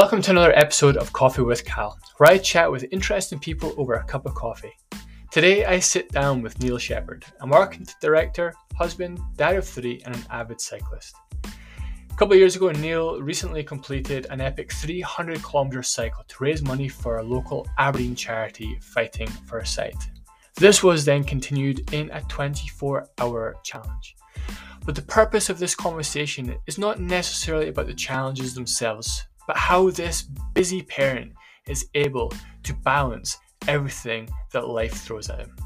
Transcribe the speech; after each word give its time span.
Welcome 0.00 0.22
to 0.22 0.30
another 0.30 0.56
episode 0.56 0.96
of 0.96 1.12
Coffee 1.12 1.42
with 1.42 1.64
Cal, 1.64 1.98
where 2.18 2.30
I 2.30 2.38
chat 2.38 2.70
with 2.70 2.86
interesting 2.92 3.40
people 3.40 3.74
over 3.76 3.94
a 3.94 4.04
cup 4.04 4.26
of 4.26 4.34
coffee. 4.36 4.72
Today 5.32 5.64
I 5.64 5.80
sit 5.80 6.08
down 6.12 6.40
with 6.40 6.56
Neil 6.60 6.78
Shepherd, 6.78 7.24
a 7.40 7.46
marketing 7.48 7.88
director, 8.00 8.54
husband, 8.76 9.18
dad 9.36 9.56
of 9.56 9.66
three, 9.66 10.00
and 10.06 10.14
an 10.14 10.22
avid 10.30 10.60
cyclist. 10.60 11.16
A 11.44 12.14
couple 12.14 12.34
of 12.34 12.38
years 12.38 12.54
ago, 12.54 12.70
Neil 12.70 13.20
recently 13.20 13.64
completed 13.64 14.28
an 14.30 14.40
epic 14.40 14.72
300 14.72 15.42
kilometre 15.42 15.82
cycle 15.82 16.22
to 16.28 16.44
raise 16.44 16.62
money 16.62 16.88
for 16.88 17.18
a 17.18 17.24
local 17.24 17.66
Aberdeen 17.78 18.14
charity 18.14 18.78
fighting 18.80 19.26
for 19.26 19.64
sight. 19.64 19.96
This 20.54 20.80
was 20.80 21.04
then 21.04 21.24
continued 21.24 21.92
in 21.92 22.08
a 22.12 22.22
24 22.28 23.08
hour 23.18 23.56
challenge. 23.64 24.14
But 24.84 24.94
the 24.94 25.02
purpose 25.02 25.50
of 25.50 25.58
this 25.58 25.74
conversation 25.74 26.54
is 26.68 26.78
not 26.78 27.00
necessarily 27.00 27.70
about 27.70 27.88
the 27.88 27.94
challenges 27.94 28.54
themselves, 28.54 29.24
but 29.48 29.56
how 29.56 29.90
this 29.90 30.22
busy 30.52 30.82
parent 30.82 31.32
is 31.66 31.88
able 31.94 32.30
to 32.62 32.74
balance 32.84 33.38
everything 33.66 34.28
that 34.52 34.68
life 34.68 34.92
throws 34.92 35.30
at 35.30 35.40
him. 35.40 35.56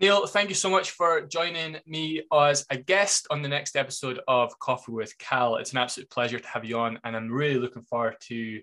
Neil, 0.00 0.26
thank 0.26 0.48
you 0.48 0.54
so 0.54 0.70
much 0.70 0.92
for 0.92 1.22
joining 1.22 1.76
me 1.86 2.22
as 2.32 2.64
a 2.70 2.76
guest 2.76 3.26
on 3.30 3.42
the 3.42 3.48
next 3.48 3.76
episode 3.76 4.20
of 4.26 4.56
Coffee 4.58 4.92
with 4.92 5.16
Cal. 5.18 5.56
It's 5.56 5.72
an 5.72 5.78
absolute 5.78 6.10
pleasure 6.10 6.38
to 6.38 6.48
have 6.48 6.64
you 6.64 6.78
on, 6.78 6.98
and 7.04 7.14
I'm 7.14 7.30
really 7.30 7.58
looking 7.58 7.82
forward 7.82 8.16
to 8.28 8.60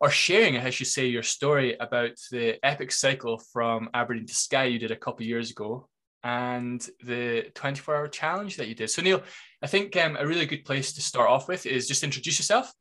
or 0.00 0.10
sharing, 0.10 0.56
I 0.56 0.70
should 0.70 0.88
say, 0.88 1.06
your 1.06 1.22
story 1.22 1.76
about 1.78 2.18
the 2.30 2.58
epic 2.64 2.90
cycle 2.90 3.38
from 3.52 3.88
Aberdeen 3.94 4.26
to 4.26 4.34
Skye 4.34 4.64
you 4.64 4.78
did 4.78 4.90
a 4.90 4.96
couple 4.96 5.24
years 5.24 5.50
ago 5.50 5.88
and 6.24 6.86
the 7.04 7.50
24 7.54 7.96
hour 7.96 8.08
challenge 8.08 8.56
that 8.56 8.68
you 8.68 8.74
did. 8.74 8.90
So, 8.90 9.02
Neil, 9.02 9.22
I 9.62 9.66
think 9.66 9.96
um, 9.96 10.16
a 10.18 10.26
really 10.26 10.46
good 10.46 10.64
place 10.64 10.92
to 10.94 11.00
start 11.02 11.28
off 11.28 11.48
with 11.48 11.66
is 11.66 11.88
just 11.88 12.04
introduce 12.04 12.38
yourself. 12.38 12.72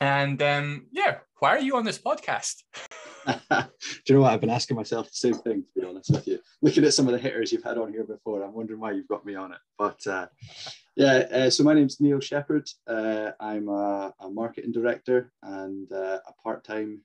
And 0.00 0.40
um, 0.42 0.86
yeah, 0.92 1.18
why 1.40 1.50
are 1.50 1.60
you 1.60 1.76
on 1.76 1.84
this 1.84 1.98
podcast? 1.98 2.62
Do 3.50 3.66
you 4.06 4.14
know 4.14 4.22
what? 4.22 4.32
I've 4.32 4.40
been 4.40 4.50
asking 4.50 4.76
myself 4.76 5.06
the 5.06 5.16
same 5.16 5.34
thing, 5.34 5.62
to 5.62 5.80
be 5.80 5.86
honest 5.86 6.10
with 6.10 6.26
you. 6.26 6.38
Looking 6.62 6.84
at 6.84 6.94
some 6.94 7.06
of 7.06 7.12
the 7.12 7.18
hitters 7.18 7.52
you've 7.52 7.64
had 7.64 7.78
on 7.78 7.92
here 7.92 8.04
before, 8.04 8.42
I'm 8.42 8.54
wondering 8.54 8.80
why 8.80 8.92
you've 8.92 9.08
got 9.08 9.26
me 9.26 9.34
on 9.34 9.52
it. 9.52 9.58
But 9.76 10.06
uh, 10.06 10.26
yeah, 10.96 11.26
uh, 11.30 11.50
so 11.50 11.62
my 11.62 11.74
name's 11.74 12.00
Neil 12.00 12.20
Shepherd. 12.20 12.68
Uh, 12.86 13.32
I'm 13.38 13.68
a, 13.68 14.14
a, 14.20 14.30
marketing 14.30 14.72
director 14.72 15.32
and 15.42 15.90
uh, 15.92 16.20
a 16.26 16.32
part 16.42 16.64
time 16.64 17.00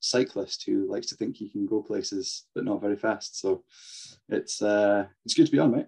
cyclist 0.00 0.64
who 0.64 0.90
likes 0.90 1.06
to 1.08 1.14
think 1.14 1.36
he 1.36 1.48
can 1.48 1.66
go 1.66 1.82
places, 1.82 2.46
but 2.54 2.64
not 2.64 2.80
very 2.80 2.96
fast. 2.96 3.40
So 3.40 3.64
it's, 4.28 4.60
uh, 4.60 5.06
it's 5.24 5.34
good 5.34 5.46
to 5.46 5.52
be 5.52 5.58
on, 5.58 5.70
mate. 5.72 5.86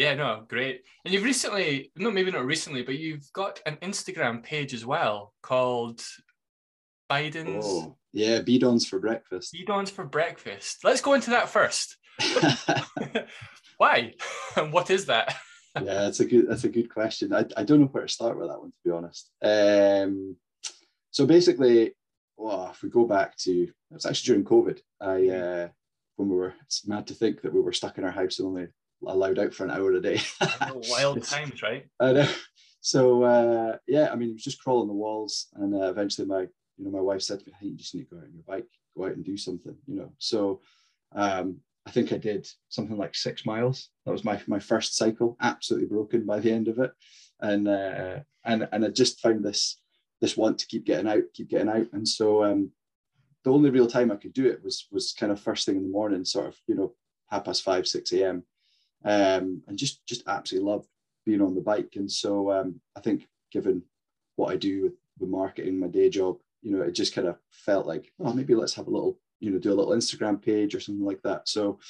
Yeah, 0.00 0.14
no, 0.14 0.44
great. 0.48 0.82
And 1.04 1.12
you've 1.12 1.24
recently, 1.24 1.92
no, 1.94 2.10
maybe 2.10 2.30
not 2.30 2.46
recently, 2.46 2.82
but 2.82 2.98
you've 2.98 3.30
got 3.34 3.60
an 3.66 3.76
Instagram 3.82 4.42
page 4.42 4.72
as 4.72 4.86
well 4.86 5.34
called 5.42 6.02
Bidons. 7.10 7.64
Oh, 7.64 7.98
yeah, 8.12 8.40
Bidons 8.40 8.86
for 8.86 8.98
breakfast. 8.98 9.54
Bidons 9.54 9.90
for 9.90 10.06
breakfast. 10.06 10.78
Let's 10.84 11.02
go 11.02 11.12
into 11.12 11.30
that 11.30 11.50
first. 11.50 11.98
Why? 13.80 14.12
And 14.56 14.72
what 14.72 14.90
is 14.90 15.06
that? 15.06 15.36
yeah, 15.76 16.02
that's 16.02 16.18
a 16.18 16.24
good 16.24 16.48
that's 16.48 16.64
a 16.64 16.68
good 16.68 16.92
question. 16.92 17.32
I, 17.32 17.46
I 17.56 17.62
don't 17.62 17.80
know 17.80 17.86
where 17.86 18.04
to 18.04 18.12
start 18.12 18.36
with 18.36 18.48
that 18.48 18.58
one, 18.58 18.72
to 18.72 18.78
be 18.84 18.90
honest. 18.90 19.30
Um, 19.40 20.36
so 21.12 21.24
basically, 21.24 21.94
well, 22.36 22.68
if 22.72 22.82
we 22.82 22.90
go 22.90 23.06
back 23.06 23.36
to 23.38 23.62
it 23.62 23.72
was 23.88 24.04
actually 24.04 24.26
during 24.26 24.44
COVID. 24.44 24.80
I 25.00 25.06
mm-hmm. 25.06 25.64
uh, 25.64 25.68
when 26.16 26.28
we 26.28 26.36
were 26.36 26.54
it's 26.62 26.86
mad 26.86 27.06
to 27.06 27.14
think 27.14 27.40
that 27.40 27.54
we 27.54 27.60
were 27.60 27.72
stuck 27.72 27.96
in 27.96 28.04
our 28.04 28.10
house 28.10 28.38
and 28.38 28.48
only 28.48 28.66
allowed 29.06 29.38
out 29.38 29.54
for 29.54 29.64
an 29.64 29.70
hour 29.70 29.92
a 29.92 30.00
day. 30.02 30.20
wild 30.90 31.22
times, 31.36 31.62
right? 31.62 31.86
I 32.00 32.12
know. 32.12 32.28
So 32.82 33.22
uh, 33.22 33.76
yeah, 33.86 34.10
I 34.12 34.16
mean, 34.16 34.30
it 34.30 34.34
was 34.34 34.44
just 34.44 34.62
crawling 34.62 34.88
the 34.88 34.94
walls, 34.94 35.46
and 35.54 35.74
uh, 35.74 35.88
eventually 35.88 36.26
my 36.26 36.40
you 36.76 36.84
know 36.84 36.90
my 36.90 37.00
wife 37.00 37.22
said 37.22 37.38
to 37.38 37.46
me, 37.46 37.52
"Hey, 37.58 37.68
you 37.68 37.76
just 37.76 37.94
need 37.94 38.10
to 38.10 38.16
go 38.16 38.18
out 38.18 38.24
on 38.24 38.34
your 38.34 38.44
bike, 38.46 38.68
go 38.96 39.06
out 39.06 39.12
and 39.12 39.24
do 39.24 39.36
something," 39.36 39.76
you 39.86 39.94
know. 39.94 40.12
So 40.18 40.60
um, 41.14 41.60
I 41.90 41.92
think 41.92 42.12
I 42.12 42.18
did 42.18 42.48
something 42.68 42.96
like 42.96 43.16
six 43.16 43.44
miles. 43.44 43.88
That 44.06 44.12
was 44.12 44.24
my 44.24 44.40
my 44.46 44.60
first 44.60 44.96
cycle, 44.96 45.36
absolutely 45.40 45.88
broken 45.88 46.24
by 46.24 46.38
the 46.38 46.52
end 46.52 46.68
of 46.68 46.78
it, 46.78 46.92
and 47.40 47.66
uh, 47.66 48.20
and 48.44 48.68
and 48.70 48.84
I 48.84 48.88
just 48.88 49.20
found 49.20 49.44
this 49.44 49.80
this 50.20 50.36
want 50.36 50.58
to 50.60 50.66
keep 50.66 50.84
getting 50.84 51.08
out, 51.08 51.24
keep 51.34 51.48
getting 51.48 51.68
out, 51.68 51.86
and 51.92 52.06
so 52.06 52.44
um, 52.44 52.70
the 53.44 53.52
only 53.52 53.70
real 53.70 53.88
time 53.88 54.12
I 54.12 54.16
could 54.16 54.32
do 54.32 54.46
it 54.46 54.62
was 54.62 54.86
was 54.92 55.12
kind 55.18 55.32
of 55.32 55.40
first 55.40 55.66
thing 55.66 55.76
in 55.76 55.82
the 55.82 55.88
morning, 55.88 56.24
sort 56.24 56.46
of 56.46 56.56
you 56.68 56.76
know 56.76 56.94
half 57.28 57.44
past 57.44 57.62
five, 57.62 57.88
six 57.88 58.12
a.m 58.12 58.44
um, 59.04 59.62
and 59.66 59.76
just 59.76 60.06
just 60.06 60.22
absolutely 60.26 60.70
love 60.70 60.86
being 61.24 61.42
on 61.42 61.54
the 61.54 61.60
bike. 61.60 61.92
And 61.96 62.10
so 62.10 62.50
um, 62.52 62.80
I 62.96 63.00
think 63.00 63.26
given 63.52 63.82
what 64.36 64.52
I 64.52 64.56
do 64.56 64.84
with, 64.84 64.92
with 65.18 65.28
marketing, 65.28 65.78
my 65.78 65.88
day 65.88 66.08
job, 66.08 66.38
you 66.62 66.76
know, 66.76 66.82
it 66.82 66.92
just 66.92 67.14
kind 67.14 67.28
of 67.28 67.36
felt 67.50 67.86
like, 67.86 68.12
oh, 68.20 68.32
maybe 68.32 68.54
let's 68.54 68.74
have 68.74 68.86
a 68.86 68.90
little, 68.90 69.18
you 69.40 69.50
know, 69.50 69.58
do 69.58 69.72
a 69.72 69.74
little 69.74 69.94
Instagram 69.94 70.40
page 70.40 70.74
or 70.74 70.80
something 70.80 71.04
like 71.04 71.22
that. 71.22 71.48
So 71.48 71.80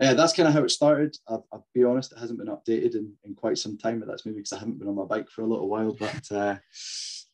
yeah, 0.00 0.14
that's 0.14 0.32
kind 0.32 0.48
of 0.48 0.54
how 0.54 0.64
it 0.64 0.70
started. 0.70 1.16
I'll, 1.28 1.46
I'll, 1.52 1.66
be 1.74 1.84
honest, 1.84 2.12
it 2.12 2.18
hasn't 2.18 2.38
been 2.38 2.48
updated 2.48 2.94
in, 2.94 3.12
in 3.24 3.34
quite 3.34 3.58
some 3.58 3.76
time, 3.76 4.00
but 4.00 4.08
that's 4.08 4.24
maybe 4.24 4.38
because 4.38 4.52
I 4.52 4.58
haven't 4.58 4.78
been 4.78 4.88
on 4.88 4.96
my 4.96 5.04
bike 5.04 5.28
for 5.28 5.42
a 5.42 5.46
little 5.46 5.68
while. 5.68 5.92
But 5.92 6.32
uh, 6.32 6.56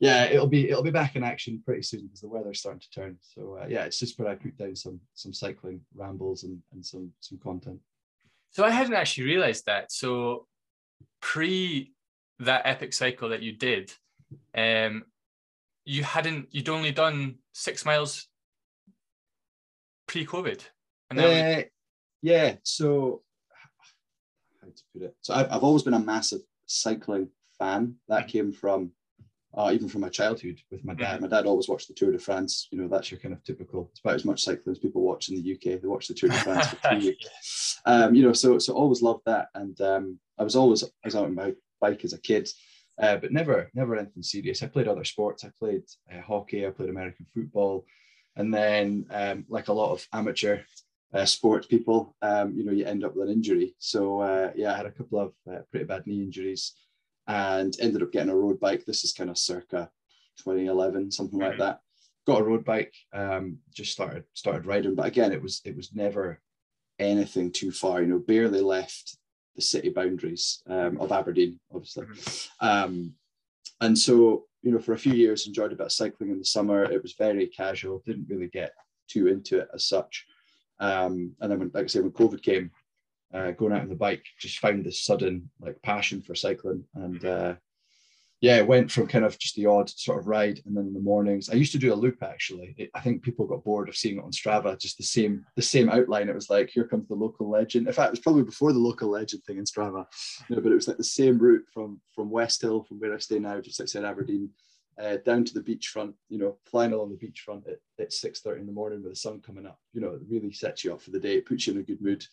yeah, 0.00 0.24
it'll 0.24 0.48
be 0.48 0.68
it'll 0.68 0.82
be 0.82 0.90
back 0.90 1.16
in 1.16 1.24
action 1.24 1.62
pretty 1.64 1.82
soon 1.82 2.06
because 2.06 2.20
the 2.20 2.28
weather's 2.28 2.60
starting 2.60 2.80
to 2.80 2.90
turn. 2.90 3.16
So 3.20 3.58
uh, 3.62 3.66
yeah, 3.68 3.84
it's 3.84 3.98
just 3.98 4.18
where 4.18 4.28
I 4.28 4.34
put 4.34 4.56
down 4.58 4.74
some 4.74 5.00
some 5.14 5.32
cycling 5.32 5.80
rambles 5.94 6.44
and, 6.44 6.58
and 6.72 6.84
some 6.84 7.12
some 7.20 7.38
content. 7.38 7.80
So 8.50 8.64
I 8.64 8.70
hadn't 8.70 8.94
actually 8.94 9.24
realized 9.24 9.66
that. 9.66 9.92
So 9.92 10.46
pre 11.20 11.92
that 12.40 12.62
epic 12.64 12.92
cycle 12.92 13.28
that 13.30 13.42
you 13.42 13.52
did, 13.52 13.92
um, 14.56 15.04
you 15.84 16.02
hadn't 16.02 16.48
you'd 16.50 16.68
only 16.68 16.92
done 16.92 17.36
six 17.52 17.84
miles 17.84 18.28
pre-COVID. 20.08 20.62
Uh, 21.16 21.62
yeah, 22.22 22.56
so 22.64 23.22
how 24.60 24.68
to 24.68 24.82
put 24.92 25.02
it? 25.02 25.16
So 25.20 25.34
I've, 25.34 25.52
I've 25.52 25.62
always 25.62 25.84
been 25.84 25.94
a 25.94 26.00
massive 26.00 26.40
cycling 26.66 27.28
fan. 27.58 27.94
That 28.08 28.22
mm-hmm. 28.22 28.28
came 28.28 28.52
from 28.52 28.90
uh, 29.56 29.70
even 29.72 29.88
from 29.88 30.02
my 30.02 30.08
childhood 30.08 30.60
with 30.70 30.84
my 30.84 30.94
dad. 30.94 31.14
Mm-hmm. 31.14 31.22
My 31.22 31.28
dad 31.28 31.46
always 31.46 31.68
watched 31.68 31.88
the 31.88 31.94
Tour 31.94 32.12
de 32.12 32.18
France. 32.18 32.68
You 32.70 32.80
know, 32.80 32.88
that's 32.88 33.10
your 33.10 33.20
kind 33.20 33.32
of 33.32 33.42
typical. 33.44 33.88
It's 33.90 34.00
about 34.00 34.16
as 34.16 34.24
much 34.24 34.42
cycling 34.42 34.72
as 34.72 34.78
people 34.78 35.02
watch 35.02 35.28
in 35.28 35.36
the 35.36 35.52
UK. 35.54 35.80
They 35.80 35.88
watch 35.88 36.08
the 36.08 36.14
Tour 36.14 36.30
de 36.30 36.36
France 36.36 36.66
for 36.68 36.76
two 36.90 36.98
weeks. 36.98 37.80
Um, 37.86 38.14
you 38.14 38.22
know, 38.22 38.32
so 38.32 38.58
so 38.58 38.74
always 38.74 39.02
loved 39.02 39.22
that, 39.26 39.48
and 39.54 39.80
um, 39.80 40.18
I 40.38 40.42
was 40.42 40.56
always 40.56 40.82
I 40.84 40.88
was 41.04 41.16
out 41.16 41.24
on 41.24 41.34
my 41.34 41.54
bike 41.80 42.04
as 42.04 42.12
a 42.12 42.20
kid, 42.20 42.48
uh, 43.00 43.16
but 43.16 43.32
never 43.32 43.70
never 43.74 43.96
anything 43.96 44.22
serious. 44.22 44.62
I 44.62 44.66
played 44.66 44.88
other 44.88 45.04
sports. 45.04 45.44
I 45.44 45.50
played 45.58 45.84
uh, 46.12 46.20
hockey. 46.20 46.66
I 46.66 46.70
played 46.70 46.90
American 46.90 47.26
football, 47.32 47.86
and 48.38 48.54
then 48.54 49.04
um, 49.10 49.44
like 49.48 49.68
a 49.68 49.72
lot 49.72 49.92
of 49.92 50.06
amateur 50.12 50.60
uh, 51.12 51.24
sports 51.24 51.66
people, 51.66 52.14
um, 52.22 52.54
you 52.56 52.64
know, 52.64 52.72
you 52.72 52.84
end 52.84 53.04
up 53.04 53.14
with 53.14 53.28
an 53.28 53.34
injury. 53.34 53.74
So 53.78 54.20
uh, 54.20 54.52
yeah, 54.54 54.72
I 54.72 54.76
had 54.76 54.86
a 54.86 54.92
couple 54.92 55.20
of 55.20 55.32
uh, 55.50 55.60
pretty 55.70 55.84
bad 55.84 56.06
knee 56.06 56.22
injuries 56.22 56.74
and 57.26 57.74
ended 57.80 58.02
up 58.02 58.12
getting 58.12 58.30
a 58.30 58.36
road 58.36 58.60
bike. 58.60 58.84
This 58.84 59.04
is 59.04 59.12
kind 59.12 59.28
of 59.28 59.36
circa 59.36 59.90
2011, 60.38 61.10
something 61.10 61.38
like 61.38 61.52
mm-hmm. 61.52 61.60
that. 61.60 61.80
Got 62.26 62.42
a 62.42 62.44
road 62.44 62.64
bike, 62.64 62.94
um, 63.12 63.58
just 63.74 63.92
started 63.92 64.24
started 64.34 64.66
riding, 64.66 64.94
but 64.94 65.06
again, 65.06 65.32
it 65.32 65.42
was 65.42 65.62
it 65.64 65.74
was 65.74 65.94
never 65.94 66.40
anything 66.98 67.50
too 67.50 67.72
far. 67.72 68.02
You 68.02 68.08
know, 68.08 68.18
barely 68.18 68.60
left 68.60 69.16
the 69.56 69.62
city 69.62 69.88
boundaries 69.88 70.62
um, 70.68 71.00
of 71.00 71.10
Aberdeen, 71.10 71.58
obviously. 71.74 72.04
Mm-hmm. 72.04 72.66
Um, 72.66 73.14
and 73.80 73.98
so, 73.98 74.44
you 74.62 74.72
know, 74.72 74.78
for 74.78 74.92
a 74.92 74.98
few 74.98 75.12
years, 75.12 75.46
enjoyed 75.46 75.72
a 75.72 75.76
bit 75.76 75.86
of 75.86 75.92
cycling 75.92 76.30
in 76.30 76.38
the 76.38 76.44
summer. 76.44 76.84
It 76.84 77.02
was 77.02 77.14
very 77.14 77.46
casual, 77.46 78.02
didn't 78.04 78.28
really 78.28 78.48
get 78.48 78.72
too 79.08 79.28
into 79.28 79.60
it 79.60 79.68
as 79.74 79.84
such. 79.84 80.26
Um, 80.80 81.34
and 81.40 81.50
then, 81.50 81.58
when, 81.58 81.70
like 81.74 81.84
I 81.84 81.86
said, 81.86 82.02
when 82.02 82.12
COVID 82.12 82.42
came, 82.42 82.70
uh, 83.32 83.50
going 83.52 83.72
out 83.72 83.82
on 83.82 83.88
the 83.88 83.94
bike, 83.94 84.24
just 84.38 84.58
found 84.58 84.84
this 84.84 85.02
sudden 85.02 85.50
like 85.60 85.80
passion 85.82 86.22
for 86.22 86.34
cycling. 86.34 86.84
And 86.94 87.24
uh, 87.24 87.54
yeah, 88.40 88.56
it 88.56 88.66
went 88.66 88.90
from 88.90 89.08
kind 89.08 89.24
of 89.24 89.36
just 89.38 89.56
the 89.56 89.66
odd 89.66 89.90
sort 89.90 90.20
of 90.20 90.28
ride, 90.28 90.60
and 90.64 90.76
then 90.76 90.86
in 90.86 90.94
the 90.94 91.00
mornings, 91.00 91.50
I 91.50 91.54
used 91.54 91.72
to 91.72 91.78
do 91.78 91.92
a 91.92 91.96
loop 91.96 92.22
actually. 92.22 92.74
It, 92.78 92.90
I 92.94 93.00
think 93.00 93.22
people 93.22 93.46
got 93.46 93.64
bored 93.64 93.88
of 93.88 93.96
seeing 93.96 94.18
it 94.18 94.24
on 94.24 94.30
Strava, 94.30 94.78
just 94.78 94.96
the 94.96 95.04
same 95.04 95.44
the 95.56 95.62
same 95.62 95.88
outline. 95.88 96.28
It 96.28 96.36
was 96.36 96.48
like, 96.48 96.70
here 96.70 96.84
comes 96.84 97.08
the 97.08 97.14
local 97.14 97.50
legend. 97.50 97.88
In 97.88 97.92
fact, 97.92 98.08
it 98.08 98.12
was 98.12 98.20
probably 98.20 98.44
before 98.44 98.72
the 98.72 98.78
local 98.78 99.10
legend 99.10 99.42
thing 99.44 99.58
in 99.58 99.64
Strava, 99.64 100.06
you 100.48 100.54
know, 100.54 100.62
but 100.62 100.70
it 100.70 100.76
was 100.76 100.86
like 100.86 100.98
the 100.98 101.04
same 101.04 101.38
route 101.38 101.66
from 101.72 102.00
from 102.14 102.30
Westhill, 102.30 102.86
from 102.86 103.00
where 103.00 103.14
I 103.14 103.18
stay 103.18 103.40
now, 103.40 103.60
just 103.60 103.80
outside 103.80 104.04
Aberdeen. 104.04 104.50
Uh, 105.00 105.16
down 105.24 105.44
to 105.44 105.54
the 105.54 105.60
beachfront, 105.60 106.12
you 106.28 106.38
know, 106.38 106.56
flying 106.68 106.92
along 106.92 107.08
the 107.08 107.24
beachfront 107.24 107.62
at, 107.68 107.78
at 108.00 108.10
6.30 108.10 108.58
in 108.58 108.66
the 108.66 108.72
morning 108.72 109.00
with 109.00 109.12
the 109.12 109.16
sun 109.16 109.40
coming 109.40 109.64
up, 109.64 109.78
you 109.92 110.00
know, 110.00 110.14
it 110.14 110.20
really 110.28 110.50
sets 110.50 110.82
you 110.82 110.92
up 110.92 111.00
for 111.00 111.12
the 111.12 111.20
day. 111.20 111.36
It 111.36 111.46
puts 111.46 111.68
you 111.68 111.72
in 111.72 111.78
a 111.78 111.84
good 111.84 112.02
mood. 112.02 112.24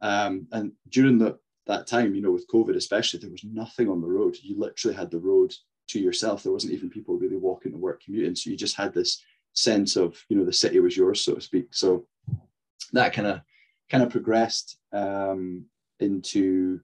Um, 0.00 0.46
and 0.52 0.70
during 0.90 1.18
the, 1.18 1.40
that 1.66 1.86
time, 1.86 2.14
you 2.14 2.22
know, 2.22 2.30
with 2.30 2.48
COVID 2.48 2.76
especially, 2.76 3.20
there 3.20 3.30
was 3.30 3.44
nothing 3.44 3.88
on 3.88 4.00
the 4.00 4.06
road. 4.06 4.36
You 4.42 4.58
literally 4.58 4.96
had 4.96 5.10
the 5.10 5.18
road 5.18 5.54
to 5.88 5.98
yourself. 5.98 6.42
There 6.42 6.52
wasn't 6.52 6.72
even 6.72 6.90
people 6.90 7.16
really 7.16 7.36
walking 7.36 7.72
to 7.72 7.78
work, 7.78 8.02
commuting. 8.04 8.34
So 8.34 8.50
you 8.50 8.56
just 8.56 8.76
had 8.76 8.92
this 8.92 9.22
sense 9.52 9.96
of 9.96 10.22
you 10.28 10.36
know 10.36 10.44
the 10.44 10.52
city 10.52 10.80
was 10.80 10.96
yours, 10.96 11.20
so 11.20 11.34
to 11.34 11.40
speak. 11.40 11.68
So 11.72 12.06
that 12.92 13.12
kind 13.12 13.28
of 13.28 13.40
kind 13.90 14.02
of 14.02 14.10
progressed 14.10 14.78
um, 14.92 15.66
into 16.00 16.80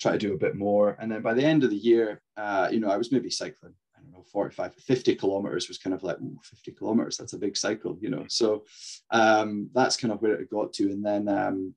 try 0.00 0.12
to 0.12 0.18
do 0.18 0.34
a 0.34 0.38
bit 0.38 0.56
more. 0.56 0.96
And 1.00 1.10
then 1.10 1.22
by 1.22 1.34
the 1.34 1.44
end 1.44 1.64
of 1.64 1.70
the 1.70 1.76
year, 1.76 2.20
uh, 2.36 2.68
you 2.70 2.80
know, 2.80 2.90
I 2.90 2.96
was 2.96 3.12
maybe 3.12 3.30
cycling, 3.30 3.74
I 3.96 4.00
don't 4.00 4.12
know, 4.12 4.24
45, 4.32 4.74
50 4.74 5.14
kilometers 5.14 5.68
was 5.68 5.78
kind 5.78 5.94
of 5.94 6.02
like, 6.02 6.20
ooh, 6.20 6.38
50 6.42 6.72
kilometers, 6.72 7.16
that's 7.16 7.34
a 7.34 7.38
big 7.38 7.56
cycle, 7.56 7.96
you 8.00 8.10
know. 8.10 8.24
So 8.28 8.64
um, 9.10 9.70
that's 9.74 9.96
kind 9.96 10.12
of 10.12 10.20
where 10.20 10.34
it 10.34 10.50
got 10.50 10.72
to. 10.74 10.90
And 10.90 11.04
then 11.04 11.28
um, 11.28 11.74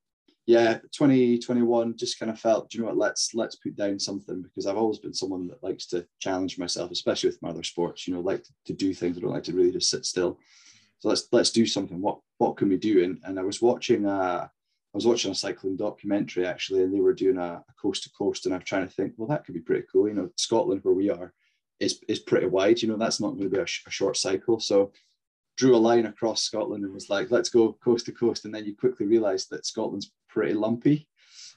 yeah, 0.48 0.76
2021 0.92 1.98
just 1.98 2.20
kind 2.20 2.30
of 2.30 2.40
felt, 2.40 2.70
do 2.70 2.78
you 2.78 2.84
know 2.84 2.90
what, 2.90 2.98
let's 2.98 3.34
let's 3.34 3.56
put 3.56 3.76
down 3.76 3.98
something 3.98 4.44
because 4.44 4.68
I've 4.68 4.78
always 4.78 5.00
been 5.00 5.14
someone 5.14 5.48
that 5.48 5.64
likes 5.64 5.88
to 5.88 6.06
challenge 6.20 6.60
myself, 6.60 6.92
especially 6.92 7.30
with 7.30 7.42
my 7.42 7.50
other 7.50 7.64
sports, 7.64 8.08
you 8.08 8.14
know, 8.14 8.20
like 8.20 8.46
to, 8.66 8.74
do 8.74 8.94
things. 8.94 9.18
I 9.18 9.22
don't 9.22 9.32
like 9.32 9.44
to 9.46 9.54
really 9.54 9.72
just 9.72 9.90
sit 9.90 10.06
still. 10.06 10.40
So 11.00 11.10
let's 11.10 11.28
let's 11.32 11.50
do 11.50 11.66
something. 11.66 12.00
What 12.00 12.20
what 12.38 12.58
can 12.58 12.70
we 12.70 12.78
do? 12.78 13.04
And, 13.04 13.20
and 13.24 13.40
I 13.40 13.44
was 13.44 13.62
watching 13.62 14.06
uh 14.06 14.48
I 14.48 14.98
was 14.98 15.08
watching 15.08 15.32
a 15.32 15.36
cycling 15.36 15.78
documentary 15.78 16.46
actually, 16.46 16.84
and 16.84 16.94
they 16.94 17.02
were 17.02 17.14
doing 17.14 17.38
a, 17.38 17.64
a 17.68 17.74
coast 17.82 18.04
to 18.04 18.12
coast, 18.12 18.46
and 18.46 18.54
I'm 18.54 18.62
trying 18.62 18.88
to 18.88 18.94
think, 18.94 19.14
well, 19.18 19.28
that 19.30 19.46
could 19.46 19.56
be 19.56 19.62
pretty 19.62 19.86
cool. 19.92 20.08
You 20.08 20.14
know, 20.14 20.30
Scotland 20.38 20.82
where 20.84 20.94
we 20.94 21.10
are 21.10 21.34
is 21.80 22.00
is 22.08 22.20
pretty 22.20 22.48
wide. 22.48 22.84
You 22.84 22.90
know, 22.90 22.98
that's 22.98 23.20
not 23.20 23.32
going 23.32 23.50
to 23.50 23.50
be 23.50 23.58
a, 23.58 23.66
sh- 23.66 23.84
a 23.88 23.92
short 23.92 24.16
cycle. 24.16 24.60
So 24.60 24.92
drew 25.58 25.76
a 25.76 25.78
line 25.78 26.06
across 26.06 26.44
Scotland 26.44 26.84
and 26.84 26.94
was 26.94 27.10
like, 27.10 27.32
let's 27.32 27.50
go 27.50 27.74
coast 27.84 28.06
to 28.06 28.12
coast. 28.12 28.46
And 28.46 28.54
then 28.54 28.66
you 28.66 28.76
quickly 28.76 29.06
realize 29.06 29.48
that 29.48 29.66
Scotland's 29.66 30.12
pretty 30.36 30.54
lumpy. 30.54 31.08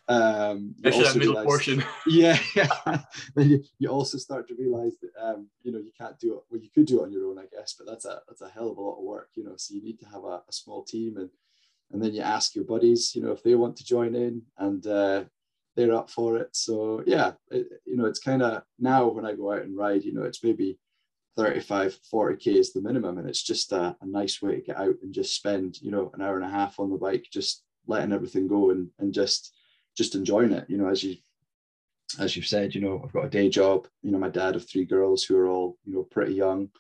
Um, 0.06 0.74
Especially 0.82 1.04
that 1.04 1.16
middle 1.16 1.34
realize, 1.34 1.46
portion. 1.46 1.84
Yeah, 2.06 2.38
yeah. 2.56 2.68
then 3.34 3.50
you, 3.50 3.64
you 3.78 3.88
also 3.90 4.16
start 4.16 4.48
to 4.48 4.54
realize 4.54 4.94
that 5.02 5.10
um, 5.22 5.48
you 5.62 5.70
know 5.70 5.78
you 5.78 5.92
can't 5.98 6.18
do 6.18 6.36
it. 6.36 6.44
Well, 6.48 6.62
you 6.62 6.70
could 6.74 6.86
do 6.86 7.00
it 7.00 7.02
on 7.02 7.12
your 7.12 7.26
own, 7.26 7.38
I 7.38 7.44
guess, 7.54 7.74
but 7.76 7.86
that's 7.86 8.06
a 8.06 8.22
that's 8.26 8.40
a 8.40 8.48
hell 8.48 8.70
of 8.70 8.78
a 8.78 8.80
lot 8.80 8.98
of 8.98 9.04
work. 9.04 9.28
You 9.34 9.44
know, 9.44 9.56
so 9.56 9.74
you 9.74 9.82
need 9.82 9.98
to 10.00 10.06
have 10.06 10.24
a, 10.24 10.40
a 10.48 10.52
small 10.52 10.82
team, 10.82 11.18
and 11.18 11.28
and 11.90 12.02
then 12.02 12.14
you 12.14 12.22
ask 12.22 12.54
your 12.54 12.64
buddies, 12.64 13.14
you 13.14 13.20
know, 13.20 13.32
if 13.32 13.42
they 13.42 13.54
want 13.54 13.76
to 13.76 13.84
join 13.84 14.14
in, 14.14 14.42
and 14.56 14.86
uh, 14.86 15.24
they're 15.76 15.94
up 15.94 16.08
for 16.08 16.38
it. 16.38 16.56
So 16.56 17.02
yeah, 17.06 17.32
it, 17.50 17.68
you 17.84 17.96
know, 17.96 18.06
it's 18.06 18.20
kind 18.20 18.42
of 18.42 18.62
now 18.78 19.08
when 19.08 19.26
I 19.26 19.34
go 19.34 19.52
out 19.52 19.62
and 19.62 19.76
ride, 19.76 20.04
you 20.04 20.14
know, 20.14 20.22
it's 20.22 20.42
maybe 20.42 20.78
35, 21.36 21.98
40k 22.12 22.46
is 22.56 22.72
the 22.72 22.80
minimum, 22.80 23.18
and 23.18 23.28
it's 23.28 23.42
just 23.42 23.72
a, 23.72 23.94
a 24.00 24.06
nice 24.06 24.40
way 24.40 24.54
to 24.54 24.62
get 24.62 24.78
out 24.78 24.94
and 25.02 25.12
just 25.12 25.36
spend, 25.36 25.80
you 25.82 25.90
know, 25.90 26.10
an 26.14 26.22
hour 26.22 26.36
and 26.36 26.46
a 26.46 26.48
half 26.48 26.80
on 26.80 26.90
the 26.90 26.96
bike, 26.96 27.26
just 27.30 27.62
letting 27.88 28.12
everything 28.12 28.46
go 28.46 28.70
and 28.70 28.88
and 28.98 29.12
just 29.12 29.54
just 29.96 30.14
enjoying 30.14 30.52
it. 30.52 30.66
You 30.68 30.78
know, 30.78 30.88
as 30.88 31.02
you 31.02 31.16
as 32.18 32.36
you've 32.36 32.46
said, 32.46 32.74
you 32.74 32.80
know, 32.80 33.02
I've 33.04 33.12
got 33.12 33.24
a 33.24 33.30
day 33.30 33.48
job. 33.48 33.88
You 34.02 34.12
know, 34.12 34.18
my 34.18 34.28
dad 34.28 34.56
of 34.56 34.68
three 34.68 34.84
girls 34.84 35.24
who 35.24 35.36
are 35.36 35.48
all 35.48 35.76
you 35.84 35.94
know 35.94 36.04
pretty 36.04 36.34
young, 36.34 36.70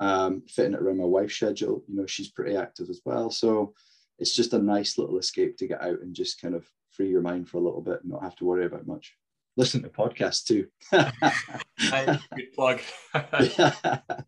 um, 0.00 0.42
fitting 0.48 0.74
it 0.74 0.80
around 0.80 0.98
my 0.98 1.04
wife's 1.04 1.34
schedule. 1.34 1.84
You 1.88 1.96
know, 1.96 2.06
she's 2.06 2.30
pretty 2.30 2.56
active 2.56 2.88
as 2.88 3.00
well, 3.04 3.30
so 3.30 3.74
it's 4.18 4.34
just 4.34 4.54
a 4.54 4.58
nice 4.58 4.98
little 4.98 5.18
escape 5.18 5.56
to 5.58 5.66
get 5.66 5.82
out 5.82 6.00
and 6.00 6.14
just 6.14 6.40
kind 6.40 6.54
of 6.54 6.66
free 6.90 7.08
your 7.08 7.22
mind 7.22 7.48
for 7.48 7.56
a 7.58 7.60
little 7.60 7.80
bit 7.80 8.02
and 8.02 8.12
not 8.12 8.22
have 8.22 8.36
to 8.36 8.44
worry 8.44 8.66
about 8.66 8.86
much 8.86 9.14
listen 9.56 9.82
to 9.82 9.88
podcasts 9.88 10.44
too. 10.44 10.66
good 12.36 12.52
plug. 12.54 12.80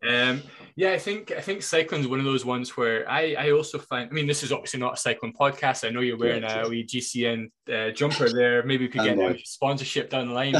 um, 0.07 0.43
yeah, 0.75 0.91
I 0.91 0.97
think 0.97 1.31
I 1.31 1.41
think 1.41 1.63
cycling 1.63 2.01
is 2.01 2.07
one 2.07 2.19
of 2.19 2.25
those 2.25 2.45
ones 2.45 2.75
where 2.77 3.09
I 3.09 3.35
I 3.37 3.51
also 3.51 3.79
find. 3.79 4.09
I 4.09 4.13
mean, 4.13 4.27
this 4.27 4.43
is 4.43 4.51
obviously 4.51 4.79
not 4.79 4.95
a 4.95 4.97
cycling 4.97 5.33
podcast. 5.33 5.87
I 5.87 5.91
know 5.91 6.01
you're 6.01 6.17
wearing 6.17 6.43
yeah, 6.43 6.65
a 6.65 6.69
wee 6.69 6.85
GCN 6.85 7.49
uh, 7.71 7.91
jumper 7.91 8.29
there. 8.29 8.63
Maybe 8.63 8.85
we 8.85 8.89
could 8.89 9.03
get 9.03 9.17
a 9.17 9.39
sponsorship 9.43 10.09
down 10.09 10.27
the 10.27 10.33
line. 10.33 10.55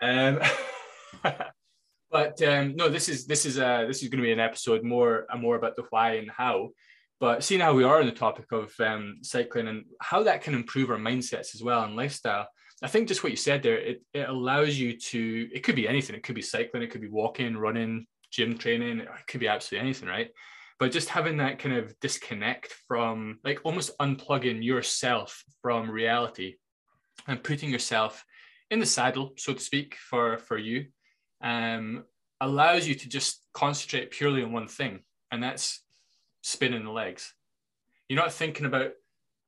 um, 0.00 0.40
but 2.10 2.42
um, 2.42 2.76
no, 2.76 2.88
this 2.88 3.08
is 3.08 3.26
this 3.26 3.46
is 3.46 3.58
uh, 3.58 3.84
this 3.86 4.02
is 4.02 4.08
going 4.08 4.22
to 4.22 4.26
be 4.26 4.32
an 4.32 4.40
episode 4.40 4.84
more 4.84 5.26
uh, 5.30 5.36
more 5.36 5.56
about 5.56 5.76
the 5.76 5.84
why 5.90 6.14
and 6.14 6.30
how. 6.30 6.70
But 7.20 7.42
seeing 7.42 7.60
how 7.60 7.74
we 7.74 7.82
are 7.82 7.98
on 7.98 8.06
the 8.06 8.12
topic 8.12 8.52
of 8.52 8.72
um, 8.78 9.18
cycling 9.22 9.66
and 9.66 9.86
how 10.00 10.22
that 10.22 10.42
can 10.42 10.54
improve 10.54 10.88
our 10.90 10.98
mindsets 10.98 11.52
as 11.52 11.62
well 11.62 11.82
and 11.82 11.96
lifestyle, 11.96 12.46
I 12.82 12.86
think 12.86 13.08
just 13.08 13.22
what 13.22 13.32
you 13.32 13.36
said 13.36 13.62
there, 13.62 13.78
it, 13.78 14.02
it 14.14 14.28
allows 14.28 14.78
you 14.78 14.96
to, 14.96 15.48
it 15.52 15.64
could 15.64 15.74
be 15.74 15.88
anything. 15.88 16.14
It 16.14 16.22
could 16.22 16.36
be 16.36 16.42
cycling, 16.42 16.82
it 16.82 16.90
could 16.90 17.00
be 17.00 17.08
walking, 17.08 17.56
running, 17.56 18.06
gym 18.30 18.56
training, 18.56 19.00
it 19.00 19.08
could 19.26 19.40
be 19.40 19.48
absolutely 19.48 19.86
anything, 19.86 20.08
right? 20.08 20.30
But 20.78 20.92
just 20.92 21.08
having 21.08 21.38
that 21.38 21.58
kind 21.58 21.74
of 21.74 21.98
disconnect 22.00 22.72
from, 22.86 23.40
like 23.42 23.60
almost 23.64 23.98
unplugging 23.98 24.62
yourself 24.62 25.42
from 25.60 25.90
reality 25.90 26.54
and 27.26 27.42
putting 27.42 27.70
yourself 27.70 28.24
in 28.70 28.78
the 28.78 28.86
saddle, 28.86 29.32
so 29.38 29.54
to 29.54 29.60
speak, 29.60 29.96
for, 29.96 30.38
for 30.38 30.56
you, 30.56 30.86
um, 31.42 32.04
allows 32.40 32.86
you 32.86 32.94
to 32.94 33.08
just 33.08 33.42
concentrate 33.54 34.12
purely 34.12 34.42
on 34.42 34.52
one 34.52 34.68
thing, 34.68 35.00
and 35.32 35.42
that's 35.42 35.82
spinning 36.42 36.84
the 36.84 36.92
legs. 36.92 37.34
You're 38.08 38.20
not 38.20 38.32
thinking 38.32 38.66
about 38.66 38.92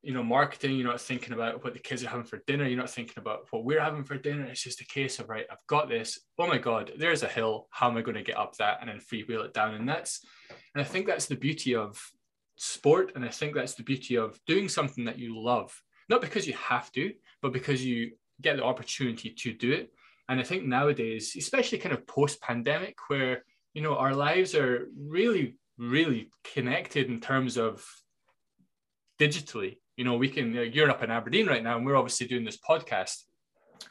you 0.03 0.15
know, 0.15 0.23
marketing, 0.23 0.77
you're 0.77 0.89
not 0.89 1.01
thinking 1.01 1.35
about 1.35 1.63
what 1.63 1.75
the 1.75 1.79
kids 1.79 2.03
are 2.03 2.09
having 2.09 2.25
for 2.25 2.43
dinner, 2.47 2.67
you're 2.67 2.79
not 2.79 2.91
thinking 2.91 3.19
about 3.19 3.41
what 3.51 3.65
we're 3.65 3.83
having 3.83 4.05
for 4.05 4.17
dinner. 4.17 4.45
It's 4.45 4.63
just 4.63 4.81
a 4.81 4.87
case 4.87 5.19
of, 5.19 5.29
right, 5.29 5.45
I've 5.51 5.67
got 5.67 5.89
this. 5.89 6.19
Oh 6.39 6.47
my 6.47 6.59
God, 6.59 6.93
there's 6.97 7.23
a 7.23 7.29
hill. 7.29 7.69
How 7.71 7.91
am 7.91 7.97
I 7.99 8.03
going 8.03 8.17
to 8.17 8.23
get 8.23 8.39
up 8.39 8.57
that 8.57 8.79
and 8.81 8.89
then 8.89 8.99
freewheel 8.99 9.45
it 9.45 9.53
down? 9.53 9.75
And 9.75 9.89
that's, 9.89 10.25
and 10.75 10.81
I 10.81 10.85
think 10.85 11.07
that's 11.07 11.27
the 11.27 11.37
beauty 11.37 11.75
of 11.75 12.01
sport. 12.57 13.13
And 13.15 13.25
I 13.25 13.29
think 13.29 13.55
that's 13.55 13.75
the 13.75 13.83
beauty 13.83 14.17
of 14.17 14.39
doing 14.47 14.69
something 14.69 15.05
that 15.05 15.19
you 15.19 15.39
love, 15.39 15.79
not 16.09 16.23
because 16.23 16.47
you 16.47 16.55
have 16.55 16.91
to, 16.93 17.13
but 17.43 17.53
because 17.53 17.85
you 17.85 18.13
get 18.41 18.57
the 18.57 18.65
opportunity 18.65 19.31
to 19.31 19.53
do 19.53 19.73
it. 19.73 19.93
And 20.31 20.41
I 20.41 20.45
think 20.45 20.65
nowadays, 20.65 21.35
especially 21.37 21.79
kind 21.79 21.95
of 21.95 22.07
post 22.07 22.41
pandemic, 22.41 22.97
where, 23.09 23.45
you 23.75 23.83
know, 23.83 23.97
our 23.97 24.15
lives 24.15 24.55
are 24.55 24.89
really, 24.97 25.57
really 25.77 26.31
connected 26.55 27.09
in 27.09 27.21
terms 27.21 27.59
of 27.59 27.85
digitally 29.21 29.77
you 29.97 30.05
know, 30.05 30.17
we 30.17 30.29
can, 30.29 30.53
you're 30.53 30.91
up 30.91 31.03
in 31.03 31.11
Aberdeen 31.11 31.47
right 31.47 31.63
now, 31.63 31.77
and 31.77 31.85
we're 31.85 31.97
obviously 31.97 32.27
doing 32.27 32.45
this 32.45 32.59
podcast. 32.59 33.25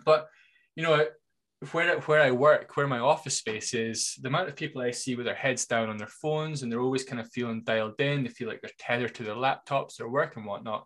But, 0.06 0.28
you 0.76 0.84
know, 0.84 1.06
where, 1.72 2.00
where 2.02 2.22
I 2.22 2.32
work, 2.32 2.78
where 2.78 2.88
my 2.88 3.00
office 3.00 3.36
space 3.36 3.74
is, 3.74 4.16
the 4.22 4.30
amount 4.30 4.48
of 4.48 4.56
people 4.56 4.82
I 4.82 4.92
see 4.92 5.16
with 5.16 5.26
their 5.26 5.36
heads 5.36 5.66
down 5.66 5.90
on 5.90 5.98
their 5.98 6.08
phones 6.08 6.64
and 6.64 6.72
they're 6.72 6.82
always 6.82 7.04
kind 7.04 7.20
of 7.20 7.30
feeling 7.32 7.64
dialed 7.64 8.00
in, 8.00 8.24
they 8.24 8.30
feel 8.30 8.48
like 8.48 8.62
they're 8.62 8.72
tethered 8.80 9.14
to 9.16 9.24
their 9.24 9.36
laptops, 9.36 9.98
their 9.98 10.08
work 10.08 10.38
and 10.38 10.46
whatnot. 10.46 10.86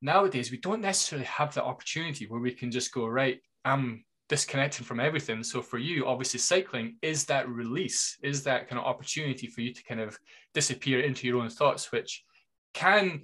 Nowadays, 0.00 0.50
we 0.50 0.58
don't 0.58 0.80
necessarily 0.80 1.26
have 1.26 1.54
the 1.54 1.62
opportunity 1.62 2.26
where 2.26 2.40
we 2.40 2.52
can 2.52 2.70
just 2.70 2.92
go, 2.92 3.06
right, 3.06 3.40
I'm 3.64 4.04
disconnecting 4.28 4.84
from 4.84 5.00
everything. 5.00 5.42
So 5.42 5.62
for 5.62 5.78
you, 5.78 6.06
obviously, 6.06 6.40
cycling 6.40 6.96
is 7.02 7.24
that 7.26 7.48
release, 7.48 8.16
is 8.22 8.42
that 8.44 8.68
kind 8.68 8.78
of 8.78 8.86
opportunity 8.86 9.46
for 9.46 9.60
you 9.60 9.72
to 9.72 9.82
kind 9.84 10.00
of 10.00 10.18
disappear 10.54 11.00
into 11.00 11.26
your 11.26 11.42
own 11.42 11.50
thoughts, 11.50 11.92
which 11.92 12.24
can 12.74 13.22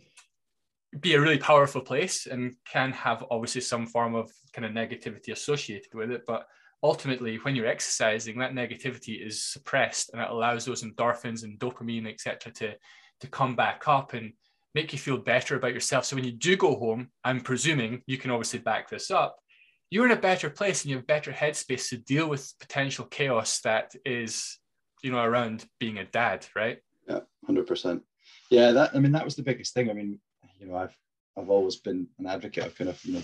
be 1.01 1.15
a 1.15 1.21
really 1.21 1.39
powerful 1.39 1.81
place 1.81 2.27
and 2.27 2.55
can 2.71 2.93
have 2.93 3.25
obviously 3.31 3.61
some 3.61 3.87
form 3.87 4.15
of 4.15 4.31
kind 4.53 4.65
of 4.65 4.73
negativity 4.73 5.33
associated 5.33 5.95
with 5.95 6.11
it. 6.11 6.23
But 6.27 6.47
ultimately, 6.83 7.37
when 7.37 7.57
you're 7.57 7.67
exercising, 7.67 8.39
that 8.39 8.53
negativity 8.53 9.25
is 9.25 9.45
suppressed 9.45 10.11
and 10.13 10.21
it 10.21 10.31
allows 10.31 10.65
those 10.65 10.83
endorphins 10.83 11.45
and 11.45 11.59
dopamine, 11.59 12.11
etc., 12.11 12.53
to, 12.53 12.75
to 13.21 13.27
come 13.29 13.57
back 13.57 13.85
up 13.87 14.13
and 14.13 14.33
make 14.75 14.93
you 14.93 14.99
feel 14.99 15.19
better 15.19 15.57
about 15.57 15.75
yourself. 15.75 16.05
So 16.05 16.17
when 16.17 16.25
you 16.25 16.33
do 16.33 16.57
go 16.57 16.77
home, 16.77 17.09
I'm 17.25 17.41
presuming 17.41 18.03
you 18.07 18.19
can 18.19 18.31
obviously 18.31 18.59
back 18.59 18.91
this 18.91 19.11
up, 19.11 19.37
you're 19.91 20.07
in 20.07 20.13
a 20.13 20.17
better 20.17 20.49
place 20.49 20.83
and 20.83 20.91
you 20.91 20.97
have 20.97 21.07
better 21.07 21.33
headspace 21.33 21.91
to 21.91 21.99
deal 21.99 22.27
with 22.27 22.53
potential 22.59 23.05
chaos 23.05 23.61
that 23.61 23.93
is, 24.07 24.59
you 25.03 25.13
know, 25.13 25.23
around 25.23 25.67
being 25.79 25.99
a 25.99 26.05
dad, 26.05 26.47
right? 26.57 26.79
Yeah, 27.07 27.21
hundred 27.45 27.67
percent. 27.67 28.03
Yeah, 28.49 28.73
that 28.73 28.95
I 28.95 29.01
mean 29.01 29.13
that 29.13 29.25
was 29.25 29.37
the 29.37 29.43
biggest 29.43 29.75
thing. 29.75 29.91
I 29.91 29.93
mean, 29.93 30.19
you 30.63 30.69
know, 30.69 30.77
I've 30.77 30.97
I've 31.37 31.51
always 31.51 31.77
been 31.77 32.09
an 32.19 32.27
advocate 32.27 32.67
of 32.67 32.77
kind 32.77 32.91
of 32.91 33.05
you 33.05 33.15
know 33.15 33.23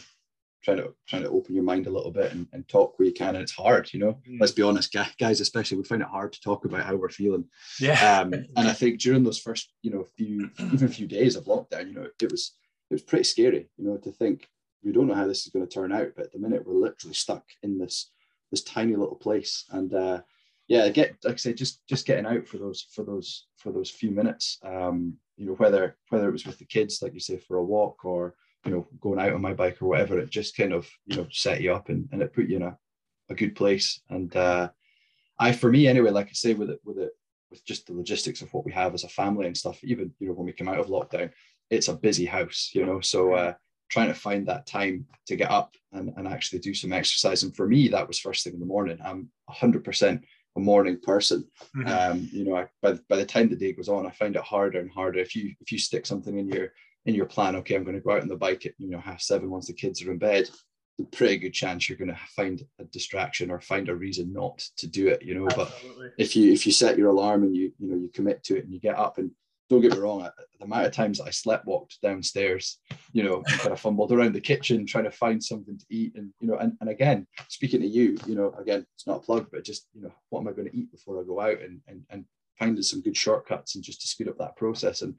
trying 0.64 0.78
to 0.78 0.95
trying 1.09 1.23
to 1.23 1.30
open 1.30 1.54
your 1.54 1.64
mind 1.64 1.87
a 1.87 1.90
little 1.90 2.11
bit 2.11 2.33
and, 2.33 2.47
and 2.52 2.68
talk 2.68 2.99
where 2.99 3.07
you 3.07 3.14
can 3.14 3.37
and 3.37 3.42
it's 3.45 3.52
hard 3.52 3.88
you 3.92 4.00
know? 4.00 4.18
Mm. 4.28 4.40
let's 4.40 4.50
be 4.50 4.62
honest 4.62 4.92
guys 5.16 5.40
especially 5.40 5.76
we 5.76 5.85
find 5.85 6.02
it 6.02 6.09
hard 6.09 6.33
to 6.33 6.40
talk 6.40 6.64
about 6.64 6.83
how 6.83 6.97
we're 6.97 7.11
feeling. 7.11 7.45
Yeah. 7.78 8.21
Um, 8.21 8.33
and 8.57 8.68
i 8.68 8.73
think 8.73 8.99
during 9.00 9.23
those 9.23 9.38
first 9.38 9.73
you 9.83 9.92
know 9.92 10.04
few 10.16 10.50
even 10.73 10.88
few 10.88 11.07
days 11.07 11.37
of 11.37 11.45
lockdown 11.45 11.87
you 11.87 11.95
know 11.95 12.09
it 12.21 12.33
was 12.33 12.57
it 12.90 12.95
was 12.95 13.02
pretty 13.02 13.25
scary 13.25 13.71
you 13.76 13.85
know 13.85 13.99
to 13.99 14.11
think 14.11 14.49
we 14.83 14.90
don't 14.90 15.07
know 15.07 15.14
how 15.14 15.28
this 15.28 15.47
is 15.47 15.52
going 15.52 15.66
to 15.66 15.73
turn 15.73 15.92
out 15.92 16.09
but 16.16 16.26
at 16.26 16.33
the 16.33 16.40
minute 16.40 16.66
we're 16.66 16.75
literally 16.75 17.14
stuck 17.14 17.45
in 17.62 17.78
this 17.78 18.11
this 18.50 18.62
tiny 18.62 18.97
little 18.97 19.16
place. 19.16 19.64
And 19.71 19.92
uh 19.95 20.21
yeah 20.68 20.88
get 20.90 21.16
like 21.25 21.34
i 21.34 21.37
say 21.37 21.52
just 21.52 21.87
just 21.88 22.06
getting 22.06 22.26
out 22.26 22.46
for 22.46 22.58
those 22.58 22.87
for 22.92 23.02
those 23.02 23.46
for 23.56 23.72
those 23.72 23.90
few 23.90 24.10
minutes. 24.10 24.58
Um 24.62 25.14
you 25.37 25.46
know 25.46 25.54
whether 25.54 25.96
whether 26.10 26.28
it 26.28 26.32
was 26.32 26.46
with 26.46 26.58
the 26.58 26.64
kids 26.64 27.00
like 27.02 27.14
you 27.14 27.20
say 27.20 27.38
for 27.38 27.56
a 27.56 27.64
walk 27.64 28.04
or 28.04 28.34
you 28.64 28.72
know 28.72 28.87
going 29.00 29.18
out 29.18 29.32
on 29.32 29.40
my 29.40 29.54
bike 29.54 29.80
or 29.80 29.88
whatever 29.88 30.18
it 30.18 30.30
just 30.30 30.56
kind 30.56 30.72
of 30.72 30.88
you 31.06 31.16
know 31.16 31.26
set 31.30 31.60
you 31.60 31.72
up 31.72 31.88
and, 31.88 32.08
and 32.12 32.22
it 32.22 32.32
put 32.32 32.48
you 32.48 32.56
in 32.56 32.62
a, 32.62 32.76
a 33.30 33.34
good 33.34 33.54
place. 33.56 34.00
And 34.10 34.34
uh 34.37 34.68
i 35.38 35.52
for 35.52 35.70
me 35.70 35.87
anyway 35.87 36.10
like 36.10 36.28
i 36.28 36.32
say 36.32 36.54
with 36.54 36.70
it 36.70 36.80
with 36.84 36.98
it 36.98 37.12
with 37.50 37.64
just 37.64 37.87
the 37.87 37.94
logistics 37.94 38.42
of 38.42 38.52
what 38.52 38.66
we 38.66 38.72
have 38.72 38.92
as 38.94 39.04
a 39.04 39.08
family 39.08 39.46
and 39.46 39.56
stuff 39.56 39.82
even 39.82 40.12
you 40.18 40.28
know 40.28 40.34
when 40.34 40.46
we 40.46 40.52
come 40.52 40.68
out 40.68 40.80
of 40.80 40.88
lockdown 40.88 41.30
it's 41.70 41.88
a 41.88 41.94
busy 41.94 42.26
house 42.26 42.70
you 42.75 42.84
know 42.84 43.00
so 43.00 43.32
uh 43.32 43.54
trying 43.88 44.08
to 44.08 44.14
find 44.14 44.46
that 44.46 44.66
time 44.66 45.06
to 45.26 45.37
get 45.37 45.50
up 45.50 45.75
and, 45.92 46.12
and 46.16 46.28
actually 46.28 46.58
do 46.58 46.75
some 46.75 46.92
exercise 46.92 47.42
and 47.42 47.56
for 47.56 47.66
me 47.66 47.88
that 47.88 48.06
was 48.06 48.18
first 48.18 48.44
thing 48.44 48.54
in 48.54 48.60
the 48.60 48.66
morning. 48.66 48.98
I'm 49.04 49.30
100% 49.50 50.22
a 50.58 50.60
morning 50.60 50.98
person. 51.00 51.48
Mhm. 51.74 51.88
Um, 51.88 52.28
you 52.32 52.44
know, 52.44 52.56
I, 52.56 52.66
by 52.82 52.92
by 53.08 53.16
the 53.16 53.24
time 53.24 53.48
the 53.48 53.56
day 53.56 53.72
goes 53.72 53.88
on, 53.88 54.06
I 54.06 54.10
find 54.10 54.36
it 54.36 54.42
harder 54.42 54.80
and 54.80 54.90
harder. 54.90 55.20
If 55.20 55.34
you 55.34 55.54
if 55.60 55.72
you 55.72 55.78
stick 55.78 56.04
something 56.04 56.36
in 56.38 56.48
your 56.48 56.72
in 57.06 57.14
your 57.14 57.26
plan, 57.26 57.56
okay, 57.56 57.76
I'm 57.76 57.84
going 57.84 57.96
to 57.96 58.02
go 58.02 58.12
out 58.12 58.22
on 58.22 58.28
the 58.28 58.36
bike 58.36 58.66
at 58.66 58.74
you 58.78 58.90
know 58.90 58.98
half 58.98 59.22
seven 59.22 59.50
once 59.50 59.68
the 59.68 59.72
kids 59.72 60.02
are 60.02 60.12
in 60.12 60.18
bed. 60.18 60.50
A 61.00 61.04
pretty 61.04 61.38
good 61.38 61.54
chance 61.54 61.88
you're 61.88 61.96
going 61.96 62.08
to 62.10 62.18
find 62.34 62.60
a 62.80 62.84
distraction 62.84 63.52
or 63.52 63.60
find 63.60 63.88
a 63.88 63.94
reason 63.94 64.32
not 64.32 64.58
to 64.78 64.88
do 64.88 65.06
it. 65.06 65.22
You 65.22 65.34
know, 65.36 65.46
but 65.54 65.72
if 66.18 66.34
you 66.34 66.52
if 66.52 66.66
you 66.66 66.72
set 66.72 66.98
your 66.98 67.10
alarm 67.10 67.44
and 67.44 67.56
you 67.56 67.72
you 67.78 67.88
know 67.88 67.96
you 67.96 68.10
commit 68.12 68.42
to 68.44 68.56
it 68.56 68.64
and 68.64 68.74
you 68.74 68.80
get 68.80 68.98
up 68.98 69.18
and 69.18 69.30
don't 69.68 69.82
get 69.82 69.92
me 69.92 69.98
wrong, 69.98 70.28
the 70.58 70.64
amount 70.64 70.87
of 70.87 70.92
times 70.92 71.20
I 71.20 71.30
slept 71.30 71.66
walked 71.66 72.00
downstairs, 72.02 72.78
you 73.12 73.22
know, 73.22 73.42
kind 73.42 73.72
of 73.72 73.80
fumbled 73.80 74.12
around 74.12 74.34
the 74.34 74.40
kitchen 74.40 74.87
trying 74.87 75.04
to 75.04 75.10
find 75.10 75.42
something 75.42 75.78
to 75.78 75.84
eat, 75.90 76.14
and 76.16 76.32
you 76.40 76.48
know, 76.48 76.56
and, 76.56 76.72
and 76.80 76.88
again, 76.88 77.26
speaking 77.48 77.80
to 77.80 77.87
you, 77.87 78.16
you 78.26 78.34
know, 78.34 78.54
again, 78.58 78.87
it's 78.94 79.06
not 79.06 79.18
a 79.18 79.20
plug, 79.20 79.48
but 79.52 79.64
just 79.64 79.87
you 79.94 80.02
know, 80.02 80.12
what 80.30 80.40
am 80.40 80.48
I 80.48 80.52
going 80.52 80.68
to 80.68 80.76
eat 80.76 80.90
before 80.90 81.20
I 81.20 81.25
go 81.25 81.40
out, 81.40 81.60
and 81.60 81.80
and 81.87 82.02
and 82.10 82.25
finding 82.58 82.82
some 82.82 83.02
good 83.02 83.16
shortcuts 83.16 83.75
and 83.75 83.84
just 83.84 84.00
to 84.00 84.08
speed 84.08 84.28
up 84.28 84.38
that 84.38 84.56
process, 84.56 85.02
and 85.02 85.14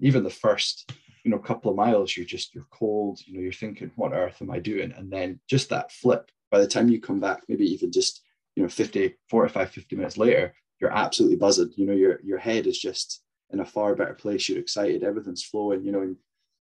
even 0.00 0.24
the 0.24 0.30
first 0.30 0.92
you 1.24 1.30
know 1.30 1.38
couple 1.38 1.70
of 1.70 1.76
miles, 1.76 2.16
you're 2.16 2.26
just 2.26 2.54
you're 2.54 2.66
cold, 2.72 3.20
you 3.24 3.34
know, 3.34 3.40
you're 3.40 3.52
thinking, 3.52 3.90
what 3.96 4.12
earth 4.12 4.38
am 4.42 4.50
I 4.50 4.58
doing, 4.58 4.92
and 4.96 5.10
then 5.12 5.40
just 5.48 5.70
that 5.70 5.92
flip, 5.92 6.30
by 6.50 6.58
the 6.58 6.66
time 6.66 6.88
you 6.88 7.00
come 7.00 7.20
back, 7.20 7.42
maybe 7.48 7.64
even 7.66 7.92
just 7.92 8.22
you 8.56 8.62
know 8.62 8.68
50 8.68 9.16
45 9.30 9.70
50 9.70 9.96
minutes 9.96 10.18
later 10.18 10.52
you're 10.82 10.92
absolutely 10.92 11.36
buzzed. 11.36 11.72
You 11.76 11.86
know 11.86 11.94
your 11.94 12.18
your 12.22 12.38
head 12.38 12.66
is 12.66 12.78
just 12.78 13.21
in 13.52 13.60
a 13.60 13.64
far 13.64 13.94
better 13.94 14.14
place 14.14 14.48
you're 14.48 14.58
excited 14.58 15.02
everything's 15.02 15.42
flowing 15.42 15.84
you 15.84 15.92
know 15.92 16.00
and, 16.02 16.16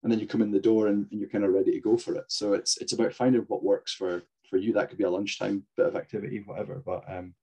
and 0.03 0.13
then 0.13 0.19
you 0.21 0.27
come 0.27 0.43
in 0.43 0.51
the 0.51 0.61
door 0.61 0.87
and, 0.89 1.07
and 1.11 1.21
you're 1.21 1.29
kind 1.29 1.45
of 1.45 1.53
ready 1.53 1.73
to 1.73 1.81
go 1.81 1.97
for 1.97 2.15
it 2.15 2.25
so 2.29 2.53
it's 2.55 2.77
it's 2.79 2.93
about 2.93 3.13
finding 3.13 3.43
what 3.43 3.63
works 3.65 3.93
for 3.95 4.23
for 4.49 4.57
you 4.57 4.73
that 4.73 4.89
could 4.89 4.99
be 4.99 5.05
a 5.05 5.11
lunchtime 5.11 5.63
bit 5.77 5.87
of 5.87 5.97
activity 5.97 6.43
whatever 6.47 6.83
but 6.85 7.03
um 7.09 7.35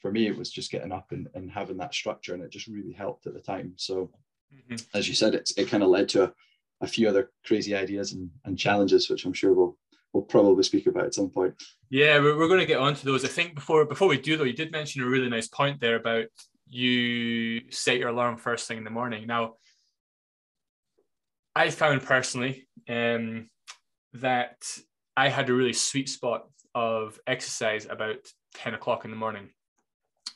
for 0.00 0.12
me 0.12 0.26
it 0.26 0.36
was 0.36 0.50
just 0.50 0.70
getting 0.70 0.92
up 0.92 1.10
and, 1.12 1.28
and 1.34 1.50
having 1.50 1.76
that 1.78 1.94
structure 1.94 2.34
and 2.34 2.42
it 2.42 2.50
just 2.50 2.66
really 2.68 2.92
helped 2.92 3.26
at 3.26 3.34
the 3.34 3.40
time 3.40 3.72
so 3.76 4.10
Mhm. 4.70 4.86
as 4.94 5.08
you 5.08 5.14
said 5.14 5.34
it's 5.34 5.50
it 5.58 5.66
kind 5.68 5.82
of 5.82 5.88
led 5.88 6.08
to 6.10 6.22
a, 6.22 6.32
a 6.80 6.86
few 6.86 7.08
other 7.08 7.32
crazy 7.44 7.74
ideas 7.74 8.12
and, 8.12 8.30
and 8.44 8.56
challenges 8.56 9.10
which 9.10 9.24
i'm 9.24 9.32
sure 9.32 9.52
we'll 9.52 9.76
we'll 10.12 10.22
probably 10.22 10.62
speak 10.62 10.86
about 10.86 11.04
at 11.06 11.14
some 11.14 11.28
point 11.28 11.52
Yeah, 11.90 12.20
we're, 12.20 12.38
we're 12.38 12.46
going 12.48 12.60
to 12.60 12.66
get 12.66 12.78
onto 12.78 13.04
those. 13.04 13.24
I 13.24 13.28
think 13.28 13.54
before 13.56 13.84
before 13.84 14.08
we 14.08 14.18
do 14.20 14.36
though, 14.36 14.44
you 14.44 14.52
did 14.52 14.70
mention 14.72 15.02
a 15.02 15.06
really 15.06 15.28
nice 15.28 15.48
point 15.48 15.80
there 15.80 15.96
about 15.96 16.26
you 16.68 17.70
set 17.70 17.98
your 17.98 18.08
alarm 18.08 18.36
first 18.36 18.66
thing 18.66 18.78
in 18.78 18.84
the 18.84 18.90
morning. 18.90 19.26
Now, 19.26 19.54
I 21.54 21.70
found 21.70 22.02
personally 22.02 22.68
um, 22.88 23.48
that 24.14 24.56
I 25.16 25.28
had 25.28 25.48
a 25.48 25.54
really 25.54 25.72
sweet 25.72 26.08
spot 26.08 26.48
of 26.74 27.18
exercise 27.26 27.86
about 27.86 28.18
ten 28.54 28.74
o'clock 28.74 29.04
in 29.04 29.10
the 29.10 29.16
morning. 29.16 29.48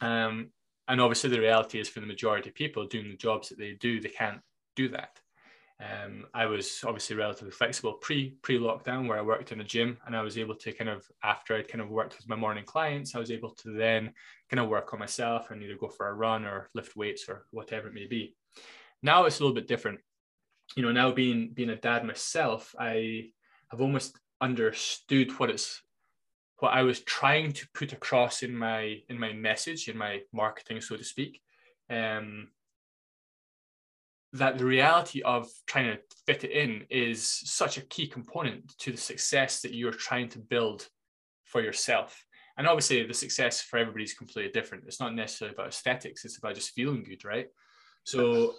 Um, 0.00 0.50
and 0.88 1.00
obviously, 1.00 1.30
the 1.30 1.40
reality 1.40 1.78
is 1.78 1.88
for 1.88 2.00
the 2.00 2.06
majority 2.06 2.48
of 2.48 2.54
people 2.54 2.86
doing 2.86 3.08
the 3.08 3.16
jobs 3.16 3.48
that 3.48 3.58
they 3.58 3.72
do, 3.72 4.00
they 4.00 4.08
can't 4.08 4.40
do 4.76 4.88
that. 4.90 5.20
Um, 5.80 6.26
I 6.34 6.44
was 6.44 6.80
obviously 6.84 7.16
relatively 7.16 7.52
flexible 7.52 7.94
pre 7.94 8.36
pre 8.42 8.58
lockdown, 8.58 9.08
where 9.08 9.18
I 9.18 9.22
worked 9.22 9.52
in 9.52 9.60
a 9.60 9.64
gym, 9.64 9.96
and 10.06 10.14
I 10.14 10.22
was 10.22 10.36
able 10.36 10.54
to 10.56 10.72
kind 10.72 10.90
of 10.90 11.06
after 11.24 11.56
I'd 11.56 11.68
kind 11.68 11.80
of 11.80 11.88
worked 11.88 12.16
with 12.18 12.28
my 12.28 12.36
morning 12.36 12.64
clients, 12.64 13.14
I 13.14 13.18
was 13.18 13.30
able 13.30 13.50
to 13.62 13.72
then 13.72 14.12
kind 14.50 14.60
of 14.60 14.68
work 14.68 14.92
on 14.92 14.98
myself 14.98 15.50
and 15.50 15.62
either 15.62 15.76
go 15.76 15.88
for 15.88 16.08
a 16.08 16.14
run 16.14 16.44
or 16.44 16.68
lift 16.74 16.96
weights 16.96 17.28
or 17.28 17.46
whatever 17.50 17.88
it 17.88 17.94
may 17.94 18.06
be. 18.06 18.34
Now 19.02 19.24
it's 19.24 19.40
a 19.40 19.42
little 19.42 19.54
bit 19.54 19.68
different. 19.68 20.00
You 20.76 20.82
know, 20.82 20.92
now 20.92 21.12
being 21.12 21.52
being 21.54 21.70
a 21.70 21.76
dad 21.76 22.04
myself, 22.04 22.74
I 22.78 23.30
have 23.70 23.80
almost 23.80 24.18
understood 24.40 25.38
what 25.38 25.50
it's 25.50 25.82
what 26.58 26.74
I 26.74 26.82
was 26.82 27.00
trying 27.00 27.52
to 27.52 27.66
put 27.72 27.94
across 27.94 28.42
in 28.42 28.54
my 28.54 28.98
in 29.08 29.18
my 29.18 29.32
message 29.32 29.88
in 29.88 29.96
my 29.96 30.20
marketing, 30.32 30.82
so 30.82 30.96
to 30.96 31.04
speak. 31.04 31.40
Um, 31.88 32.48
that 34.32 34.58
the 34.58 34.64
reality 34.64 35.22
of 35.22 35.48
trying 35.66 35.86
to 35.86 35.98
fit 36.26 36.44
it 36.44 36.52
in 36.52 36.84
is 36.88 37.28
such 37.28 37.78
a 37.78 37.82
key 37.82 38.06
component 38.06 38.76
to 38.78 38.92
the 38.92 38.98
success 38.98 39.60
that 39.62 39.74
you're 39.74 39.92
trying 39.92 40.28
to 40.28 40.38
build 40.38 40.86
for 41.44 41.60
yourself. 41.60 42.24
And 42.56 42.66
obviously, 42.66 43.04
the 43.04 43.14
success 43.14 43.60
for 43.60 43.78
everybody 43.78 44.04
is 44.04 44.14
completely 44.14 44.52
different. 44.52 44.84
It's 44.86 45.00
not 45.00 45.14
necessarily 45.14 45.54
about 45.54 45.68
aesthetics, 45.68 46.24
it's 46.24 46.38
about 46.38 46.54
just 46.54 46.72
feeling 46.72 47.02
good, 47.02 47.24
right? 47.24 47.48
So, 48.04 48.54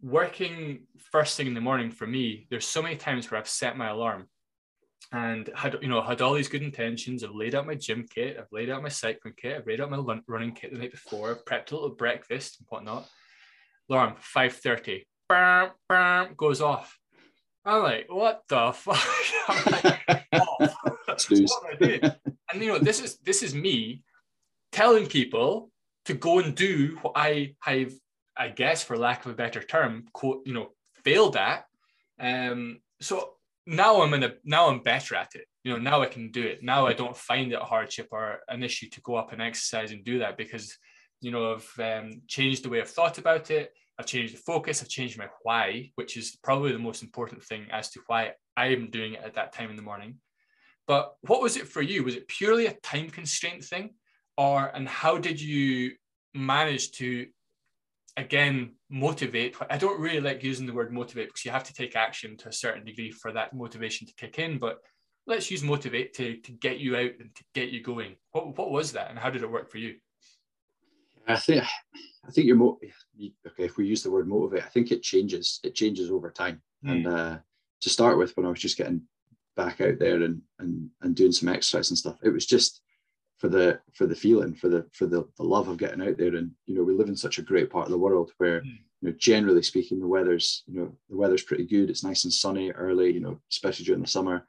working 0.00 0.86
first 1.12 1.36
thing 1.36 1.46
in 1.46 1.54
the 1.54 1.60
morning 1.60 1.90
for 1.90 2.06
me, 2.06 2.46
there's 2.50 2.66
so 2.66 2.82
many 2.82 2.96
times 2.96 3.30
where 3.30 3.38
I've 3.38 3.48
set 3.48 3.76
my 3.76 3.88
alarm 3.88 4.28
and 5.12 5.48
had 5.54 5.78
you 5.80 5.88
know 5.88 6.02
had 6.02 6.22
all 6.22 6.34
these 6.34 6.48
good 6.48 6.62
intentions. 6.62 7.22
I've 7.22 7.34
laid 7.34 7.54
out 7.54 7.66
my 7.66 7.74
gym 7.74 8.06
kit, 8.08 8.36
I've 8.38 8.50
laid 8.50 8.70
out 8.70 8.82
my 8.82 8.88
cycling 8.88 9.34
kit, 9.36 9.58
I've 9.58 9.66
laid 9.66 9.80
out 9.80 9.90
my 9.90 10.20
running 10.26 10.54
kit 10.54 10.72
the 10.72 10.78
night 10.78 10.92
before, 10.92 11.30
I've 11.30 11.44
prepped 11.44 11.70
a 11.70 11.74
little 11.74 11.90
breakfast 11.90 12.58
and 12.58 12.66
whatnot 12.68 13.08
alarm 13.90 14.14
5.30 14.34 15.04
bam, 15.28 15.70
bam, 15.88 16.34
goes 16.36 16.60
off. 16.60 16.98
I'm 17.64 17.82
like 17.82 18.06
what 18.08 18.42
the 18.48 18.72
fuck? 18.74 19.66
Like, 19.66 20.26
oh, 20.32 20.56
what 21.08 22.28
and 22.52 22.62
you 22.62 22.68
know 22.68 22.78
this 22.78 23.00
is 23.00 23.18
this 23.18 23.42
is 23.42 23.54
me 23.54 24.02
telling 24.72 25.06
people 25.06 25.70
to 26.06 26.14
go 26.14 26.38
and 26.38 26.54
do 26.54 26.96
what 27.02 27.12
i 27.16 27.54
have 27.60 27.92
i 28.36 28.48
guess 28.48 28.82
for 28.82 28.96
lack 28.96 29.24
of 29.26 29.32
a 29.32 29.34
better 29.34 29.62
term 29.62 30.06
quote 30.12 30.42
you 30.46 30.54
know 30.54 30.68
failed 31.04 31.36
at. 31.36 31.64
Um 32.20 32.80
so 33.00 33.34
now 33.66 34.02
i'm 34.02 34.14
in 34.14 34.24
a 34.24 34.32
now 34.44 34.68
i'm 34.68 34.80
better 34.80 35.14
at 35.14 35.34
it. 35.34 35.46
You 35.64 35.72
know 35.72 35.78
now 35.78 36.00
i 36.00 36.06
can 36.06 36.30
do 36.30 36.42
it. 36.42 36.62
Now 36.62 36.86
i 36.86 36.92
don't 36.92 37.16
find 37.16 37.52
it 37.52 37.60
a 37.60 37.64
hardship 37.64 38.08
or 38.10 38.40
an 38.48 38.62
issue 38.62 38.88
to 38.90 39.00
go 39.02 39.16
up 39.16 39.32
and 39.32 39.42
exercise 39.42 39.92
and 39.92 40.04
do 40.04 40.20
that 40.20 40.36
because 40.36 40.76
you 41.20 41.30
know, 41.30 41.54
I've 41.54 41.80
um, 42.04 42.22
changed 42.26 42.64
the 42.64 42.68
way 42.68 42.80
I've 42.80 42.90
thought 42.90 43.18
about 43.18 43.50
it. 43.50 43.72
I've 43.98 44.06
changed 44.06 44.34
the 44.34 44.38
focus. 44.38 44.80
I've 44.80 44.88
changed 44.88 45.18
my 45.18 45.28
why, 45.42 45.90
which 45.96 46.16
is 46.16 46.38
probably 46.42 46.72
the 46.72 46.78
most 46.78 47.02
important 47.02 47.42
thing 47.42 47.66
as 47.72 47.90
to 47.90 48.00
why 48.06 48.32
I 48.56 48.66
am 48.68 48.90
doing 48.90 49.14
it 49.14 49.22
at 49.24 49.34
that 49.34 49.52
time 49.52 49.70
in 49.70 49.76
the 49.76 49.82
morning. 49.82 50.16
But 50.86 51.14
what 51.22 51.42
was 51.42 51.56
it 51.56 51.68
for 51.68 51.82
you? 51.82 52.04
Was 52.04 52.14
it 52.14 52.28
purely 52.28 52.66
a 52.66 52.74
time 52.74 53.10
constraint 53.10 53.64
thing, 53.64 53.90
or 54.36 54.66
and 54.74 54.88
how 54.88 55.18
did 55.18 55.40
you 55.40 55.92
manage 56.34 56.92
to, 56.92 57.26
again, 58.16 58.76
motivate? 58.88 59.56
I 59.68 59.76
don't 59.76 60.00
really 60.00 60.20
like 60.20 60.42
using 60.42 60.66
the 60.66 60.72
word 60.72 60.92
motivate 60.92 61.28
because 61.28 61.44
you 61.44 61.50
have 61.50 61.64
to 61.64 61.74
take 61.74 61.96
action 61.96 62.36
to 62.38 62.48
a 62.48 62.52
certain 62.52 62.84
degree 62.84 63.10
for 63.10 63.32
that 63.32 63.52
motivation 63.52 64.06
to 64.06 64.14
kick 64.14 64.38
in. 64.38 64.58
But 64.58 64.78
let's 65.26 65.50
use 65.50 65.62
motivate 65.62 66.14
to 66.14 66.36
to 66.38 66.52
get 66.52 66.78
you 66.78 66.96
out 66.96 67.10
and 67.20 67.34
to 67.34 67.44
get 67.54 67.70
you 67.70 67.82
going. 67.82 68.14
What 68.30 68.56
what 68.56 68.70
was 68.70 68.92
that, 68.92 69.10
and 69.10 69.18
how 69.18 69.28
did 69.28 69.42
it 69.42 69.50
work 69.50 69.70
for 69.70 69.78
you? 69.78 69.96
I 71.28 71.36
think 71.36 71.64
I 72.26 72.30
think 72.30 72.46
you're 72.46 72.56
mo- 72.56 72.78
okay. 73.46 73.64
If 73.64 73.76
we 73.76 73.86
use 73.86 74.02
the 74.02 74.10
word 74.10 74.28
motivate, 74.28 74.64
I 74.64 74.68
think 74.68 74.90
it 74.90 75.02
changes. 75.02 75.60
It 75.62 75.74
changes 75.74 76.10
over 76.10 76.30
time. 76.30 76.62
Mm. 76.84 76.90
And 76.90 77.06
uh, 77.06 77.38
to 77.82 77.90
start 77.90 78.18
with, 78.18 78.36
when 78.36 78.46
I 78.46 78.50
was 78.50 78.60
just 78.60 78.76
getting 78.78 79.02
back 79.56 79.80
out 79.80 79.98
there 79.98 80.22
and 80.22 80.42
and 80.58 80.88
and 81.02 81.14
doing 81.14 81.32
some 81.32 81.48
exercise 81.48 81.90
and 81.90 81.98
stuff, 81.98 82.18
it 82.22 82.30
was 82.30 82.46
just 82.46 82.80
for 83.38 83.48
the 83.48 83.80
for 83.94 84.06
the 84.06 84.16
feeling, 84.16 84.54
for 84.54 84.68
the 84.68 84.86
for 84.92 85.06
the, 85.06 85.26
the 85.36 85.44
love 85.44 85.68
of 85.68 85.78
getting 85.78 86.02
out 86.02 86.16
there. 86.18 86.34
And 86.34 86.50
you 86.66 86.74
know, 86.74 86.82
we 86.82 86.94
live 86.94 87.08
in 87.08 87.16
such 87.16 87.38
a 87.38 87.42
great 87.42 87.70
part 87.70 87.86
of 87.86 87.92
the 87.92 87.98
world 87.98 88.32
where 88.38 88.60
Mm. 88.62 88.78
you 89.00 89.10
know, 89.10 89.16
generally 89.18 89.62
speaking, 89.62 90.00
the 90.00 90.06
weather's 90.08 90.64
you 90.66 90.80
know 90.80 90.96
the 91.08 91.16
weather's 91.16 91.42
pretty 91.42 91.66
good. 91.66 91.88
It's 91.90 92.04
nice 92.04 92.24
and 92.24 92.32
sunny 92.32 92.70
early. 92.72 93.12
You 93.12 93.20
know, 93.20 93.40
especially 93.50 93.84
during 93.84 94.02
the 94.02 94.08
summer, 94.08 94.46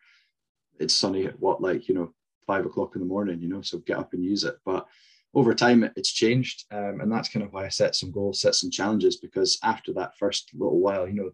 it's 0.79 0.93
sunny 0.95 1.25
at 1.25 1.39
what 1.39 1.61
like 1.61 1.87
you 1.87 1.95
know 1.95 2.13
five 2.47 2.65
o'clock 2.65 2.95
in 2.95 3.01
the 3.01 3.07
morning. 3.07 3.41
You 3.41 3.49
know, 3.49 3.61
so 3.61 3.77
get 3.79 3.97
up 3.99 4.13
and 4.13 4.23
use 4.23 4.43
it. 4.43 4.57
But 4.65 4.87
over 5.35 5.53
time 5.53 5.89
it's 5.95 6.11
changed 6.11 6.65
um, 6.71 7.01
and 7.01 7.11
that's 7.11 7.29
kind 7.29 7.45
of 7.45 7.53
why 7.53 7.65
i 7.65 7.69
set 7.69 7.95
some 7.95 8.11
goals 8.11 8.41
set 8.41 8.55
some 8.55 8.71
challenges 8.71 9.17
because 9.17 9.59
after 9.63 9.93
that 9.93 10.17
first 10.17 10.49
little 10.53 10.79
while 10.79 11.07
you 11.07 11.13
know 11.13 11.29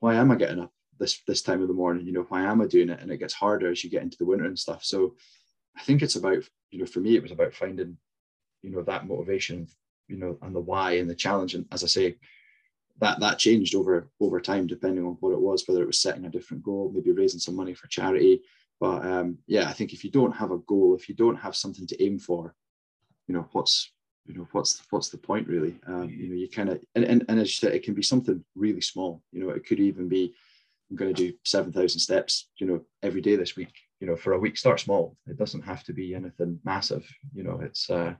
why 0.00 0.14
am 0.14 0.30
i 0.30 0.34
getting 0.34 0.60
up 0.60 0.72
this 1.00 1.22
this 1.26 1.42
time 1.42 1.62
of 1.62 1.66
the 1.68 1.74
morning? 1.74 2.06
You 2.06 2.12
know 2.12 2.26
why 2.28 2.42
am 2.42 2.60
i 2.60 2.66
doing 2.66 2.90
it? 2.90 3.00
And 3.00 3.10
it 3.10 3.16
gets 3.16 3.34
harder 3.34 3.70
as 3.70 3.82
you 3.82 3.90
get 3.90 4.02
into 4.02 4.18
the 4.18 4.26
winter 4.26 4.44
and 4.44 4.58
stuff. 4.58 4.84
So 4.84 5.16
i 5.76 5.82
think 5.82 6.02
it's 6.02 6.16
about 6.16 6.44
you 6.70 6.78
know 6.78 6.86
for 6.86 7.00
me 7.00 7.16
it 7.16 7.22
was 7.22 7.32
about 7.32 7.54
finding 7.54 7.96
you 8.62 8.70
know 8.70 8.82
that 8.82 9.06
motivation 9.06 9.66
you 10.08 10.16
know 10.16 10.36
and 10.42 10.54
the 10.54 10.60
why 10.60 10.92
and 10.92 11.10
the 11.10 11.14
challenge. 11.14 11.54
And 11.54 11.66
as 11.72 11.82
i 11.82 11.88
say 11.88 12.16
that 13.00 13.18
that 13.18 13.38
changed 13.38 13.74
over 13.74 14.10
over 14.20 14.40
time 14.40 14.66
depending 14.66 15.04
on 15.04 15.16
what 15.20 15.32
it 15.32 15.40
was 15.40 15.66
whether 15.66 15.82
it 15.82 15.86
was 15.86 16.00
setting 16.00 16.26
a 16.26 16.30
different 16.30 16.62
goal 16.62 16.92
maybe 16.94 17.10
raising 17.10 17.40
some 17.40 17.56
money 17.56 17.74
for 17.74 17.88
charity. 17.88 18.42
But 18.78 19.04
um, 19.04 19.38
yeah 19.46 19.68
i 19.68 19.72
think 19.72 19.92
if 19.92 20.04
you 20.04 20.10
don't 20.10 20.36
have 20.36 20.52
a 20.52 20.58
goal 20.58 20.94
if 20.94 21.08
you 21.08 21.14
don't 21.14 21.36
have 21.36 21.56
something 21.56 21.86
to 21.88 22.02
aim 22.02 22.18
for 22.18 22.54
you 23.30 23.36
know 23.36 23.46
what's 23.52 23.92
you 24.26 24.34
know 24.34 24.48
what's 24.50 24.82
what's 24.90 25.08
the 25.08 25.16
point 25.16 25.46
really? 25.46 25.78
Um, 25.86 26.10
you 26.10 26.28
know 26.28 26.34
you 26.34 26.48
kind 26.48 26.68
of 26.68 26.80
and, 26.96 27.04
and, 27.04 27.24
and 27.28 27.38
as 27.38 27.46
you 27.46 27.54
said 27.60 27.72
it 27.72 27.84
can 27.84 27.94
be 27.94 28.02
something 28.02 28.44
really 28.56 28.80
small. 28.80 29.22
You 29.30 29.44
know 29.44 29.50
it 29.50 29.64
could 29.64 29.78
even 29.78 30.08
be 30.08 30.34
i'm 30.90 30.96
going 30.96 31.14
to 31.14 31.22
do 31.30 31.32
7000 31.44 32.00
steps 32.00 32.48
you 32.56 32.66
know 32.66 32.80
every 33.04 33.20
day 33.20 33.36
this 33.36 33.54
week 33.54 33.72
you 34.00 34.08
know 34.08 34.16
for 34.16 34.32
a 34.32 34.38
week. 34.40 34.56
Start 34.56 34.80
small. 34.80 35.16
It 35.28 35.38
doesn't 35.38 35.62
have 35.62 35.84
to 35.84 35.92
be 35.92 36.12
anything 36.12 36.58
massive. 36.64 37.08
You 37.32 37.44
know 37.44 37.60
it's 37.62 37.88
uh 37.88 38.14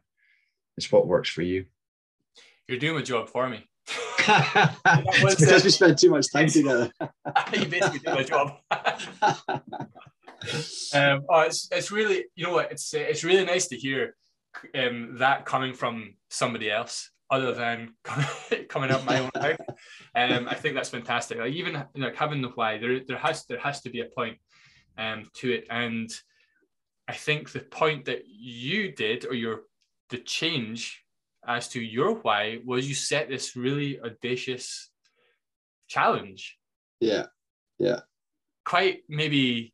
it's 0.76 0.93
what 0.93 1.09
works 1.09 1.29
for 1.29 1.43
you. 1.43 1.64
You're 2.69 2.79
doing 2.79 3.00
a 3.00 3.05
job 3.05 3.29
for 3.29 3.49
me. 3.49 3.67
it's 4.29 5.40
because 5.40 5.64
we 5.64 5.71
spend 5.71 5.99
too 5.99 6.11
much 6.11 6.33
time 6.33 6.47
together. 6.47 6.88
You 7.52 7.67
basically 7.67 7.99
did 7.99 8.14
my 8.14 8.23
job. 8.23 8.59
um, 10.95 11.25
oh, 11.29 11.40
it's, 11.40 11.69
it's 11.73 11.90
really, 11.90 12.26
you 12.37 12.47
know 12.47 12.52
what, 12.52 12.71
it's 12.71 12.95
it's 12.95 13.25
really 13.25 13.45
nice 13.45 13.67
to 13.69 13.76
hear 13.76 14.14
um, 14.75 15.16
that 15.19 15.45
coming 15.45 15.75
from 15.75 16.14
somebody 16.28 16.71
else 16.71 17.11
other 17.30 17.52
than 17.52 17.95
coming 18.69 18.90
out 18.90 19.04
my 19.04 19.21
own 19.21 19.30
mouth. 19.35 19.61
Um, 20.14 20.49
I 20.49 20.54
think 20.54 20.75
that's 20.75 20.88
fantastic. 20.88 21.38
Like 21.38 21.52
even 21.52 21.85
like 21.95 22.16
having 22.16 22.42
the 22.42 22.49
why, 22.49 22.78
there 22.78 23.00
there 23.07 23.19
has 23.19 23.47
there 23.47 23.61
has 23.61 23.80
to 23.83 23.90
be 23.90 24.00
a 24.00 24.07
point 24.07 24.38
um, 24.99 25.28
to 25.35 25.52
it, 25.52 25.66
and 25.71 26.11
I 27.09 27.14
think 27.14 27.52
the 27.52 27.61
point 27.61 28.07
that 28.07 28.23
you 28.26 28.92
did 28.92 29.26
or 29.26 29.35
your 29.35 29.62
the 30.11 30.19
change 30.19 31.04
as 31.47 31.69
to 31.69 31.80
your 31.80 32.14
why 32.16 32.59
was 32.64 32.88
you 32.88 32.95
set 32.95 33.28
this 33.28 33.57
really 33.57 34.00
audacious 34.00 34.90
challenge. 35.88 36.59
Yeah, 37.00 37.26
yeah. 37.78 38.00
Quite 38.64 39.02
maybe 39.09 39.73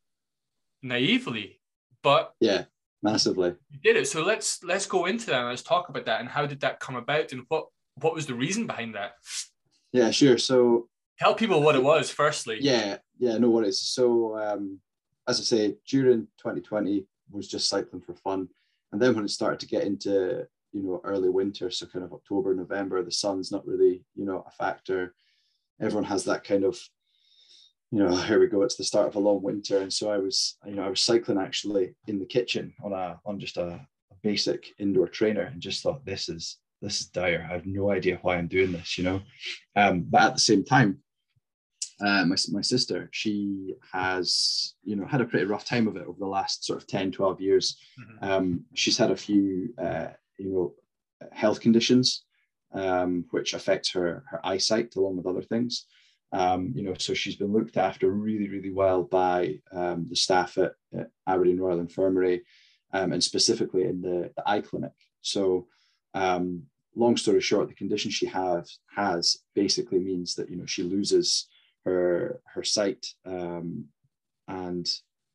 naively, 0.83 1.61
but 2.03 2.33
yeah, 2.41 2.65
massively. 3.03 3.55
You 3.71 3.79
did 3.83 3.97
it. 3.97 4.09
So 4.09 4.23
let's 4.23 4.63
let's 4.63 4.87
go 4.87 5.07
into 5.07 5.27
that 5.27 5.41
and 5.41 5.49
let's 5.49 5.63
talk 5.63 5.89
about 5.89 6.07
that 6.07 6.21
and 6.21 6.29
how 6.29 6.47
did 6.47 6.61
that 6.61 6.81
come 6.81 6.97
about 6.97 7.33
and 7.33 7.43
what 7.49 7.67
what 8.01 8.15
was 8.15 8.27
the 8.27 8.35
reason 8.35 8.67
behind 8.67 8.95
that? 8.95 9.13
Yeah, 9.93 10.11
sure. 10.11 10.39
So 10.39 10.89
tell 11.19 11.35
people 11.35 11.63
what 11.63 11.77
it 11.77 11.83
was 11.83 12.11
firstly. 12.11 12.59
Yeah, 12.61 12.99
yeah, 13.19 13.39
no 13.39 13.51
worries. 13.51 13.81
So 13.81 14.39
um 14.39 14.81
as 15.29 15.41
I 15.41 15.43
say, 15.43 15.77
during 15.89 16.29
2020 16.39 17.05
was 17.31 17.49
just 17.49 17.69
cycling 17.69 18.03
for 18.03 18.15
fun. 18.15 18.49
And 18.93 19.03
then 19.03 19.15
when 19.15 19.25
it 19.25 19.31
started 19.31 19.59
to 19.61 19.67
get 19.67 19.85
into, 19.85 20.47
you 20.73 20.83
know, 20.83 21.01
early 21.03 21.29
winter, 21.29 21.71
so 21.71 21.87
kind 21.87 22.05
of 22.05 22.13
October, 22.13 22.55
November, 22.55 23.03
the 23.03 23.11
sun's 23.11 23.51
not 23.51 23.67
really, 23.67 24.05
you 24.15 24.25
know, 24.25 24.45
a 24.47 24.51
factor. 24.53 25.15
Everyone 25.81 26.05
has 26.05 26.25
that 26.25 26.45
kind 26.45 26.65
of 26.65 26.79
you 27.91 27.99
know, 27.99 28.15
here 28.29 28.41
we 28.41 28.47
go. 28.47 28.63
It's 28.63 28.77
the 28.77 28.85
start 28.85 29.09
of 29.09 29.17
a 29.17 29.21
long 29.21 29.43
winter, 29.43 29.79
and 29.79 29.93
so 29.93 30.11
I 30.11 30.19
was, 30.19 30.57
you 30.67 30.75
know, 30.75 30.85
I 30.85 30.91
was 30.91 31.01
cycling 31.01 31.39
actually 31.39 31.95
in 32.07 32.19
the 32.19 32.27
kitchen 32.27 32.73
on 32.83 32.93
a 32.93 33.21
on 33.25 33.39
just 33.39 33.57
a, 33.57 33.67
a 33.69 34.15
basic 34.23 34.67
indoor 34.79 35.09
trainer, 35.09 35.43
and 35.43 35.61
just 35.61 35.83
thought 35.83 36.05
this 36.05 36.29
is 36.29 36.59
this 36.83 37.01
is 37.01 37.07
dire. 37.07 37.47
I 37.49 37.55
have 37.55 37.67
no 37.67 37.91
idea 37.91 38.19
why 38.23 38.37
I'm 38.37 38.49
doing 38.49 38.73
this, 38.73 38.99
you 38.99 39.05
know. 39.05 39.23
Um, 39.75 40.07
but 40.09 40.23
at 40.23 40.35
the 40.35 40.41
same 40.41 40.65
time, 40.65 40.99
uh, 42.01 42.25
my, 42.27 42.37
my 42.51 42.61
sister, 42.61 43.09
she 43.13 43.75
has, 43.93 44.75
you 44.85 44.97
know, 44.97 45.07
had 45.07 45.21
a 45.21 45.25
pretty 45.25 45.47
rough 45.47 45.65
time 45.65 45.89
of 45.89 45.97
it 45.97 46.07
over 46.07 46.19
the 46.19 46.27
last 46.27 46.65
sort 46.65 46.81
of 46.81 46.87
10, 46.87 47.13
12 47.13 47.41
years. 47.41 47.79
Mm-hmm. 47.99 48.25
Um, 48.31 48.65
she's 48.75 48.99
had 48.99 49.11
a 49.11 49.17
few, 49.17 49.73
uh, 49.83 50.09
you 50.39 50.51
know, 50.51 50.75
health 51.33 51.61
conditions, 51.61 52.25
um, 52.75 53.25
which 53.31 53.55
affects 53.55 53.91
her, 53.93 54.25
her 54.31 54.45
eyesight 54.45 54.95
along 54.97 55.17
with 55.17 55.27
other 55.27 55.43
things. 55.43 55.87
Um, 56.37 56.73
you 56.75 56.83
know, 56.83 56.93
so 56.99 57.15
she's 57.15 57.37
been 57.37 57.53
looked 57.53 57.79
after 57.79 58.11
really, 58.11 58.51
really 58.51 58.71
well 58.71 59.05
by 59.05 59.59
um, 59.73 60.07
the 60.11 60.17
staff 60.17 60.59
at, 60.59 60.73
at, 60.95 61.09
Aberdeen 61.27 61.59
Royal 61.59 61.81
Infirmary 61.81 62.43
um, 62.93 63.15
and 63.15 63.25
specifically 63.25 63.85
in 63.85 64.03
the, 64.03 64.31
the 64.37 64.43
eye 64.47 64.61
clinic. 64.61 64.93
So, 65.23 65.67
um, 66.13 66.65
long 66.95 67.17
story 67.17 67.41
short, 67.41 67.69
the 67.69 67.75
condition 67.75 68.11
she 68.11 68.27
has 68.27 68.79
has 68.95 69.39
basically 69.55 69.99
means 69.99 70.35
that 70.35 70.51
you 70.51 70.57
know 70.57 70.67
she 70.67 70.83
loses 70.83 71.49
her 71.87 72.41
her 72.45 72.63
sight 72.63 73.07
um, 73.25 73.87
and 74.47 74.87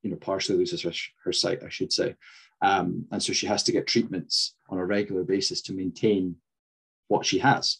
you 0.04 0.12
know 0.12 0.18
partially 0.18 0.58
loses 0.58 0.84
her, 0.84 0.94
her 1.24 1.34
sight, 1.34 1.64
I 1.64 1.70
should 1.70 1.92
say, 1.92 2.16
um, 2.62 3.06
and 3.12 3.24
so 3.24 3.34
she 3.34 3.48
has 3.48 3.64
to 3.64 3.72
get 3.72 3.88
treatments 3.88 4.54
on 4.70 4.78
a 4.78 4.86
regular 4.86 5.24
basis 5.24 5.64
to 5.64 5.74
maintain 5.74 6.36
what 7.08 7.26
she 7.26 7.40
has 7.40 7.78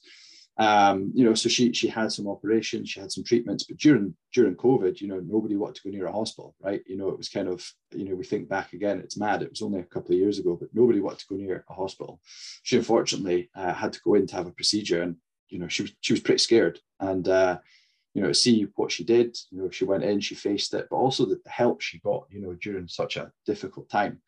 um, 0.58 1.12
you 1.16 1.24
know, 1.24 1.34
so 1.34 1.50
she 1.50 1.74
she 1.74 1.88
had 1.88 2.12
some 2.12 2.28
operations, 2.28 2.90
she 2.90 3.00
had 3.00 3.12
some 3.12 3.24
treatments, 3.24 3.64
but 3.64 3.78
during 3.78 4.16
during 4.34 4.56
COVID, 4.56 5.00
you 5.00 5.08
know, 5.08 5.20
nobody 5.20 5.56
wanted 5.56 5.76
to 5.76 5.82
go 5.84 5.90
near 5.90 6.08
a 6.08 6.12
hospital, 6.12 6.56
right? 6.60 6.82
You 6.86 6.98
know, 6.98 7.10
it 7.10 7.18
was 7.18 7.30
kind 7.30 7.48
of, 7.48 7.66
you 7.96 8.06
know, 8.06 8.16
we 8.16 8.26
think 8.26 8.50
back 8.50 8.74
again, 8.74 9.00
it's 9.00 9.18
mad. 9.18 9.42
It 9.42 9.50
was 9.50 9.62
only 9.62 9.80
a 9.80 9.84
couple 9.84 10.12
of 10.12 10.20
years 10.20 10.40
ago, 10.40 10.58
but 10.60 10.70
nobody 10.74 11.00
wanted 11.00 11.20
to 11.20 11.28
go 11.30 11.36
near 11.36 11.66
a 11.70 11.74
hospital. 11.74 12.20
She 12.64 12.78
unfortunately 12.78 13.50
uh, 13.56 13.74
had 13.74 13.94
to 13.94 14.02
go 14.04 14.16
in 14.16 14.28
to 14.28 14.36
have 14.36 14.48
a 14.48 14.52
procedure, 14.52 15.02
and 15.02 15.16
you 15.50 15.60
know, 15.60 15.68
she 15.68 15.84
was 15.84 15.94
she 16.02 16.14
was 16.14 16.22
pretty 16.22 16.40
scared, 16.40 16.80
and 17.00 17.28
uh, 17.28 17.58
you 18.14 18.22
know, 18.22 18.34
see 18.34 18.68
what 18.76 18.92
she 18.92 19.04
did. 19.04 19.38
You 19.52 19.64
know, 19.64 19.70
she 19.70 19.86
went 19.86 20.04
in, 20.04 20.20
she 20.20 20.36
faced 20.36 20.74
it, 20.74 20.88
but 20.90 20.98
also 20.98 21.26
the 21.26 21.40
help 21.48 21.82
she 21.82 22.00
got, 22.00 22.28
you 22.30 22.42
know, 22.42 22.54
during 22.62 22.88
such 22.88 23.18
a 23.18 23.32
difficult 23.46 23.90
time. 23.90 24.22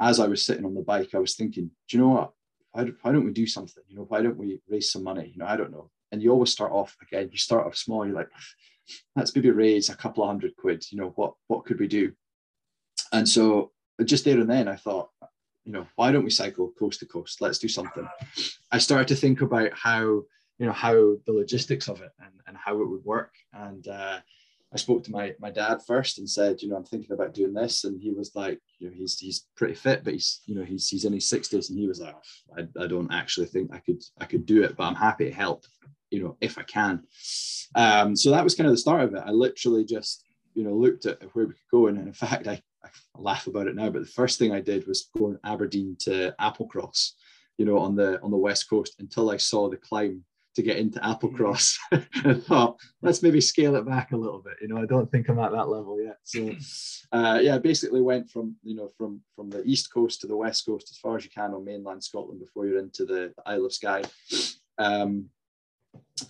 As 0.00 0.20
I 0.20 0.28
was 0.28 0.44
sitting 0.44 0.64
on 0.64 0.74
the 0.74 0.82
bike, 0.82 1.14
I 1.14 1.18
was 1.18 1.34
thinking, 1.34 1.70
do 1.88 1.96
you 1.96 2.02
know 2.02 2.10
what? 2.10 2.32
Why, 2.76 2.84
why 3.00 3.12
don't 3.12 3.24
we 3.24 3.32
do 3.32 3.46
something? 3.46 3.82
You 3.88 3.96
know, 3.96 4.04
why 4.08 4.20
don't 4.20 4.36
we 4.36 4.60
raise 4.68 4.92
some 4.92 5.02
money? 5.02 5.30
You 5.32 5.38
know, 5.38 5.46
I 5.46 5.56
don't 5.56 5.72
know. 5.72 5.90
And 6.12 6.22
you 6.22 6.30
always 6.30 6.52
start 6.52 6.72
off 6.72 6.94
again, 7.00 7.30
you 7.32 7.38
start 7.38 7.66
off 7.66 7.76
small, 7.76 8.06
you're 8.06 8.14
like, 8.14 8.28
let's 9.16 9.34
maybe 9.34 9.50
raise 9.50 9.88
a 9.88 9.96
couple 9.96 10.22
of 10.22 10.28
hundred 10.28 10.54
quid, 10.56 10.84
you 10.90 10.98
know, 10.98 11.12
what 11.16 11.34
what 11.46 11.64
could 11.64 11.80
we 11.80 11.88
do? 11.88 12.12
And 13.12 13.26
so 13.26 13.72
just 14.04 14.24
there 14.24 14.38
and 14.38 14.50
then 14.50 14.68
I 14.68 14.76
thought, 14.76 15.08
you 15.64 15.72
know, 15.72 15.86
why 15.96 16.12
don't 16.12 16.24
we 16.24 16.30
cycle 16.30 16.72
coast 16.78 17.00
to 17.00 17.06
coast? 17.06 17.40
Let's 17.40 17.58
do 17.58 17.68
something. 17.68 18.06
I 18.70 18.78
started 18.78 19.08
to 19.08 19.16
think 19.16 19.40
about 19.40 19.72
how, 19.72 20.02
you 20.58 20.66
know, 20.66 20.72
how 20.72 21.16
the 21.26 21.32
logistics 21.32 21.88
of 21.88 22.02
it 22.02 22.12
and, 22.20 22.34
and 22.46 22.56
how 22.56 22.80
it 22.82 22.88
would 22.88 23.04
work. 23.04 23.32
And 23.52 23.88
uh, 23.88 24.18
I 24.72 24.78
spoke 24.78 25.04
to 25.04 25.12
my 25.12 25.34
my 25.38 25.50
dad 25.50 25.80
first 25.86 26.18
and 26.18 26.28
said, 26.28 26.60
you 26.60 26.68
know, 26.68 26.76
I'm 26.76 26.84
thinking 26.84 27.12
about 27.12 27.34
doing 27.34 27.54
this, 27.54 27.84
and 27.84 28.00
he 28.00 28.10
was 28.10 28.32
like, 28.34 28.60
you 28.78 28.88
know, 28.88 28.94
he's 28.96 29.18
he's 29.18 29.46
pretty 29.56 29.74
fit, 29.74 30.02
but 30.02 30.12
he's 30.12 30.40
you 30.46 30.56
know 30.56 30.64
he's 30.64 30.88
he's 30.88 31.04
in 31.04 31.12
his 31.12 31.30
60s, 31.30 31.70
and 31.70 31.78
he 31.78 31.86
was 31.86 32.00
like, 32.00 32.16
I, 32.56 32.82
I 32.82 32.86
don't 32.86 33.12
actually 33.12 33.46
think 33.46 33.72
I 33.72 33.78
could 33.78 34.02
I 34.20 34.24
could 34.24 34.44
do 34.44 34.62
it, 34.64 34.76
but 34.76 34.84
I'm 34.84 34.94
happy 34.94 35.26
to 35.26 35.34
help, 35.34 35.64
you 36.10 36.22
know, 36.22 36.36
if 36.40 36.58
I 36.58 36.62
can. 36.62 37.04
Um, 37.74 38.16
so 38.16 38.30
that 38.30 38.44
was 38.44 38.54
kind 38.54 38.66
of 38.66 38.72
the 38.72 38.78
start 38.78 39.02
of 39.02 39.14
it. 39.14 39.22
I 39.24 39.30
literally 39.30 39.84
just 39.84 40.24
you 40.54 40.64
know 40.64 40.74
looked 40.74 41.06
at 41.06 41.22
where 41.34 41.46
we 41.46 41.52
could 41.52 41.70
go, 41.70 41.86
and 41.86 41.98
in 41.98 42.12
fact, 42.12 42.48
I, 42.48 42.60
I 42.84 42.88
laugh 43.16 43.46
about 43.46 43.68
it 43.68 43.76
now, 43.76 43.90
but 43.90 44.02
the 44.02 44.08
first 44.08 44.38
thing 44.38 44.52
I 44.52 44.60
did 44.60 44.86
was 44.86 45.08
go 45.16 45.28
from 45.28 45.38
Aberdeen 45.44 45.96
to 46.00 46.34
Applecross, 46.40 47.12
you 47.56 47.66
know, 47.66 47.78
on 47.78 47.94
the 47.94 48.20
on 48.20 48.32
the 48.32 48.36
west 48.36 48.68
coast 48.68 48.96
until 48.98 49.30
I 49.30 49.36
saw 49.36 49.70
the 49.70 49.76
climb 49.76 50.24
to 50.56 50.62
get 50.62 50.78
into 50.78 50.98
Applecross. 51.00 51.76
I 51.92 52.34
thought, 52.34 52.80
let's 53.02 53.22
maybe 53.22 53.40
scale 53.40 53.76
it 53.76 53.86
back 53.86 54.12
a 54.12 54.16
little 54.16 54.40
bit. 54.40 54.54
You 54.60 54.68
know, 54.68 54.78
I 54.78 54.86
don't 54.86 55.10
think 55.10 55.28
I'm 55.28 55.38
at 55.38 55.52
that 55.52 55.68
level 55.68 56.02
yet. 56.02 56.16
So, 56.24 56.50
uh, 57.12 57.38
yeah, 57.42 57.58
basically 57.58 58.00
went 58.00 58.30
from 58.30 58.56
you 58.64 58.74
know 58.74 58.88
from 58.96 59.20
from 59.36 59.50
the 59.50 59.62
east 59.64 59.92
coast 59.92 60.22
to 60.22 60.26
the 60.26 60.36
west 60.36 60.66
coast 60.66 60.90
as 60.90 60.98
far 60.98 61.16
as 61.16 61.24
you 61.24 61.30
can 61.30 61.54
on 61.54 61.64
mainland 61.64 62.02
Scotland 62.02 62.40
before 62.40 62.66
you're 62.66 62.78
into 62.78 63.04
the, 63.04 63.32
the 63.36 63.42
Isle 63.46 63.66
of 63.66 63.72
Skye. 63.72 64.02
Um, 64.78 65.26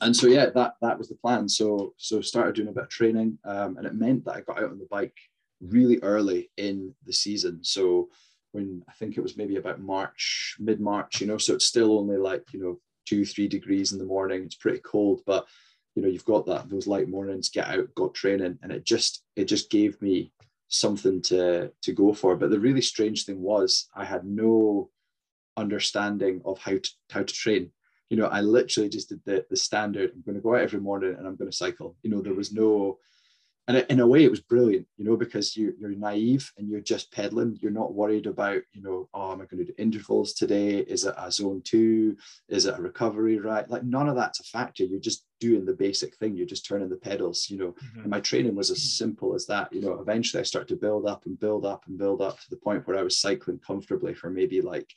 and 0.00 0.14
so 0.14 0.26
yeah, 0.26 0.46
that 0.50 0.74
that 0.82 0.98
was 0.98 1.08
the 1.08 1.14
plan. 1.14 1.48
So 1.48 1.94
so 1.96 2.20
started 2.20 2.56
doing 2.56 2.68
a 2.68 2.72
bit 2.72 2.84
of 2.84 2.90
training, 2.90 3.38
um, 3.44 3.76
and 3.76 3.86
it 3.86 3.94
meant 3.94 4.24
that 4.24 4.34
I 4.34 4.40
got 4.40 4.58
out 4.58 4.70
on 4.70 4.78
the 4.78 4.88
bike 4.90 5.16
really 5.60 5.98
early 6.02 6.50
in 6.56 6.94
the 7.06 7.12
season. 7.12 7.60
So 7.62 8.08
when 8.52 8.82
I 8.88 8.92
think 8.92 9.16
it 9.16 9.22
was 9.22 9.36
maybe 9.36 9.56
about 9.56 9.80
March, 9.80 10.56
mid 10.58 10.80
March, 10.80 11.20
you 11.20 11.28
know, 11.28 11.38
so 11.38 11.54
it's 11.54 11.66
still 11.66 11.96
only 11.96 12.16
like 12.16 12.52
you 12.52 12.60
know 12.60 12.80
two, 13.07 13.25
three 13.25 13.49
degrees 13.49 13.92
in 13.92 13.99
the 13.99 14.05
morning. 14.05 14.42
It's 14.42 14.55
pretty 14.57 14.81
cold, 14.81 15.23
but 15.27 15.47
you 15.95 16.03
know, 16.03 16.09
you've 16.09 16.25
got 16.25 16.47
that 16.47 16.69
those 16.69 16.87
light 16.87 17.09
mornings, 17.09 17.49
get 17.49 17.69
out, 17.69 17.95
got 17.95 18.14
training, 18.14 18.59
and 18.62 18.71
it 18.71 18.85
just 18.85 19.23
it 19.35 19.45
just 19.45 19.71
gave 19.71 20.01
me 20.03 20.33
something 20.69 21.23
to 21.23 21.73
to 21.83 21.92
go 21.92 22.12
for. 22.12 22.37
But 22.37 22.51
the 22.51 22.61
really 22.61 22.83
strange 22.83 23.25
thing 23.25 23.40
was 23.40 23.88
I 23.95 24.05
had 24.05 24.25
no 24.25 24.90
understanding 25.57 26.42
of 26.45 26.59
how 26.59 26.73
to 26.73 26.90
how 27.11 27.23
to 27.23 27.35
train. 27.35 27.71
You 28.11 28.19
know, 28.19 28.27
I 28.27 28.40
literally 28.40 28.88
just 28.88 29.09
did 29.09 29.21
the 29.25 29.47
the 29.49 29.57
standard. 29.57 30.12
I'm 30.14 30.23
going 30.23 30.37
to 30.37 30.42
go 30.42 30.55
out 30.55 30.62
every 30.62 30.81
morning 30.81 31.14
and 31.16 31.27
I'm 31.27 31.37
going 31.37 31.51
to 31.51 31.57
cycle. 31.57 31.97
You 32.03 32.11
know, 32.11 32.21
there 32.21 32.35
was 32.35 32.53
no 32.53 32.99
and 33.68 33.79
in 33.88 34.00
a 34.00 34.07
way 34.07 34.24
it 34.24 34.31
was 34.31 34.40
brilliant 34.40 34.87
you 34.96 35.05
know 35.05 35.16
because 35.16 35.57
you, 35.57 35.74
you're 35.79 35.90
naive 35.90 36.52
and 36.57 36.68
you're 36.68 36.81
just 36.81 37.12
pedaling 37.12 37.59
you're 37.61 37.70
not 37.70 37.94
worried 37.94 38.26
about 38.26 38.62
you 38.72 38.83
know 38.83 39.09
oh 39.14 39.33
am 39.33 39.40
i 39.40 39.44
going 39.44 39.64
to 39.64 39.72
do 39.72 39.74
intervals 39.79 40.33
today? 40.33 40.79
Is 40.79 41.05
it 41.05 41.14
a 41.18 41.31
zone 41.31 41.62
two? 41.64 42.16
Is 42.48 42.66
it 42.66 42.79
a 42.79 42.83
recovery 42.83 43.38
right? 43.38 43.68
Like 43.68 43.85
none 43.85 44.09
of 44.09 44.16
that's 44.16 44.40
a 44.40 44.44
factor. 44.44 44.85
You're 44.85 45.00
just 45.00 45.24
doing 45.40 45.64
the 45.64 45.74
basic 45.74 46.16
thing. 46.16 46.35
You're 46.35 46.46
just 46.46 46.66
turning 46.66 46.88
the 46.88 46.96
pedals 46.96 47.48
you 47.50 47.59
know. 47.59 47.66
Mm-hmm. 47.72 48.00
and 48.00 48.11
my 48.11 48.20
training 48.20 48.55
was 48.55 48.70
as 48.70 48.96
simple 48.96 49.35
as 49.35 49.46
that 49.46 49.72
you 49.72 49.81
know. 49.81 49.94
Eventually 50.00 50.40
i 50.40 50.44
started 50.44 50.68
to 50.68 50.76
build 50.76 51.07
up 51.07 51.26
and 51.26 51.38
build 51.38 51.64
up 51.64 51.85
and 51.87 51.98
build 51.98 52.20
up 52.22 52.40
to 52.40 52.50
the 52.50 52.57
point 52.57 52.87
where 52.87 52.98
i 52.98 53.02
was 53.02 53.18
cycling 53.18 53.59
comfortably 53.59 54.14
for 54.14 54.31
maybe 54.31 54.61
like 54.61 54.88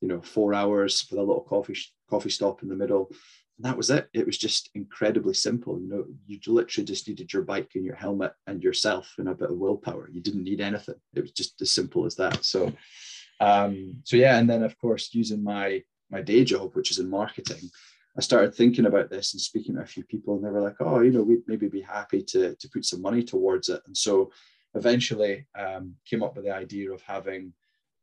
you 0.00 0.08
know 0.08 0.20
four 0.20 0.54
hours 0.54 1.06
with 1.10 1.18
a 1.18 1.22
little 1.22 1.42
coffee 1.42 1.76
coffee 2.10 2.30
stop 2.30 2.62
in 2.62 2.68
the 2.68 2.76
middle 2.76 3.10
and 3.56 3.64
that 3.64 3.76
was 3.76 3.90
it. 3.90 4.08
It 4.12 4.26
was 4.26 4.36
just 4.36 4.70
incredibly 4.74 5.34
simple. 5.34 5.80
You 5.80 5.88
know, 5.88 6.04
you 6.26 6.40
literally 6.46 6.84
just 6.84 7.06
needed 7.06 7.32
your 7.32 7.42
bike 7.42 7.70
and 7.74 7.84
your 7.84 7.94
helmet 7.94 8.32
and 8.46 8.62
yourself 8.62 9.14
and 9.18 9.28
a 9.28 9.34
bit 9.34 9.50
of 9.50 9.58
willpower. 9.58 10.08
You 10.10 10.20
didn't 10.20 10.42
need 10.42 10.60
anything. 10.60 10.96
It 11.14 11.20
was 11.20 11.30
just 11.30 11.60
as 11.62 11.70
simple 11.70 12.04
as 12.04 12.16
that. 12.16 12.44
So, 12.44 12.72
um, 13.40 14.02
so 14.04 14.16
yeah, 14.16 14.38
and 14.38 14.50
then 14.50 14.64
of 14.64 14.76
course 14.78 15.14
using 15.14 15.42
my 15.42 15.82
my 16.10 16.20
day 16.20 16.44
job, 16.44 16.74
which 16.74 16.90
is 16.90 16.98
in 16.98 17.08
marketing, 17.08 17.70
I 18.16 18.20
started 18.20 18.54
thinking 18.54 18.86
about 18.86 19.10
this 19.10 19.34
and 19.34 19.40
speaking 19.40 19.76
to 19.76 19.82
a 19.82 19.86
few 19.86 20.04
people, 20.04 20.34
and 20.36 20.44
they 20.44 20.50
were 20.50 20.60
like, 20.60 20.76
"Oh, 20.80 21.00
you 21.00 21.12
know, 21.12 21.22
we'd 21.22 21.46
maybe 21.46 21.68
be 21.68 21.80
happy 21.80 22.22
to 22.22 22.56
to 22.56 22.68
put 22.70 22.84
some 22.84 23.02
money 23.02 23.22
towards 23.22 23.68
it." 23.68 23.82
And 23.86 23.96
so, 23.96 24.32
eventually, 24.74 25.46
um, 25.56 25.94
came 26.08 26.22
up 26.22 26.34
with 26.34 26.44
the 26.44 26.54
idea 26.54 26.92
of 26.92 27.02
having 27.02 27.52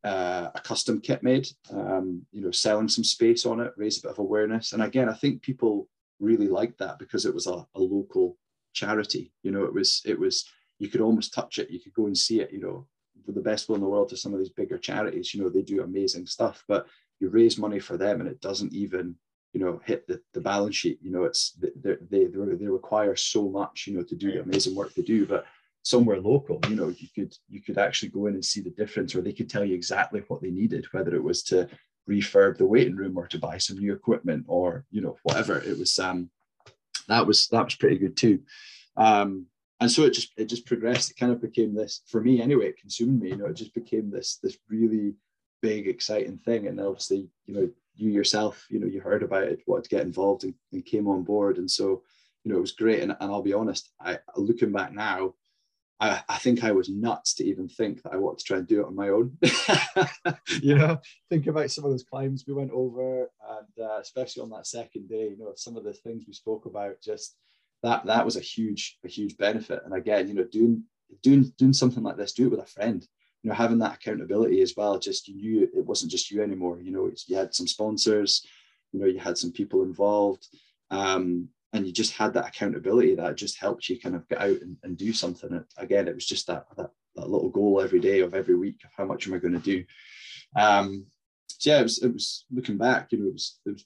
uh, 0.03 0.49
a 0.53 0.59
custom 0.61 0.99
kit 0.99 1.21
made, 1.23 1.47
um, 1.71 2.25
you 2.31 2.41
know, 2.41 2.51
selling 2.51 2.87
some 2.87 3.03
space 3.03 3.45
on 3.45 3.59
it, 3.59 3.73
raise 3.77 3.99
a 3.99 4.01
bit 4.01 4.11
of 4.11 4.19
awareness. 4.19 4.73
And 4.73 4.81
again, 4.81 5.09
I 5.09 5.13
think 5.13 5.41
people 5.41 5.87
really 6.19 6.47
liked 6.47 6.79
that 6.79 6.99
because 6.99 7.25
it 7.25 7.33
was 7.33 7.47
a, 7.47 7.65
a 7.75 7.79
local 7.79 8.37
charity. 8.73 9.31
You 9.43 9.51
know, 9.51 9.63
it 9.65 9.73
was 9.73 10.01
it 10.05 10.19
was 10.19 10.49
you 10.79 10.89
could 10.89 11.01
almost 11.01 11.33
touch 11.33 11.59
it, 11.59 11.69
you 11.69 11.79
could 11.79 11.93
go 11.93 12.07
and 12.07 12.17
see 12.17 12.41
it. 12.41 12.51
You 12.51 12.61
know, 12.61 12.87
with 13.25 13.35
the 13.35 13.41
best 13.41 13.69
will 13.69 13.75
in 13.75 13.81
the 13.81 13.87
world 13.87 14.09
to 14.09 14.17
some 14.17 14.33
of 14.33 14.39
these 14.39 14.49
bigger 14.49 14.77
charities. 14.77 15.33
You 15.33 15.41
know, 15.41 15.49
they 15.49 15.61
do 15.61 15.83
amazing 15.83 16.25
stuff, 16.25 16.63
but 16.67 16.87
you 17.19 17.29
raise 17.29 17.57
money 17.57 17.79
for 17.79 17.95
them 17.95 18.19
and 18.19 18.29
it 18.29 18.41
doesn't 18.41 18.73
even 18.73 19.15
you 19.53 19.59
know 19.59 19.79
hit 19.85 20.07
the, 20.07 20.19
the 20.33 20.41
balance 20.41 20.75
sheet 20.75 20.97
you 21.01 21.11
know 21.11 21.23
it's 21.23 21.51
they, 21.53 21.95
they 22.09 22.25
they 22.25 22.67
require 22.67 23.15
so 23.15 23.49
much 23.49 23.85
you 23.87 23.95
know 23.95 24.03
to 24.03 24.15
do 24.15 24.31
the 24.31 24.41
amazing 24.41 24.75
work 24.75 24.93
they 24.93 25.01
do 25.01 25.25
but 25.25 25.45
somewhere 25.83 26.19
local 26.19 26.59
you 26.69 26.75
know 26.75 26.89
you 26.89 27.07
could 27.15 27.35
you 27.49 27.59
could 27.59 27.77
actually 27.77 28.09
go 28.09 28.27
in 28.27 28.35
and 28.35 28.45
see 28.45 28.61
the 28.61 28.69
difference 28.71 29.15
or 29.15 29.21
they 29.21 29.33
could 29.33 29.49
tell 29.49 29.65
you 29.65 29.73
exactly 29.73 30.23
what 30.27 30.41
they 30.41 30.51
needed 30.51 30.85
whether 30.91 31.15
it 31.15 31.23
was 31.23 31.41
to 31.41 31.67
refurb 32.09 32.57
the 32.57 32.65
waiting 32.65 32.95
room 32.95 33.17
or 33.17 33.27
to 33.27 33.39
buy 33.39 33.57
some 33.57 33.77
new 33.77 33.93
equipment 33.93 34.45
or 34.47 34.85
you 34.91 35.01
know 35.01 35.17
whatever. 35.23 35.59
It 35.59 35.77
was 35.77 35.97
um 35.99 36.29
that 37.07 37.25
was 37.25 37.47
that 37.49 37.63
was 37.63 37.75
pretty 37.75 37.97
good 37.97 38.17
too. 38.17 38.41
Um 38.97 39.47
and 39.79 39.91
so 39.91 40.03
it 40.03 40.11
just 40.11 40.31
it 40.37 40.45
just 40.45 40.65
progressed. 40.65 41.11
It 41.11 41.17
kind 41.17 41.31
of 41.31 41.41
became 41.41 41.73
this 41.73 42.01
for 42.07 42.21
me 42.21 42.41
anyway 42.41 42.67
it 42.67 42.79
consumed 42.79 43.21
me 43.21 43.29
you 43.29 43.37
know 43.37 43.47
it 43.47 43.55
just 43.55 43.73
became 43.73 44.09
this 44.09 44.37
this 44.37 44.57
really 44.69 45.13
big 45.61 45.87
exciting 45.87 46.37
thing. 46.39 46.67
And 46.67 46.79
obviously 46.79 47.29
you 47.45 47.53
know 47.53 47.69
you 47.95 48.09
yourself 48.09 48.65
you 48.69 48.79
know 48.79 48.87
you 48.87 49.01
heard 49.01 49.23
about 49.23 49.43
it 49.43 49.61
wanted 49.67 49.83
to 49.83 49.89
get 49.89 50.05
involved 50.05 50.43
and, 50.43 50.53
and 50.71 50.85
came 50.85 51.07
on 51.07 51.23
board. 51.23 51.57
And 51.57 51.69
so 51.69 52.03
you 52.43 52.51
know 52.51 52.57
it 52.57 52.61
was 52.61 52.71
great. 52.71 53.01
And, 53.01 53.15
and 53.19 53.31
i'll 53.31 53.43
be 53.43 53.53
honest 53.53 53.91
i 54.01 54.17
looking 54.35 54.71
back 54.71 54.91
now 54.91 55.33
I, 56.01 56.23
I 56.27 56.37
think 56.39 56.63
I 56.63 56.71
was 56.71 56.89
nuts 56.89 57.35
to 57.35 57.45
even 57.45 57.69
think 57.69 58.01
that 58.01 58.13
I 58.13 58.17
wanted 58.17 58.39
to 58.39 58.45
try 58.45 58.57
and 58.57 58.67
do 58.67 58.81
it 58.81 58.87
on 58.87 58.95
my 58.95 59.09
own. 59.09 59.37
you 60.61 60.75
know, 60.75 60.99
think 61.29 61.45
about 61.45 61.69
some 61.69 61.85
of 61.85 61.91
those 61.91 62.03
climbs 62.03 62.43
we 62.47 62.55
went 62.55 62.71
over, 62.71 63.29
and 63.49 63.85
uh, 63.85 63.99
especially 64.01 64.41
on 64.41 64.49
that 64.49 64.65
second 64.65 65.07
day, 65.07 65.29
you 65.29 65.37
know, 65.37 65.53
some 65.55 65.77
of 65.77 65.83
the 65.83 65.93
things 65.93 66.23
we 66.25 66.33
spoke 66.33 66.65
about, 66.65 66.95
just 67.03 67.35
that 67.83 68.03
that 68.07 68.25
was 68.25 68.35
a 68.35 68.41
huge, 68.41 68.97
a 69.05 69.07
huge 69.07 69.37
benefit. 69.37 69.83
And 69.85 69.93
again, 69.93 70.27
you 70.27 70.33
know, 70.33 70.45
doing 70.45 70.83
doing 71.21 71.53
doing 71.57 71.73
something 71.73 72.01
like 72.01 72.17
this, 72.17 72.33
do 72.33 72.47
it 72.47 72.51
with 72.51 72.61
a 72.61 72.65
friend. 72.65 73.07
You 73.43 73.49
know, 73.49 73.55
having 73.55 73.79
that 73.79 73.95
accountability 73.95 74.61
as 74.61 74.73
well. 74.75 74.97
Just 74.97 75.27
you, 75.27 75.35
knew 75.35 75.69
it 75.75 75.85
wasn't 75.85 76.11
just 76.11 76.31
you 76.31 76.41
anymore. 76.41 76.79
You 76.81 76.91
know, 76.91 77.11
you 77.27 77.35
had 77.35 77.53
some 77.53 77.67
sponsors. 77.67 78.45
You 78.91 78.99
know, 78.99 79.05
you 79.05 79.19
had 79.19 79.37
some 79.37 79.51
people 79.51 79.83
involved. 79.83 80.47
Um, 80.89 81.49
and 81.73 81.86
you 81.86 81.93
just 81.93 82.13
had 82.13 82.34
that 82.34 82.47
accountability 82.47 83.15
that 83.15 83.38
just 83.38 83.57
helped 83.57 83.88
you 83.88 83.99
kind 83.99 84.15
of 84.15 84.27
get 84.27 84.41
out 84.41 84.62
and, 84.62 84.77
and 84.84 84.97
do 84.97 85.13
something. 85.13 85.51
And 85.51 85.65
again, 85.77 86.07
it 86.07 86.15
was 86.15 86.25
just 86.25 86.47
that, 86.47 86.65
that, 86.77 86.91
that 87.15 87.29
little 87.29 87.49
goal 87.49 87.81
every 87.81 87.99
day 87.99 88.19
of 88.19 88.34
every 88.34 88.55
week 88.55 88.81
of 88.84 88.91
how 88.97 89.05
much 89.05 89.27
am 89.27 89.34
I 89.34 89.38
going 89.38 89.53
to 89.53 89.60
do. 89.60 89.84
Um, 90.55 91.05
so 91.47 91.71
yeah, 91.71 91.79
it 91.79 91.84
was, 91.84 92.03
it 92.03 92.13
was 92.13 92.45
looking 92.51 92.77
back, 92.77 93.12
you 93.12 93.19
know, 93.19 93.27
it 93.27 93.34
was, 93.34 93.60
it 93.65 93.71
was, 93.71 93.86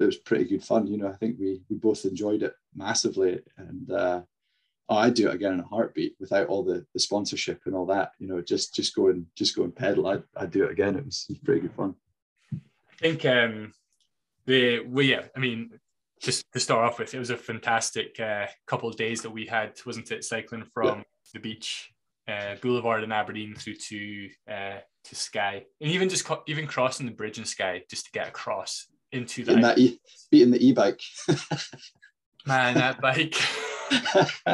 it 0.00 0.04
was 0.04 0.16
pretty 0.16 0.44
good 0.44 0.62
fun. 0.62 0.86
You 0.86 0.98
know, 0.98 1.08
I 1.08 1.16
think 1.16 1.36
we, 1.38 1.62
we 1.68 1.76
both 1.76 2.04
enjoyed 2.04 2.42
it 2.42 2.54
massively 2.74 3.40
and, 3.56 3.90
uh, 3.90 4.22
oh, 4.88 4.96
I'd 4.96 5.14
do 5.14 5.28
it 5.28 5.34
again 5.34 5.54
in 5.54 5.60
a 5.60 5.66
heartbeat 5.66 6.14
without 6.20 6.48
all 6.48 6.62
the, 6.62 6.84
the 6.92 7.00
sponsorship 7.00 7.62
and 7.64 7.74
all 7.74 7.86
that, 7.86 8.12
you 8.18 8.28
know, 8.28 8.40
just, 8.42 8.74
just 8.74 8.94
go 8.94 9.08
and 9.08 9.26
just 9.34 9.56
go 9.56 9.64
and 9.64 9.74
pedal. 9.74 10.06
I'd, 10.06 10.22
I'd 10.36 10.50
do 10.50 10.64
it 10.64 10.72
again. 10.72 10.96
It 10.96 11.04
was, 11.04 11.26
it 11.28 11.32
was 11.32 11.38
pretty 11.38 11.62
good 11.62 11.74
fun. 11.74 11.94
I 12.52 12.96
think, 13.00 13.24
um, 13.24 13.72
the, 14.46 14.80
well, 14.80 15.04
yeah, 15.04 15.22
I 15.34 15.40
mean, 15.40 15.80
just 16.24 16.50
to 16.52 16.60
start 16.60 16.84
off 16.84 16.98
with, 16.98 17.14
it 17.14 17.18
was 17.18 17.30
a 17.30 17.36
fantastic 17.36 18.18
uh, 18.18 18.46
couple 18.66 18.88
of 18.88 18.96
days 18.96 19.22
that 19.22 19.30
we 19.30 19.46
had, 19.46 19.72
wasn't 19.84 20.10
it? 20.10 20.24
Cycling 20.24 20.64
from 20.72 20.98
yeah. 20.98 21.04
the 21.34 21.40
beach, 21.40 21.92
uh, 22.26 22.56
Boulevard 22.60 23.04
in 23.04 23.12
Aberdeen 23.12 23.54
through 23.54 23.76
to 23.76 24.28
uh, 24.50 24.78
to 25.04 25.14
Skye, 25.14 25.64
and 25.80 25.90
even 25.90 26.08
just 26.08 26.24
co- 26.24 26.42
even 26.48 26.66
crossing 26.66 27.06
the 27.06 27.12
bridge 27.12 27.38
in 27.38 27.44
Skye 27.44 27.82
just 27.90 28.06
to 28.06 28.12
get 28.12 28.28
across 28.28 28.86
into 29.12 29.44
the 29.44 29.54
that 29.56 29.78
e- 29.78 30.00
beating 30.30 30.50
the 30.50 30.66
e-bike. 30.66 31.00
Man, 32.46 32.74
that 32.74 33.00
bike. 33.00 33.36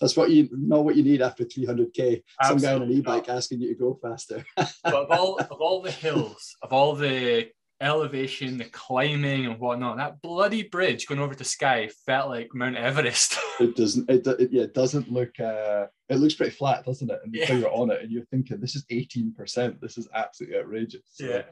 That's 0.00 0.16
what 0.16 0.30
you 0.30 0.48
know 0.52 0.80
what 0.80 0.96
you 0.96 1.02
need 1.02 1.22
after 1.22 1.44
300k. 1.44 2.22
Some 2.42 2.58
guy 2.58 2.74
on 2.74 2.82
an 2.82 2.92
e-bike 2.92 3.28
not. 3.28 3.36
asking 3.36 3.60
you 3.60 3.68
to 3.68 3.74
go 3.74 3.98
faster. 4.00 4.44
but 4.56 4.94
of 4.94 5.10
all 5.10 5.38
of 5.38 5.60
all 5.60 5.82
the 5.82 5.90
hills, 5.90 6.56
of 6.62 6.72
all 6.72 6.94
the 6.94 7.48
elevation, 7.84 8.58
the 8.58 8.64
climbing 8.64 9.46
and 9.46 9.60
whatnot. 9.60 9.98
That 9.98 10.22
bloody 10.22 10.62
bridge 10.64 11.06
going 11.06 11.20
over 11.20 11.34
to 11.34 11.44
Skye 11.44 11.90
felt 12.06 12.30
like 12.30 12.54
Mount 12.54 12.76
Everest. 12.76 13.38
it 13.60 13.76
doesn't. 13.76 14.10
It, 14.10 14.26
it, 14.26 14.52
yeah, 14.52 14.62
it 14.62 14.74
doesn't 14.74 15.12
look. 15.12 15.38
Uh, 15.38 15.86
it 16.08 16.16
looks 16.16 16.34
pretty 16.34 16.52
flat, 16.52 16.84
doesn't 16.84 17.10
it? 17.10 17.20
And 17.22 17.34
yeah. 17.34 17.52
you're 17.52 17.72
on 17.72 17.90
it, 17.90 18.02
and 18.02 18.10
you're 18.10 18.24
thinking, 18.26 18.60
this 18.60 18.74
is 18.74 18.84
18 18.90 19.34
percent. 19.34 19.80
This 19.80 19.98
is 19.98 20.08
absolutely 20.14 20.58
outrageous. 20.58 21.02
So, 21.12 21.26
yeah, 21.26 21.42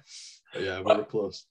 yeah, 0.54 0.82
very 0.82 0.84
but 0.84 1.08
close. 1.10 1.46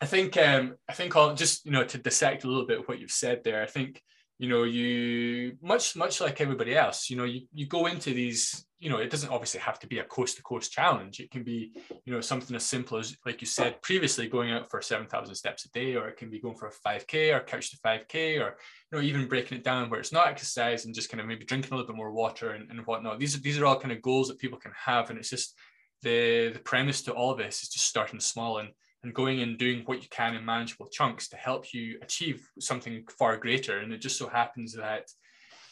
I 0.00 0.06
think. 0.06 0.36
Um, 0.36 0.76
I 0.88 0.94
think. 0.94 1.14
I'll 1.14 1.34
just 1.34 1.64
you 1.66 1.72
know 1.72 1.84
to 1.84 1.98
dissect 1.98 2.44
a 2.44 2.48
little 2.48 2.66
bit 2.66 2.80
of 2.80 2.88
what 2.88 2.98
you've 2.98 3.10
said 3.10 3.42
there. 3.44 3.62
I 3.62 3.66
think 3.66 4.02
you 4.38 4.48
know 4.48 4.64
you 4.64 5.56
much 5.62 5.94
much 5.94 6.20
like 6.20 6.40
everybody 6.40 6.74
else 6.74 7.08
you 7.08 7.16
know 7.16 7.24
you, 7.24 7.42
you 7.52 7.66
go 7.66 7.86
into 7.86 8.12
these 8.12 8.66
you 8.82 8.90
know 8.90 8.98
it 8.98 9.10
doesn't 9.10 9.30
obviously 9.30 9.60
have 9.60 9.78
to 9.78 9.86
be 9.86 10.00
a 10.00 10.04
coast 10.04 10.36
to 10.36 10.42
coast 10.42 10.72
challenge 10.72 11.20
it 11.20 11.30
can 11.30 11.44
be 11.44 11.72
you 12.04 12.12
know 12.12 12.20
something 12.20 12.56
as 12.56 12.64
simple 12.64 12.98
as 12.98 13.16
like 13.24 13.40
you 13.40 13.46
said 13.46 13.80
previously 13.80 14.26
going 14.26 14.50
out 14.50 14.68
for 14.68 14.82
7000 14.82 15.34
steps 15.34 15.64
a 15.64 15.70
day 15.70 15.94
or 15.94 16.08
it 16.08 16.16
can 16.16 16.28
be 16.28 16.40
going 16.40 16.56
for 16.56 16.66
a 16.66 16.88
5k 16.88 17.34
or 17.34 17.40
couch 17.40 17.70
to 17.70 17.76
5k 17.78 18.40
or 18.40 18.56
you 18.90 18.92
know 18.92 19.00
even 19.00 19.28
breaking 19.28 19.58
it 19.58 19.64
down 19.64 19.88
where 19.88 20.00
it's 20.00 20.12
not 20.12 20.26
exercise 20.26 20.84
and 20.84 20.94
just 20.94 21.10
kind 21.10 21.20
of 21.20 21.26
maybe 21.28 21.44
drinking 21.44 21.72
a 21.72 21.76
little 21.76 21.86
bit 21.86 21.96
more 21.96 22.12
water 22.12 22.50
and, 22.50 22.70
and 22.70 22.84
whatnot 22.86 23.20
these 23.20 23.36
are 23.36 23.40
these 23.40 23.58
are 23.58 23.66
all 23.66 23.78
kind 23.78 23.92
of 23.92 24.02
goals 24.02 24.28
that 24.28 24.38
people 24.38 24.58
can 24.58 24.72
have 24.74 25.10
and 25.10 25.18
it's 25.18 25.30
just 25.30 25.54
the 26.02 26.50
the 26.52 26.58
premise 26.58 27.02
to 27.02 27.12
all 27.12 27.30
of 27.30 27.38
this 27.38 27.62
is 27.62 27.68
just 27.68 27.86
starting 27.86 28.18
small 28.18 28.58
and 28.58 28.70
and 29.04 29.14
going 29.14 29.42
and 29.42 29.58
doing 29.58 29.82
what 29.86 30.02
you 30.02 30.08
can 30.10 30.34
in 30.34 30.44
manageable 30.44 30.86
chunks 30.86 31.28
to 31.28 31.36
help 31.36 31.72
you 31.74 31.98
achieve 32.02 32.48
something 32.60 33.04
far 33.18 33.36
greater. 33.36 33.78
And 33.78 33.92
it 33.92 33.98
just 33.98 34.16
so 34.16 34.28
happens 34.28 34.74
that, 34.74 35.06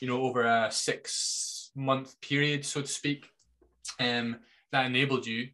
you 0.00 0.08
know, 0.08 0.22
over 0.22 0.42
a 0.42 0.68
six 0.70 1.59
month 1.74 2.20
period, 2.20 2.64
so 2.64 2.82
to 2.82 2.86
speak, 2.86 3.28
um, 3.98 4.36
that 4.72 4.86
enabled 4.86 5.26
you 5.26 5.48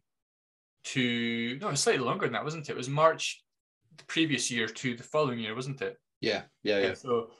to 0.83 1.57
no, 1.61 1.73
slightly 1.73 2.03
longer 2.03 2.25
than 2.25 2.33
that, 2.33 2.43
wasn't 2.43 2.69
it? 2.69 2.71
It 2.71 2.77
was 2.77 2.89
March 2.89 3.43
the 3.97 4.05
previous 4.05 4.49
year 4.51 4.67
to 4.67 4.95
the 4.95 5.03
following 5.03 5.39
year, 5.39 5.55
wasn't 5.55 5.81
it? 5.81 5.97
Yeah, 6.21 6.43
yeah, 6.63 6.79
yeah. 6.79 6.93
So, 6.93 7.31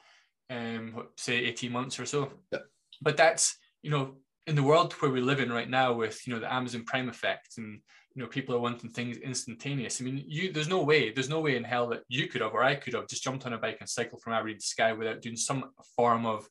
um, 0.50 1.08
say 1.16 1.38
eighteen 1.38 1.72
months 1.72 2.00
or 2.00 2.06
so. 2.06 2.32
Yeah. 2.52 2.60
But 3.02 3.18
that's 3.18 3.58
you 3.82 3.92
know 3.92 4.16
in 4.48 4.56
the 4.56 4.64
world 4.64 4.94
where 4.94 5.12
we 5.12 5.22
live 5.22 5.40
in 5.40 5.52
right 5.52 5.70
now, 5.70 5.94
with 5.94 6.26
you 6.28 6.34
know 6.34 6.40
the 6.40 6.54
Amazon 6.54 6.84
Prime 6.86 7.10
effect 7.10 7.58
and 7.58 7.80
you 8.18 8.24
know 8.24 8.30
people 8.30 8.56
are 8.56 8.60
wanting 8.60 8.90
things 8.90 9.18
instantaneous 9.18 10.02
i 10.02 10.04
mean 10.04 10.24
you 10.28 10.52
there's 10.52 10.68
no 10.68 10.82
way 10.82 11.12
there's 11.12 11.30
no 11.30 11.40
way 11.40 11.56
in 11.56 11.64
hell 11.64 11.88
that 11.88 12.02
you 12.10 12.28
could 12.28 12.42
have 12.42 12.52
or 12.52 12.64
i 12.64 12.74
could 12.74 12.96
have 12.96 13.08
just 13.08 13.24
jumped 13.24 13.46
on 13.46 13.54
a 13.54 13.60
bike 13.60 13.78
and 13.80 13.88
cycled 13.88 14.20
from 14.24 14.34
aberdeen 14.34 14.58
to 14.58 14.66
skye 14.66 14.92
without 14.92 15.22
doing 15.22 15.36
some 15.36 15.70
form 15.96 16.26
of 16.26 16.48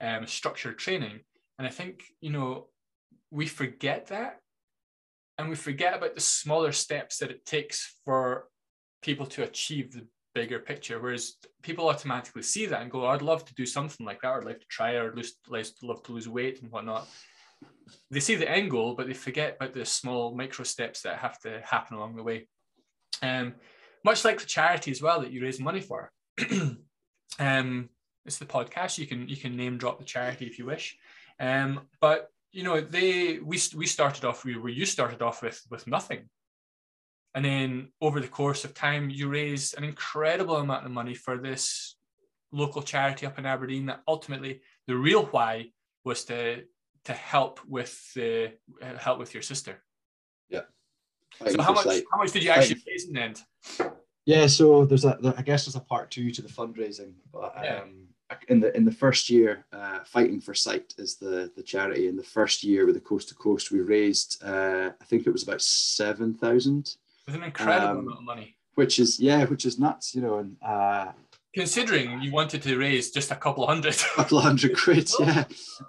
um, 0.00 0.26
structured 0.26 0.78
training 0.78 1.20
and 1.60 1.66
i 1.66 1.70
think 1.70 2.02
you 2.22 2.30
know 2.30 2.66
we 3.30 3.46
forget 3.46 4.06
that 4.06 4.38
and 5.36 5.50
we 5.50 5.54
forget 5.54 5.94
about 5.94 6.14
the 6.14 6.20
smaller 6.20 6.72
steps 6.72 7.18
that 7.18 7.30
it 7.30 7.44
takes 7.44 7.96
for 8.04 8.48
people 9.02 9.26
to 9.26 9.42
achieve 9.42 9.92
the 9.92 10.06
bigger 10.34 10.58
picture 10.58 10.98
whereas 10.98 11.34
people 11.62 11.88
automatically 11.88 12.42
see 12.42 12.64
that 12.64 12.80
and 12.80 12.90
go 12.90 13.06
i'd 13.06 13.20
love 13.20 13.44
to 13.44 13.54
do 13.54 13.66
something 13.66 14.06
like 14.06 14.22
that 14.22 14.30
or 14.30 14.38
i'd 14.38 14.46
like 14.46 14.60
to 14.60 14.66
try 14.70 14.92
or 14.92 15.14
lose, 15.14 15.34
love 15.82 16.02
to 16.02 16.12
lose 16.12 16.28
weight 16.28 16.62
and 16.62 16.70
whatnot 16.70 17.06
they 18.10 18.20
see 18.20 18.34
the 18.34 18.50
end 18.50 18.70
goal, 18.70 18.94
but 18.94 19.06
they 19.06 19.14
forget 19.14 19.56
about 19.56 19.74
the 19.74 19.84
small 19.84 20.34
micro 20.34 20.64
steps 20.64 21.02
that 21.02 21.18
have 21.18 21.38
to 21.40 21.60
happen 21.64 21.96
along 21.96 22.16
the 22.16 22.22
way. 22.22 22.48
Um, 23.22 23.54
much 24.04 24.24
like 24.24 24.40
the 24.40 24.46
charity 24.46 24.90
as 24.90 25.02
well 25.02 25.20
that 25.20 25.32
you 25.32 25.42
raise 25.42 25.60
money 25.60 25.80
for. 25.80 26.10
um, 27.38 27.88
it's 28.24 28.38
the 28.38 28.46
podcast. 28.46 28.98
You 28.98 29.06
can 29.06 29.28
you 29.28 29.36
can 29.36 29.56
name 29.56 29.78
drop 29.78 29.98
the 29.98 30.04
charity 30.04 30.46
if 30.46 30.58
you 30.58 30.66
wish. 30.66 30.96
Um, 31.40 31.88
but 32.00 32.30
you 32.52 32.62
know 32.62 32.80
they 32.80 33.38
we 33.38 33.58
we 33.76 33.86
started 33.86 34.24
off 34.24 34.44
where 34.44 34.68
you 34.68 34.84
started 34.84 35.22
off 35.22 35.42
with 35.42 35.60
with 35.70 35.86
nothing, 35.86 36.28
and 37.34 37.44
then 37.44 37.88
over 38.00 38.20
the 38.20 38.28
course 38.28 38.64
of 38.64 38.74
time 38.74 39.08
you 39.08 39.28
raised 39.28 39.76
an 39.78 39.84
incredible 39.84 40.56
amount 40.56 40.84
of 40.84 40.92
money 40.92 41.14
for 41.14 41.38
this 41.38 41.96
local 42.52 42.82
charity 42.82 43.26
up 43.26 43.38
in 43.38 43.46
Aberdeen. 43.46 43.86
That 43.86 44.02
ultimately 44.06 44.60
the 44.86 44.96
real 44.96 45.26
why 45.26 45.70
was 46.04 46.24
to 46.26 46.64
to 47.04 47.12
help 47.12 47.60
with 47.66 48.12
the 48.14 48.52
uh, 48.82 48.96
help 48.98 49.18
with 49.18 49.32
your 49.32 49.42
sister. 49.42 49.82
Yeah. 50.50 50.62
so 51.48 51.62
how 51.62 51.72
much 51.72 51.86
how 52.12 52.18
much 52.18 52.32
did 52.32 52.42
you 52.42 52.50
actually 52.50 52.82
raise 52.86 53.06
in 53.06 53.14
the 53.14 53.22
end? 53.22 53.40
Yeah, 54.26 54.46
so 54.46 54.84
there's 54.84 55.04
a 55.04 55.18
there, 55.20 55.34
I 55.36 55.42
guess 55.42 55.64
there's 55.64 55.76
a 55.76 55.80
part 55.80 56.10
two 56.10 56.30
to 56.32 56.42
the 56.42 56.48
fundraising, 56.48 57.14
but 57.32 57.56
um, 57.56 57.64
yeah. 57.64 57.80
In 58.48 58.60
the 58.60 58.74
in 58.76 58.84
the 58.84 58.92
first 58.92 59.30
year, 59.30 59.64
uh, 59.72 60.00
Fighting 60.04 60.40
for 60.40 60.54
Sight 60.54 60.94
is 60.98 61.16
the 61.16 61.50
the 61.56 61.62
charity. 61.62 62.08
In 62.08 62.16
the 62.16 62.22
first 62.22 62.62
year 62.62 62.86
with 62.86 62.94
the 62.94 63.00
Coast 63.00 63.28
to 63.28 63.34
Coast, 63.34 63.70
we 63.70 63.80
raised 63.80 64.42
uh, 64.44 64.90
I 65.00 65.04
think 65.04 65.26
it 65.26 65.32
was 65.32 65.42
about 65.42 65.62
seven 65.62 66.34
thousand. 66.34 66.96
With 67.26 67.34
an 67.34 67.44
incredible 67.44 67.88
um, 67.88 67.98
amount 67.98 68.18
of 68.18 68.24
money. 68.24 68.56
Which 68.74 68.98
is 68.98 69.20
yeah, 69.20 69.44
which 69.44 69.66
is 69.66 69.78
nuts, 69.78 70.14
you 70.14 70.22
know, 70.22 70.38
and 70.38 70.56
uh, 70.62 71.12
considering 71.54 72.20
you 72.20 72.32
wanted 72.32 72.62
to 72.62 72.78
raise 72.78 73.10
just 73.10 73.30
a 73.30 73.36
couple 73.36 73.66
hundred 73.66 73.94
a 74.12 74.16
couple 74.16 74.38
of 74.38 74.44
hundred 74.44 74.76
quid 74.76 75.10
yeah 75.20 75.44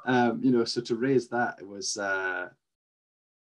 um, 0.05 0.39
you 0.43 0.51
know 0.51 0.65
so 0.65 0.81
to 0.81 0.95
raise 0.95 1.27
that 1.29 1.55
it 1.59 1.67
was 1.67 1.97
uh, 1.97 2.49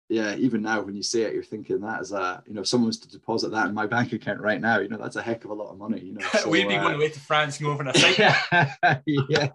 yeah 0.09 0.37
even 0.37 0.63
now 0.63 0.81
when 0.81 0.95
you 0.95 1.03
say 1.03 1.23
it 1.23 1.35
you're 1.35 1.43
thinking 1.43 1.81
that 1.81 2.01
as 2.01 2.13
a 2.13 2.43
you 2.47 2.55
know 2.55 2.61
if 2.61 2.69
someone 2.69 2.87
was 2.87 2.99
to 2.99 3.09
deposit 3.11 3.51
that 3.51 3.67
in 3.67 3.75
my 3.75 3.87
bank 3.87 4.13
account 4.13 4.41
right 4.41 4.61
now 4.61 4.79
you 4.79 4.89
know 4.89 4.99
that's 4.99 5.17
a 5.17 5.23
heck 5.23 5.45
of 5.45 5.51
a 5.51 5.55
lot 5.55 5.71
of 5.71 5.79
money 5.79 6.01
you 6.01 6.13
know 6.13 6.27
so, 6.33 6.49
we'd 6.51 6.69
be 6.69 6.77
uh, 6.77 6.83
going 6.83 6.95
away 6.95 7.09
to 7.09 7.21
france 7.21 7.59
and 7.59 7.67
go 7.67 7.73
over 7.73 7.83
a 7.83 7.99
site 7.99 8.19
yeah 8.19 8.99
yeah 9.29 9.49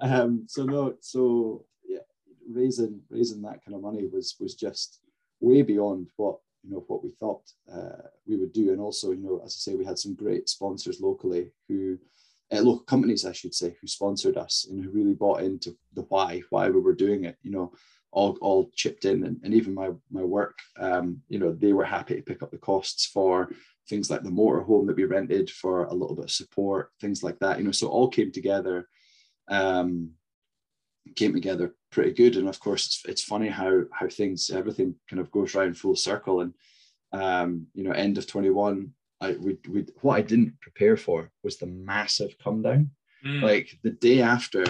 um, 0.00 0.44
so 0.48 0.64
no 0.64 0.94
so 1.00 1.64
yeah 1.88 1.98
raising 2.48 3.00
raising 3.10 3.42
that 3.42 3.64
kind 3.64 3.74
of 3.74 3.80
money 3.80 4.06
was 4.06 4.36
was 4.38 4.54
just 4.54 5.00
way 5.40 5.62
beyond 5.62 6.08
what 6.16 6.38
you 6.66 6.72
know 6.72 6.84
what 6.86 7.02
we 7.02 7.10
thought 7.10 7.42
uh, 7.72 8.08
we 8.26 8.36
would 8.36 8.52
do. 8.52 8.72
And 8.72 8.80
also, 8.80 9.12
you 9.12 9.22
know, 9.22 9.40
as 9.44 9.54
I 9.56 9.58
say, 9.58 9.76
we 9.76 9.84
had 9.84 9.98
some 9.98 10.14
great 10.14 10.48
sponsors 10.48 11.00
locally 11.00 11.50
who 11.68 11.98
uh, 12.52 12.60
local 12.60 12.84
companies, 12.84 13.24
I 13.24 13.32
should 13.32 13.54
say, 13.54 13.76
who 13.80 13.86
sponsored 13.86 14.36
us 14.36 14.66
and 14.70 14.82
who 14.82 14.90
really 14.90 15.14
bought 15.14 15.42
into 15.42 15.76
the 15.94 16.02
why, 16.02 16.42
why 16.50 16.68
we 16.68 16.80
were 16.80 16.94
doing 16.94 17.24
it. 17.24 17.36
You 17.42 17.50
know, 17.52 17.72
all, 18.16 18.38
all 18.40 18.70
chipped 18.74 19.04
in, 19.04 19.24
and, 19.24 19.38
and 19.44 19.52
even 19.52 19.74
my 19.74 19.90
my 20.10 20.22
work. 20.22 20.58
Um, 20.78 21.20
you 21.28 21.38
know, 21.38 21.52
they 21.52 21.72
were 21.74 21.84
happy 21.84 22.14
to 22.16 22.22
pick 22.22 22.42
up 22.42 22.50
the 22.50 22.66
costs 22.70 23.04
for 23.06 23.50
things 23.88 24.10
like 24.10 24.22
the 24.22 24.30
motor 24.30 24.62
home 24.62 24.86
that 24.86 24.96
we 24.96 25.04
rented 25.04 25.50
for 25.50 25.84
a 25.84 25.94
little 25.94 26.16
bit 26.16 26.24
of 26.24 26.30
support, 26.30 26.90
things 27.00 27.22
like 27.22 27.38
that. 27.40 27.58
You 27.58 27.64
know, 27.64 27.72
so 27.72 27.88
all 27.88 28.08
came 28.08 28.32
together. 28.32 28.88
Um, 29.48 30.12
came 31.14 31.34
together 31.34 31.74
pretty 31.92 32.12
good. 32.12 32.36
And 32.36 32.48
of 32.48 32.58
course, 32.58 32.86
it's, 32.86 33.02
it's 33.06 33.22
funny 33.22 33.48
how 33.48 33.82
how 33.92 34.08
things 34.08 34.50
everything 34.50 34.94
kind 35.08 35.20
of 35.20 35.30
goes 35.30 35.54
round 35.54 35.76
full 35.76 35.96
circle. 35.96 36.40
And 36.40 36.54
um, 37.12 37.66
you 37.74 37.84
know, 37.84 37.92
end 37.92 38.16
of 38.18 38.26
twenty 38.26 38.50
one, 38.50 38.92
I 39.20 39.32
we 39.32 39.58
we 39.68 39.84
what 40.00 40.16
I 40.16 40.22
didn't 40.22 40.60
prepare 40.60 40.96
for 40.96 41.30
was 41.44 41.58
the 41.58 41.66
massive 41.66 42.32
come 42.42 42.62
down. 42.62 42.90
Mm. 43.24 43.42
Like 43.42 43.78
the 43.82 43.90
day 43.90 44.22
after 44.22 44.64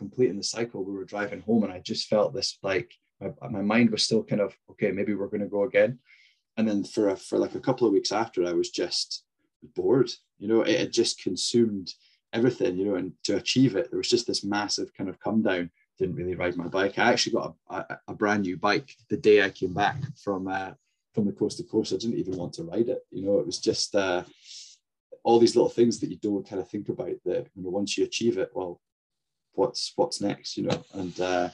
completing 0.00 0.38
the 0.38 0.42
cycle, 0.56 0.82
we 0.82 0.92
were 0.92 1.04
driving 1.04 1.42
home, 1.42 1.62
and 1.64 1.72
I 1.72 1.78
just 1.78 2.08
felt 2.08 2.34
this 2.34 2.58
like 2.62 2.90
my, 3.20 3.48
my 3.48 3.62
mind 3.62 3.90
was 3.90 4.02
still 4.02 4.24
kind 4.24 4.40
of 4.40 4.56
okay, 4.72 4.90
maybe 4.90 5.14
we're 5.14 5.32
going 5.34 5.48
to 5.48 5.56
go 5.58 5.64
again. 5.64 5.98
And 6.56 6.66
then 6.68 6.82
for 6.84 7.10
a, 7.10 7.16
for 7.16 7.38
like 7.38 7.54
a 7.54 7.66
couple 7.66 7.86
of 7.86 7.92
weeks 7.92 8.12
after, 8.12 8.44
I 8.44 8.52
was 8.52 8.70
just 8.70 9.24
bored. 9.76 10.10
You 10.38 10.48
know, 10.48 10.62
it 10.62 10.78
had 10.80 10.92
just 10.92 11.22
consumed 11.22 11.94
everything. 12.32 12.76
You 12.76 12.86
know, 12.86 12.94
and 12.96 13.12
to 13.24 13.36
achieve 13.36 13.76
it, 13.76 13.90
there 13.90 13.98
was 13.98 14.10
just 14.10 14.26
this 14.26 14.42
massive 14.42 14.92
kind 14.94 15.08
of 15.10 15.20
come 15.20 15.42
down 15.42 15.70
didn't 16.00 16.16
really 16.16 16.34
ride 16.34 16.56
my 16.56 16.66
bike. 16.66 16.98
I 16.98 17.12
actually 17.12 17.34
got 17.34 17.54
a, 17.68 17.76
a, 17.76 18.00
a 18.08 18.14
brand 18.14 18.42
new 18.42 18.56
bike 18.56 18.96
the 19.10 19.18
day 19.18 19.44
I 19.44 19.50
came 19.50 19.74
back 19.74 19.96
from 20.24 20.48
uh, 20.48 20.72
from 21.14 21.26
the 21.26 21.32
coast 21.32 21.58
to 21.58 21.64
coast. 21.64 21.92
I 21.92 21.96
didn't 21.96 22.18
even 22.18 22.36
want 22.36 22.54
to 22.54 22.64
ride 22.64 22.88
it. 22.88 23.02
You 23.10 23.24
know, 23.24 23.38
it 23.38 23.46
was 23.46 23.58
just 23.58 23.94
uh, 23.94 24.24
all 25.22 25.38
these 25.38 25.54
little 25.54 25.68
things 25.68 26.00
that 26.00 26.10
you 26.10 26.16
don't 26.16 26.48
kind 26.48 26.60
of 26.60 26.68
think 26.68 26.88
about. 26.88 27.16
That 27.24 27.46
you 27.54 27.62
know, 27.62 27.70
once 27.70 27.96
you 27.96 28.04
achieve 28.04 28.38
it, 28.38 28.50
well, 28.54 28.80
what's 29.52 29.92
what's 29.96 30.20
next? 30.20 30.56
You 30.56 30.64
know, 30.64 30.84
and 30.94 31.20
uh, 31.20 31.48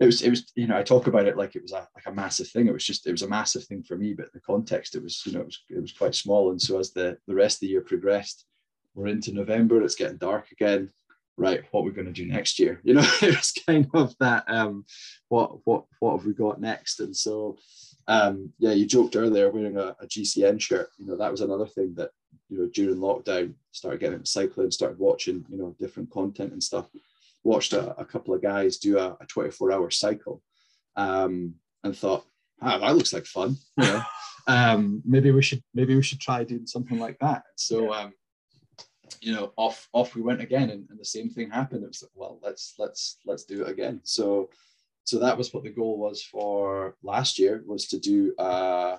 it 0.00 0.06
was 0.06 0.22
it 0.22 0.30
was 0.30 0.52
you 0.54 0.66
know 0.66 0.76
I 0.76 0.82
talk 0.82 1.06
about 1.06 1.26
it 1.26 1.36
like 1.36 1.56
it 1.56 1.62
was 1.62 1.72
a 1.72 1.88
like 1.94 2.06
a 2.06 2.12
massive 2.12 2.48
thing. 2.48 2.66
It 2.66 2.72
was 2.72 2.84
just 2.84 3.06
it 3.06 3.12
was 3.12 3.22
a 3.22 3.28
massive 3.28 3.64
thing 3.64 3.82
for 3.82 3.96
me, 3.96 4.14
but 4.14 4.32
the 4.32 4.40
context 4.40 4.94
it 4.94 5.02
was 5.02 5.22
you 5.26 5.32
know 5.32 5.40
it 5.40 5.46
was 5.46 5.62
it 5.70 5.80
was 5.80 5.92
quite 5.92 6.14
small. 6.14 6.50
And 6.50 6.60
so 6.60 6.78
as 6.78 6.92
the 6.92 7.18
the 7.26 7.34
rest 7.34 7.56
of 7.56 7.60
the 7.60 7.68
year 7.68 7.82
progressed, 7.82 8.44
we're 8.94 9.08
into 9.08 9.32
November. 9.32 9.82
It's 9.82 9.94
getting 9.94 10.18
dark 10.18 10.50
again 10.52 10.90
right, 11.36 11.64
what 11.70 11.84
we're 11.84 11.90
going 11.90 12.06
to 12.06 12.12
do 12.12 12.26
next 12.26 12.58
year. 12.58 12.80
You 12.84 12.94
know, 12.94 13.08
it 13.22 13.36
was 13.36 13.52
kind 13.66 13.88
of 13.94 14.14
that 14.20 14.44
um, 14.48 14.84
what 15.28 15.58
what 15.64 15.84
what 16.00 16.16
have 16.16 16.26
we 16.26 16.32
got 16.32 16.60
next? 16.60 17.00
And 17.00 17.16
so 17.16 17.58
um, 18.08 18.52
yeah, 18.58 18.72
you 18.72 18.86
joked 18.86 19.16
earlier 19.16 19.50
wearing 19.50 19.76
a, 19.76 19.96
a, 20.00 20.06
GCN 20.06 20.60
shirt. 20.60 20.90
You 20.96 21.06
know, 21.06 21.16
that 21.16 21.30
was 21.30 21.40
another 21.40 21.66
thing 21.66 21.94
that 21.96 22.10
you 22.48 22.58
know 22.58 22.68
during 22.72 22.96
lockdown 22.96 23.54
started 23.72 24.00
getting 24.00 24.16
into 24.16 24.30
cycling, 24.30 24.70
started 24.70 24.98
watching 24.98 25.44
you 25.50 25.58
know 25.58 25.74
different 25.78 26.10
content 26.10 26.52
and 26.52 26.62
stuff. 26.62 26.88
Watched 27.44 27.72
a, 27.72 27.94
a 27.98 28.04
couple 28.04 28.34
of 28.34 28.42
guys 28.42 28.78
do 28.78 28.98
a, 28.98 29.16
a 29.20 29.26
24 29.26 29.72
hour 29.72 29.90
cycle, 29.90 30.42
um, 30.96 31.54
and 31.84 31.96
thought, 31.96 32.26
ah, 32.60 32.78
that 32.78 32.96
looks 32.96 33.12
like 33.12 33.26
fun. 33.26 33.56
You 33.76 33.84
know, 33.84 34.02
um, 34.46 35.02
maybe 35.04 35.30
we 35.30 35.42
should 35.42 35.62
maybe 35.74 35.94
we 35.94 36.02
should 36.02 36.20
try 36.20 36.44
doing 36.44 36.66
something 36.66 36.98
like 36.98 37.18
that. 37.20 37.44
So 37.56 37.92
um, 37.92 38.12
you 39.20 39.32
know, 39.32 39.52
off 39.56 39.88
off 39.92 40.14
we 40.14 40.22
went 40.22 40.40
again, 40.40 40.70
and, 40.70 40.86
and 40.90 40.98
the 40.98 41.04
same 41.04 41.30
thing 41.30 41.50
happened. 41.50 41.84
It 41.84 41.88
was 41.88 42.02
like, 42.02 42.12
well, 42.14 42.38
let's 42.42 42.74
let's 42.78 43.18
let's 43.24 43.44
do 43.44 43.62
it 43.62 43.70
again. 43.70 44.00
So 44.02 44.50
so 45.06 45.20
that 45.20 45.38
was 45.38 45.54
what 45.54 45.62
the 45.62 45.70
goal 45.70 45.98
was 45.98 46.20
for 46.20 46.96
last 47.02 47.38
year 47.38 47.62
was 47.64 47.86
to 47.86 47.98
do 47.98 48.34
a, 48.38 48.98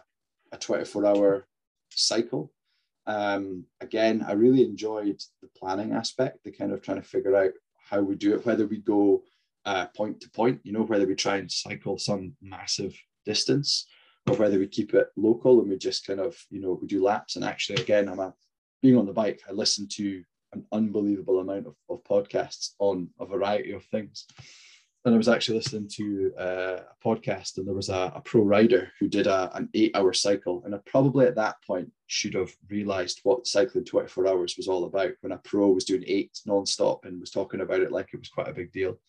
a 0.53 0.57
24 0.57 1.05
hour 1.05 1.47
cycle. 1.91 2.53
Um, 3.07 3.63
again, 3.81 4.23
I 4.27 4.33
really 4.33 4.63
enjoyed 4.63 5.19
the 5.41 5.47
planning 5.57 5.93
aspect, 5.93 6.43
the 6.43 6.51
kind 6.51 6.71
of 6.71 6.81
trying 6.81 7.01
to 7.01 7.07
figure 7.07 7.35
out 7.35 7.51
how 7.89 8.01
we 8.01 8.15
do 8.15 8.35
it, 8.35 8.45
whether 8.45 8.67
we 8.67 8.77
go 8.77 9.23
uh, 9.65 9.87
point 9.87 10.21
to 10.21 10.29
point, 10.29 10.59
you 10.63 10.73
know, 10.73 10.83
whether 10.83 11.07
we 11.07 11.15
try 11.15 11.37
and 11.37 11.51
cycle 11.51 11.97
some 11.97 12.33
massive 12.41 12.93
distance 13.25 13.87
or 14.27 14.35
whether 14.35 14.59
we 14.59 14.67
keep 14.67 14.93
it 14.93 15.07
local 15.15 15.61
and 15.61 15.69
we 15.69 15.77
just 15.77 16.05
kind 16.05 16.19
of, 16.19 16.37
you 16.49 16.59
know, 16.59 16.77
we 16.81 16.87
do 16.87 17.01
laps. 17.01 17.37
And 17.37 17.45
actually, 17.45 17.81
again, 17.81 18.09
I'm 18.09 18.19
a 18.19 18.33
being 18.81 18.97
on 18.97 19.05
the 19.05 19.13
bike, 19.13 19.41
I 19.49 19.53
listen 19.53 19.87
to 19.93 20.23
an 20.53 20.65
unbelievable 20.71 21.39
amount 21.39 21.67
of, 21.67 21.75
of 21.89 22.03
podcasts 22.03 22.71
on 22.79 23.09
a 23.19 23.25
variety 23.25 23.71
of 23.71 23.83
things. 23.85 24.25
And 25.07 25.15
I 25.15 25.17
was 25.17 25.29
actually 25.29 25.59
listening 25.59 25.87
to 25.93 26.33
uh, 26.37 26.79
a 26.81 27.07
podcast, 27.07 27.57
and 27.57 27.65
there 27.65 27.73
was 27.73 27.87
a, 27.87 28.11
a 28.13 28.19
pro 28.19 28.41
rider 28.41 28.91
who 28.99 29.07
did 29.07 29.25
a, 29.25 29.49
an 29.55 29.69
eight 29.73 29.95
hour 29.95 30.11
cycle. 30.11 30.61
And 30.65 30.75
I 30.75 30.79
probably 30.85 31.25
at 31.25 31.35
that 31.35 31.55
point 31.65 31.89
should 32.07 32.33
have 32.33 32.51
realized 32.69 33.21
what 33.23 33.47
cycling 33.47 33.85
24 33.85 34.27
hours 34.27 34.55
was 34.57 34.67
all 34.67 34.83
about 34.83 35.13
when 35.21 35.31
a 35.31 35.37
pro 35.37 35.69
was 35.69 35.85
doing 35.85 36.03
eight 36.07 36.37
non-stop 36.45 37.05
and 37.05 37.21
was 37.21 37.31
talking 37.31 37.61
about 37.61 37.79
it 37.79 37.93
like 37.93 38.09
it 38.13 38.19
was 38.19 38.27
quite 38.27 38.49
a 38.49 38.53
big 38.53 38.69
deal. 38.73 38.99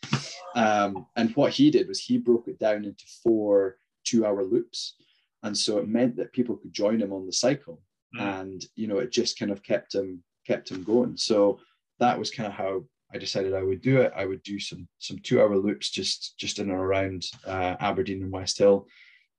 Um, 0.54 1.06
and 1.16 1.34
what 1.34 1.50
he 1.50 1.68
did 1.68 1.88
was 1.88 1.98
he 1.98 2.16
broke 2.16 2.46
it 2.46 2.60
down 2.60 2.84
into 2.84 3.04
four 3.24 3.78
two 4.04 4.24
hour 4.24 4.44
loops. 4.44 4.94
And 5.42 5.58
so 5.58 5.78
it 5.78 5.88
meant 5.88 6.14
that 6.14 6.32
people 6.32 6.54
could 6.54 6.72
join 6.72 7.02
him 7.02 7.12
on 7.12 7.26
the 7.26 7.32
cycle 7.32 7.82
mm. 8.16 8.22
and 8.22 8.64
you 8.76 8.86
know 8.86 8.98
it 8.98 9.10
just 9.10 9.36
kind 9.36 9.50
of 9.50 9.64
kept 9.64 9.96
him 9.96 10.22
kept 10.46 10.70
him 10.70 10.84
going. 10.84 11.16
So 11.16 11.58
that 11.98 12.16
was 12.16 12.30
kind 12.30 12.46
of 12.46 12.52
how 12.52 12.84
I 13.12 13.18
decided 13.18 13.54
I 13.54 13.62
would 13.62 13.80
do 13.80 14.00
it. 14.00 14.12
I 14.14 14.26
would 14.26 14.42
do 14.42 14.58
some 14.58 14.88
some 14.98 15.18
two 15.18 15.40
hour 15.40 15.56
loops 15.56 15.90
just 15.90 16.38
just 16.38 16.58
in 16.58 16.70
and 16.70 16.78
around 16.78 17.24
uh, 17.46 17.76
Aberdeen 17.80 18.22
and 18.22 18.32
Westhill, 18.32 18.86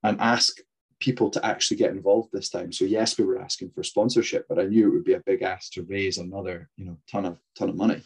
and 0.04 0.20
ask 0.20 0.58
people 1.00 1.30
to 1.30 1.46
actually 1.46 1.78
get 1.78 1.92
involved 1.92 2.30
this 2.32 2.50
time. 2.50 2.72
So 2.72 2.86
yes, 2.86 3.18
we 3.18 3.26
were 3.26 3.40
asking 3.40 3.72
for 3.72 3.84
sponsorship, 3.84 4.46
but 4.50 4.60
I 4.60 4.64
knew 4.64 4.88
it 4.88 4.94
would 4.94 5.06
be 5.06 5.14
a 5.14 5.24
big 5.26 5.44
ask 5.44 5.72
to 5.74 5.84
raise 5.84 6.18
another 6.18 6.70
you 6.78 6.86
know 6.86 6.98
ton 7.10 7.26
of 7.26 7.38
ton 7.58 7.70
of 7.70 7.76
money. 7.76 8.02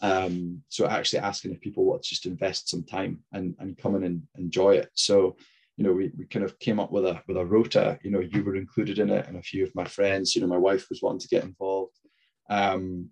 Um, 0.00 0.62
so 0.68 0.86
actually 0.86 1.20
asking 1.20 1.52
if 1.52 1.60
people 1.60 1.84
want 1.84 2.02
to 2.02 2.08
just 2.08 2.26
invest 2.26 2.68
some 2.68 2.84
time 2.84 3.24
and 3.32 3.54
and 3.58 3.78
come 3.78 3.96
in 3.96 4.04
and 4.04 4.22
enjoy 4.36 4.76
it. 4.76 4.90
So 4.94 5.36
you 5.78 5.84
know, 5.84 5.92
we, 5.92 6.10
we 6.18 6.26
kind 6.26 6.44
of 6.44 6.58
came 6.58 6.80
up 6.80 6.90
with 6.90 7.06
a 7.06 7.22
with 7.28 7.36
a 7.36 7.46
rota. 7.46 7.98
You 8.02 8.10
know, 8.10 8.18
you 8.20 8.42
were 8.42 8.56
included 8.56 8.98
in 8.98 9.10
it, 9.10 9.28
and 9.28 9.36
a 9.36 9.42
few 9.42 9.62
of 9.62 9.74
my 9.76 9.84
friends. 9.84 10.34
You 10.34 10.42
know, 10.42 10.48
my 10.48 10.58
wife 10.58 10.88
was 10.90 11.00
wanting 11.00 11.20
to 11.20 11.28
get 11.28 11.44
involved. 11.44 11.96
Um, 12.50 13.10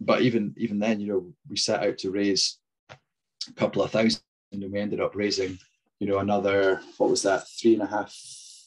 but 0.00 0.22
even 0.22 0.54
even 0.56 0.78
then, 0.78 1.00
you 1.00 1.08
know, 1.08 1.32
we 1.48 1.56
set 1.56 1.82
out 1.82 1.98
to 1.98 2.10
raise 2.10 2.58
a 2.90 3.52
couple 3.54 3.82
of 3.82 3.90
thousand, 3.90 4.22
and 4.52 4.72
we 4.72 4.80
ended 4.80 5.00
up 5.00 5.14
raising, 5.14 5.58
you 5.98 6.06
know, 6.06 6.18
another 6.18 6.80
what 6.98 7.10
was 7.10 7.22
that, 7.22 7.46
three 7.48 7.74
and 7.74 7.82
a 7.82 7.86
half, 7.86 8.14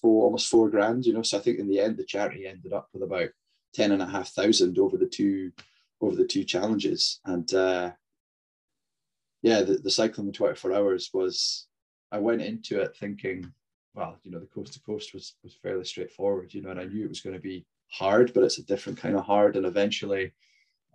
four, 0.02 0.26
almost 0.26 0.50
four 0.50 0.70
grand. 0.70 1.06
You 1.06 1.14
know, 1.14 1.22
so 1.22 1.38
I 1.38 1.42
think 1.42 1.60
in 1.60 1.68
the 1.68 1.80
end, 1.80 1.98
the 1.98 2.04
charity 2.04 2.48
ended 2.48 2.74
up 2.74 2.90
with 2.94 3.04
about 3.04 3.30
ten 3.74 3.92
and 3.92 4.02
a 4.02 4.08
half 4.08 4.30
thousand 4.30 4.80
over 4.80 4.98
the 4.98 5.08
two 5.08 5.52
over 6.02 6.16
the 6.16 6.28
two 6.28 6.44
challenges, 6.44 7.20
and 7.26 7.54
uh, 7.54 7.92
yeah, 9.42 9.62
the, 9.62 9.76
the 9.76 9.92
cycling 9.92 10.28
the 10.28 10.34
24 10.34 10.74
hours 10.74 11.10
was 11.14 11.68
I 12.12 12.20
went 12.20 12.42
into 12.42 12.82
it 12.82 12.96
thinking, 12.96 13.52
well, 13.94 14.18
you 14.24 14.32
know, 14.32 14.40
the 14.40 14.46
coast 14.48 14.74
to 14.74 14.82
coast 14.82 15.14
was 15.14 15.36
was 15.44 15.58
fairly 15.62 15.86
straightforward, 15.86 16.54
you 16.54 16.62
know, 16.62 16.72
and 16.72 16.80
I 16.80 16.86
knew 16.86 17.06
it 17.06 17.10
was 17.10 17.22
going 17.22 17.36
to 17.36 17.42
be 17.42 17.66
hard, 17.92 18.34
but 18.34 18.44
it's 18.44 18.60
a 18.60 18.66
different 18.66 19.00
kind 19.00 19.16
of 19.16 19.26
hard. 19.26 19.56
And 19.56 19.66
eventually, 19.66 20.34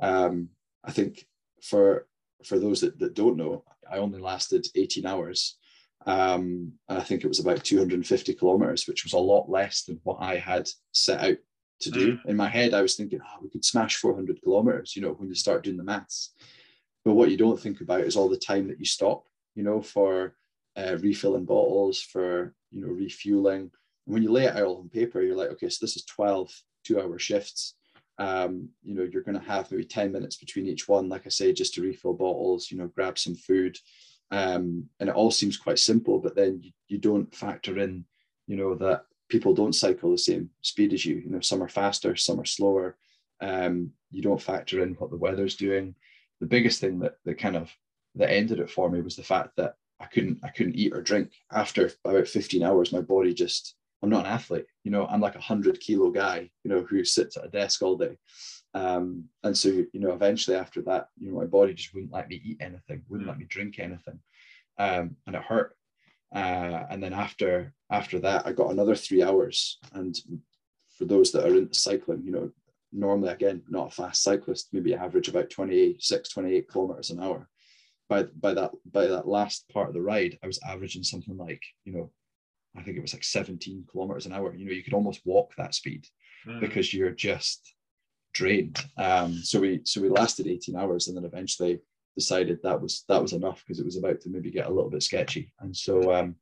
um, 0.00 0.48
I 0.84 0.90
think 0.92 1.26
for 1.62 2.06
for 2.44 2.58
those 2.58 2.80
that, 2.80 2.98
that 2.98 3.14
don't 3.14 3.36
know, 3.36 3.64
I 3.90 3.98
only 3.98 4.20
lasted 4.20 4.66
18 4.74 5.06
hours. 5.06 5.58
Um, 6.06 6.72
and 6.88 6.98
I 6.98 7.02
think 7.02 7.22
it 7.22 7.28
was 7.28 7.38
about 7.38 7.62
250 7.62 8.34
kilometers, 8.34 8.88
which 8.88 9.04
was 9.04 9.12
a 9.12 9.18
lot 9.18 9.48
less 9.48 9.84
than 9.84 10.00
what 10.02 10.18
I 10.20 10.36
had 10.36 10.68
set 10.90 11.20
out 11.20 11.36
to 11.82 11.90
do. 11.90 12.14
Mm. 12.14 12.26
In 12.26 12.36
my 12.36 12.48
head, 12.48 12.74
I 12.74 12.82
was 12.82 12.96
thinking, 12.96 13.20
oh, 13.22 13.38
we 13.40 13.50
could 13.50 13.64
smash 13.64 13.96
400 13.96 14.42
kilometers, 14.42 14.96
you 14.96 15.02
know, 15.02 15.12
when 15.12 15.28
you 15.28 15.36
start 15.36 15.62
doing 15.62 15.76
the 15.76 15.84
maths. 15.84 16.34
But 17.04 17.14
what 17.14 17.30
you 17.30 17.36
don't 17.36 17.60
think 17.60 17.80
about 17.80 18.00
is 18.00 18.16
all 18.16 18.28
the 18.28 18.36
time 18.36 18.68
that 18.68 18.78
you 18.78 18.84
stop, 18.84 19.24
you 19.54 19.62
know, 19.62 19.80
for 19.80 20.34
uh, 20.76 20.96
refilling 21.00 21.44
bottles, 21.44 22.00
for 22.00 22.54
you 22.70 22.80
know 22.80 22.92
refueling. 22.92 23.70
And 24.06 24.14
when 24.14 24.22
you 24.22 24.32
lay 24.32 24.44
it 24.44 24.56
out 24.56 24.78
on 24.78 24.88
paper, 24.88 25.22
you're 25.22 25.36
like, 25.36 25.50
okay, 25.50 25.68
so 25.68 25.78
this 25.80 25.96
is 25.96 26.04
12 26.04 26.50
two-hour 26.84 27.18
shifts. 27.18 27.74
Um, 28.18 28.68
you 28.82 28.94
know, 28.94 29.08
you're 29.10 29.22
going 29.22 29.38
to 29.38 29.46
have 29.46 29.70
maybe 29.70 29.84
10 29.84 30.12
minutes 30.12 30.36
between 30.36 30.66
each 30.66 30.88
one, 30.88 31.08
like 31.08 31.26
I 31.26 31.30
say, 31.30 31.52
just 31.52 31.74
to 31.74 31.82
refill 31.82 32.12
bottles, 32.12 32.70
you 32.70 32.78
know, 32.78 32.86
grab 32.88 33.18
some 33.18 33.34
food. 33.34 33.78
Um, 34.30 34.88
and 35.00 35.08
it 35.08 35.14
all 35.14 35.30
seems 35.30 35.56
quite 35.56 35.78
simple, 35.78 36.18
but 36.18 36.34
then 36.34 36.60
you, 36.62 36.70
you 36.88 36.98
don't 36.98 37.34
factor 37.34 37.78
in, 37.78 38.04
you 38.46 38.56
know, 38.56 38.74
that 38.76 39.04
people 39.28 39.54
don't 39.54 39.74
cycle 39.74 40.10
the 40.10 40.18
same 40.18 40.50
speed 40.60 40.92
as 40.92 41.04
you. 41.04 41.16
You 41.16 41.30
know, 41.30 41.40
some 41.40 41.62
are 41.62 41.68
faster, 41.68 42.16
some 42.16 42.40
are 42.40 42.44
slower. 42.44 42.96
Um, 43.40 43.90
you 44.10 44.22
don't 44.22 44.40
factor 44.40 44.82
in 44.82 44.94
what 44.94 45.10
the 45.10 45.16
weather's 45.16 45.56
doing. 45.56 45.94
The 46.40 46.46
biggest 46.46 46.80
thing 46.80 46.98
that 47.00 47.16
that 47.24 47.38
kind 47.38 47.56
of 47.56 47.70
that 48.14 48.30
ended 48.30 48.60
it 48.60 48.70
for 48.70 48.90
me 48.90 49.00
was 49.00 49.16
the 49.16 49.22
fact 49.22 49.56
that 49.56 49.76
I 50.00 50.06
couldn't 50.06 50.40
I 50.44 50.48
couldn't 50.48 50.76
eat 50.76 50.92
or 50.92 51.00
drink 51.00 51.32
after 51.50 51.90
about 52.04 52.28
15 52.28 52.62
hours. 52.62 52.92
My 52.92 53.00
body 53.00 53.32
just 53.32 53.74
I'm 54.02 54.10
not 54.10 54.26
an 54.26 54.32
athlete, 54.32 54.66
you 54.84 54.90
know. 54.90 55.06
I'm 55.06 55.20
like 55.20 55.36
a 55.36 55.40
hundred 55.40 55.80
kilo 55.80 56.10
guy, 56.10 56.50
you 56.64 56.70
know, 56.70 56.82
who 56.82 57.04
sits 57.04 57.36
at 57.36 57.44
a 57.44 57.48
desk 57.48 57.82
all 57.82 57.96
day. 57.96 58.16
Um, 58.74 59.24
and 59.44 59.56
so 59.56 59.68
you 59.68 59.88
know, 60.00 60.12
eventually 60.12 60.56
after 60.56 60.82
that, 60.82 61.08
you 61.18 61.30
know, 61.30 61.38
my 61.38 61.46
body 61.46 61.74
just 61.74 61.94
wouldn't 61.94 62.12
let 62.12 62.28
me 62.28 62.40
eat 62.44 62.58
anything, 62.60 63.02
wouldn't 63.08 63.28
let 63.28 63.38
me 63.38 63.44
drink 63.48 63.78
anything. 63.78 64.18
um, 64.78 65.16
and 65.26 65.36
it 65.36 65.42
hurt. 65.42 65.76
Uh, 66.34 66.84
and 66.90 67.02
then 67.02 67.12
after 67.12 67.74
after 67.90 68.18
that, 68.20 68.46
I 68.46 68.52
got 68.52 68.70
another 68.70 68.94
three 68.94 69.22
hours. 69.22 69.78
And 69.92 70.16
for 70.98 71.04
those 71.04 71.30
that 71.32 71.44
are 71.46 71.54
into 71.56 71.74
cycling, 71.74 72.22
you 72.24 72.32
know, 72.32 72.50
normally 72.92 73.28
again 73.30 73.62
not 73.68 73.88
a 73.88 73.90
fast 73.90 74.22
cyclist, 74.22 74.68
maybe 74.72 74.94
average 74.94 75.28
about 75.28 75.50
26, 75.50 76.28
28 76.28 76.68
kilometers 76.68 77.10
an 77.10 77.22
hour. 77.22 77.48
By 78.08 78.24
by 78.24 78.54
that 78.54 78.72
by 78.90 79.06
that 79.06 79.28
last 79.28 79.68
part 79.68 79.88
of 79.88 79.94
the 79.94 80.02
ride, 80.02 80.38
I 80.42 80.46
was 80.46 80.60
averaging 80.66 81.02
something 81.04 81.36
like 81.36 81.62
you 81.84 81.92
know, 81.92 82.10
I 82.76 82.82
think 82.82 82.96
it 82.96 83.02
was 83.02 83.12
like 83.12 83.24
17 83.24 83.84
kilometers 83.90 84.26
an 84.26 84.32
hour. 84.32 84.54
You 84.54 84.64
know, 84.64 84.72
you 84.72 84.82
could 84.82 84.94
almost 84.94 85.20
walk 85.24 85.52
that 85.56 85.74
speed 85.74 86.06
mm. 86.46 86.60
because 86.60 86.92
you're 86.92 87.10
just 87.10 87.74
drained. 88.32 88.78
Um, 88.96 89.34
so 89.42 89.60
we 89.60 89.80
so 89.84 90.00
we 90.00 90.08
lasted 90.08 90.46
18 90.46 90.76
hours 90.76 91.08
and 91.08 91.16
then 91.16 91.24
eventually 91.24 91.80
decided 92.16 92.58
that 92.62 92.80
was 92.80 93.04
that 93.08 93.20
was 93.20 93.32
enough 93.32 93.62
because 93.66 93.78
it 93.78 93.84
was 93.84 93.96
about 93.96 94.20
to 94.22 94.30
maybe 94.30 94.50
get 94.50 94.66
a 94.66 94.72
little 94.72 94.90
bit 94.90 95.02
sketchy. 95.02 95.52
And 95.60 95.76
so 95.76 96.14
um, 96.14 96.36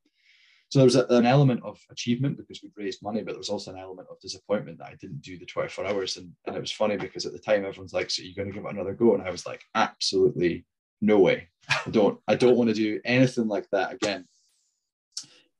so 0.71 0.79
there 0.79 0.87
was 0.87 0.97
a, 0.97 1.05
an 1.07 1.27
element 1.27 1.63
of 1.65 1.81
achievement 1.91 2.37
because 2.37 2.63
we'd 2.63 2.73
raised 2.77 3.03
money, 3.03 3.23
but 3.23 3.33
there 3.33 3.39
was 3.39 3.49
also 3.49 3.73
an 3.73 3.79
element 3.79 4.07
of 4.09 4.21
disappointment 4.21 4.79
that 4.79 4.87
I 4.87 4.95
didn't 5.01 5.21
do 5.21 5.37
the 5.37 5.45
24 5.45 5.85
hours. 5.85 6.17
And, 6.17 6.31
and 6.47 6.57
it 6.57 6.61
was 6.61 6.71
funny 6.71 6.97
because 6.97 7.27
at 7.27 7.33
the 7.33 7.41
time 7.41 7.65
everyone's 7.65 7.93
like, 7.93 8.09
so 8.09 8.23
you're 8.23 8.37
going 8.37 8.49
to 8.49 8.55
give 8.55 8.65
it 8.65 8.73
another 8.73 8.95
go? 8.95 9.15
And 9.15 9.23
I 9.23 9.31
was 9.31 9.47
like, 9.47 9.65
absolutely 9.75 10.65
no 11.01 11.19
way. 11.19 11.49
I 11.69 11.91
don't, 11.91 12.21
I 12.29 12.37
don't 12.37 12.57
want 12.57 12.71
to 12.71 12.75
do 12.75 13.01
anything 13.05 13.49
like 13.49 13.67
that 13.73 13.95
again. 13.95 14.27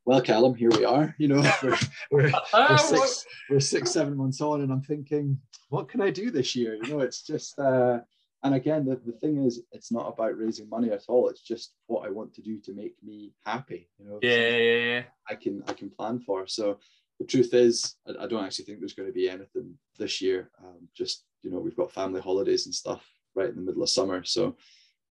Well, 0.07 0.23
Callum, 0.23 0.55
here 0.55 0.71
we 0.71 0.85
are. 0.85 1.15
You 1.19 1.29
know, 1.29 1.53
we're, 1.63 1.77
we're, 2.11 2.33
we're, 2.53 2.79
six, 2.79 3.27
we're 3.49 3.61
six, 3.61 3.91
seven 3.91 4.17
months 4.17 4.41
on, 4.41 4.63
and 4.63 4.73
I'm 4.73 4.83
thinking, 4.83 5.39
what 5.69 5.89
can 5.89 6.01
I 6.01 6.11
do 6.11 6.31
this 6.31 6.57
year? 6.57 6.75
You 6.75 6.95
know, 6.95 7.01
it's 7.01 7.23
just, 7.23 7.59
uh, 7.59 8.01
and 8.43 8.55
again, 8.55 8.87
the, 8.87 8.97
the 9.05 9.13
thing 9.13 9.45
is, 9.45 9.63
it's 9.73 9.93
not 9.93 10.09
about 10.09 10.39
raising 10.39 10.69
money 10.69 10.91
at 10.91 11.05
all. 11.09 11.29
It's 11.29 11.43
just 11.43 11.75
what 11.87 12.07
I 12.07 12.11
want 12.11 12.35
to 12.35 12.43
do 12.43 12.59
to 12.61 12.73
make 12.73 12.95
me 13.05 13.35
happy. 13.45 13.89
You 13.99 14.07
know, 14.07 14.19
yeah, 14.23 14.49
yeah, 14.49 14.95
yeah. 14.95 15.03
I 15.29 15.35
can 15.35 15.63
I 15.69 15.75
can 15.75 15.91
plan 15.91 16.21
for. 16.21 16.47
So 16.47 16.79
the 17.19 17.27
truth 17.27 17.53
is, 17.53 17.97
I, 18.09 18.25
I 18.25 18.27
don't 18.27 18.43
actually 18.43 18.65
think 18.65 18.81
there's 18.81 18.95
going 18.95 19.09
to 19.11 19.13
be 19.13 19.29
anything 19.29 19.75
this 19.99 20.23
year. 20.23 20.51
Um, 20.65 20.89
just 20.97 21.25
you 21.43 21.51
know, 21.51 21.59
we've 21.59 21.77
got 21.77 21.93
family 21.93 22.23
holidays 22.23 22.65
and 22.65 22.75
stuff 22.75 23.05
right 23.35 23.51
in 23.51 23.57
the 23.57 23.63
middle 23.63 23.83
of 23.83 23.91
summer, 23.91 24.25
so 24.25 24.57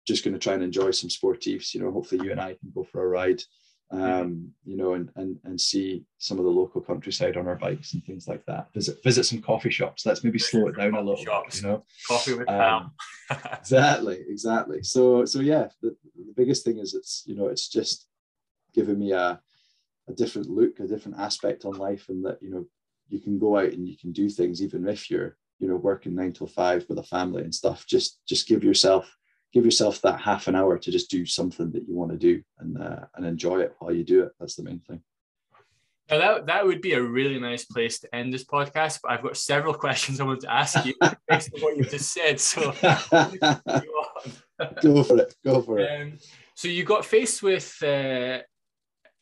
just 0.07 0.23
going 0.23 0.35
to 0.35 0.41
try 0.41 0.55
and 0.55 0.63
enjoy 0.63 0.93
some 0.93 1.11
sportives. 1.11 1.75
You 1.75 1.81
know, 1.81 1.91
hopefully 1.91 2.25
you 2.25 2.31
and 2.31 2.41
I 2.41 2.55
can 2.55 2.71
go 2.73 2.85
for 2.85 3.03
a 3.03 3.09
ride 3.09 3.43
um, 3.91 4.51
you 4.65 4.77
know, 4.77 4.95
and, 4.95 5.11
and 5.17 5.39
and 5.45 5.61
see 5.61 6.05
some 6.19 6.39
of 6.39 6.45
the 6.45 6.51
local 6.51 6.81
countryside 6.81 7.37
on 7.37 7.47
our 7.47 7.55
bikes 7.55 7.95
and 7.95 8.05
things 8.05 8.27
like 8.27 8.45
that. 8.47 8.73
Visit 8.75 9.03
visit 9.05 9.25
some 9.25 9.41
coffee 9.41 9.71
shops. 9.71 10.05
Let's 10.05 10.25
maybe 10.25 10.39
slow 10.39 10.67
it 10.69 10.77
down 10.77 10.95
a 10.95 11.01
little. 11.01 11.17
Shops. 11.17 11.61
Bit, 11.61 11.67
you 11.67 11.73
know, 11.73 11.85
coffee 12.09 12.35
with 12.35 12.49
um, 12.49 12.93
exactly, 13.53 14.25
exactly. 14.29 14.83
So 14.83 15.25
so 15.25 15.41
yeah, 15.41 15.69
the, 15.83 15.97
the 16.17 16.35
biggest 16.37 16.65
thing 16.65 16.79
is 16.79 16.95
it's 16.95 17.23
you 17.27 17.37
know 17.37 17.47
it's 17.47 17.69
just 17.69 18.09
giving 18.75 18.99
me 18.99 19.13
a 19.13 19.41
a 20.09 20.13
different 20.13 20.49
look, 20.49 20.81
a 20.81 20.87
different 20.87 21.19
aspect 21.19 21.65
on 21.65 21.75
life, 21.75 22.09
and 22.09 22.25
that 22.25 22.43
you 22.43 22.51
know 22.51 22.67
you 23.09 23.21
can 23.21 23.39
go 23.39 23.57
out 23.57 23.73
and 23.73 23.87
you 23.87 23.97
can 23.97 24.11
do 24.11 24.29
things 24.29 24.61
even 24.61 24.89
if 24.89 25.11
you're 25.11 25.37
you 25.61 25.69
know 25.69 25.77
working 25.77 26.15
nine 26.15 26.33
till 26.33 26.49
five 26.49 26.85
with 26.89 26.99
a 26.99 27.05
family 27.05 27.43
and 27.43 27.55
stuff. 27.55 27.87
Just 27.87 28.19
just 28.27 28.49
give 28.49 28.65
yourself 28.65 29.17
give 29.57 29.65
yourself 29.65 30.03
that 30.03 30.21
half 30.21 30.49
an 30.49 30.55
hour 30.55 30.77
to 30.77 30.91
just 30.91 31.11
do 31.11 31.25
something 31.25 31.73
that 31.73 31.89
you 31.89 31.95
want 31.95 32.11
to 32.11 32.19
do 32.19 32.43
and 32.59 32.77
uh, 32.77 33.07
and 33.15 33.25
enjoy 33.25 33.61
it 33.61 33.75
while 33.79 33.91
you 33.91 34.05
do 34.05 34.25
it. 34.25 34.33
That's 34.39 34.55
the 34.55 34.63
main 34.63 34.81
thing. 34.81 35.01
Now 36.11 36.19
that 36.19 36.47
that 36.47 36.67
would 36.67 36.83
be 36.83 36.93
a 36.93 37.03
really 37.03 37.41
nice 37.41 37.65
place 37.65 37.99
to 38.01 38.15
end 38.15 38.35
this 38.35 38.45
podcast. 38.45 39.01
But 39.03 39.13
I've 39.13 39.23
got 39.23 39.39
several 39.39 39.73
questions 39.85 40.21
I 40.21 40.25
want 40.25 40.43
to 40.43 40.53
ask 40.53 40.85
you 40.85 40.93
based 41.27 41.55
on 41.55 41.61
what 41.63 41.79
you 41.79 41.85
just 41.85 42.13
said. 42.13 42.39
So 42.39 42.61
go 44.83 45.03
for 45.03 45.19
it. 45.19 45.35
Go 45.43 45.63
for 45.63 45.79
it. 45.79 46.03
Um, 46.03 46.19
so 46.55 46.69
you 46.69 46.85
got 46.85 47.07
faced 47.07 47.43
with, 47.43 47.83
uh, 47.83 48.41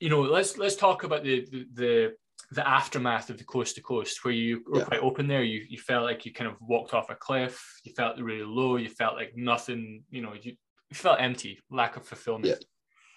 you 0.00 0.08
know, 0.08 0.22
let's 0.22 0.58
let's 0.58 0.74
talk 0.74 1.04
about 1.04 1.22
the 1.22 1.46
the, 1.48 1.66
the 1.72 2.16
the 2.54 2.66
aftermath 2.66 3.30
of 3.30 3.38
the 3.38 3.44
coast 3.44 3.74
to 3.74 3.82
coast 3.82 4.24
where 4.24 4.34
you 4.34 4.62
were 4.66 4.78
yeah. 4.78 4.84
quite 4.84 5.00
open 5.00 5.26
there 5.26 5.42
you 5.42 5.64
you 5.68 5.78
felt 5.78 6.04
like 6.04 6.24
you 6.24 6.32
kind 6.32 6.48
of 6.48 6.56
walked 6.60 6.94
off 6.94 7.10
a 7.10 7.14
cliff 7.14 7.80
you 7.84 7.92
felt 7.94 8.20
really 8.20 8.44
low 8.44 8.76
you 8.76 8.88
felt 8.88 9.16
like 9.16 9.32
nothing 9.36 10.02
you 10.10 10.22
know 10.22 10.32
you, 10.40 10.54
felt 10.92 11.20
empty 11.20 11.58
lack 11.72 11.96
of 11.96 12.06
fulfillment 12.06 12.64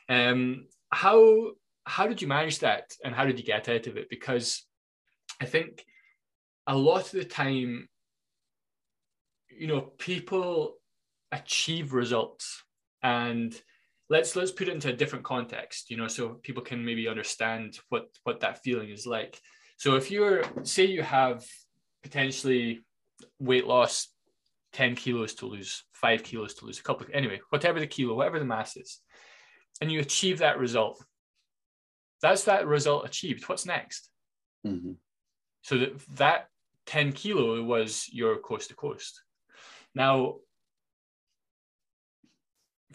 yeah. 0.10 0.30
um 0.32 0.66
how 0.92 1.52
how 1.86 2.08
did 2.08 2.20
you 2.20 2.28
manage 2.28 2.58
that 2.58 2.92
and 3.04 3.14
how 3.14 3.24
did 3.24 3.38
you 3.38 3.46
get 3.46 3.70
out 3.70 3.86
of 3.86 3.98
it 3.98 4.10
because 4.10 4.66
i 5.40 5.46
think 5.46 5.86
a 6.66 6.76
lot 6.76 7.06
of 7.06 7.12
the 7.12 7.24
time 7.24 7.88
you 9.56 9.68
know 9.68 9.82
people 9.82 10.74
achieve 11.32 11.94
results 11.94 12.64
and 13.04 13.62
let's 14.10 14.36
let's 14.36 14.52
put 14.52 14.68
it 14.68 14.74
into 14.74 14.90
a 14.90 14.94
different 14.94 15.26
context 15.26 15.90
you 15.90 15.98
know 15.98 16.08
so 16.08 16.40
people 16.44 16.64
can 16.64 16.84
maybe 16.84 17.08
understand 17.08 17.78
what 17.90 18.08
what 18.24 18.40
that 18.40 18.64
feeling 18.64 18.90
is 18.90 19.06
like. 19.06 19.40
So 19.78 19.96
if 19.96 20.10
you're 20.10 20.44
say 20.64 20.86
you 20.86 21.04
have 21.04 21.46
potentially 22.04 22.86
weight 23.40 23.68
loss 23.68 24.10
10 24.74 24.96
kilos 24.96 25.34
to 25.36 25.48
lose 25.48 25.84
5 25.94 26.24
kilos 26.24 26.54
to 26.56 26.66
lose 26.66 26.80
a 26.80 26.84
couple 26.84 27.06
of, 27.06 27.12
anyway 27.14 27.40
whatever 27.50 27.80
the 27.80 27.88
kilo 27.88 28.14
whatever 28.16 28.38
the 28.38 28.46
mass 28.46 28.78
is 28.78 29.00
and 29.82 29.92
you 29.92 30.00
achieve 30.00 30.40
that 30.40 30.60
result 30.60 31.04
that's 32.22 32.44
that 32.44 32.68
result 32.68 33.06
achieved 33.06 33.48
what's 33.50 33.66
next? 33.66 34.10
Mm-hmm. 34.66 34.94
so 35.62 35.78
that 35.78 36.02
that 36.16 36.48
10 36.88 37.12
kilo 37.12 37.62
was 37.64 38.08
your 38.12 38.38
coast 38.40 38.70
to 38.70 38.76
coast. 38.76 39.22
Now 39.94 40.38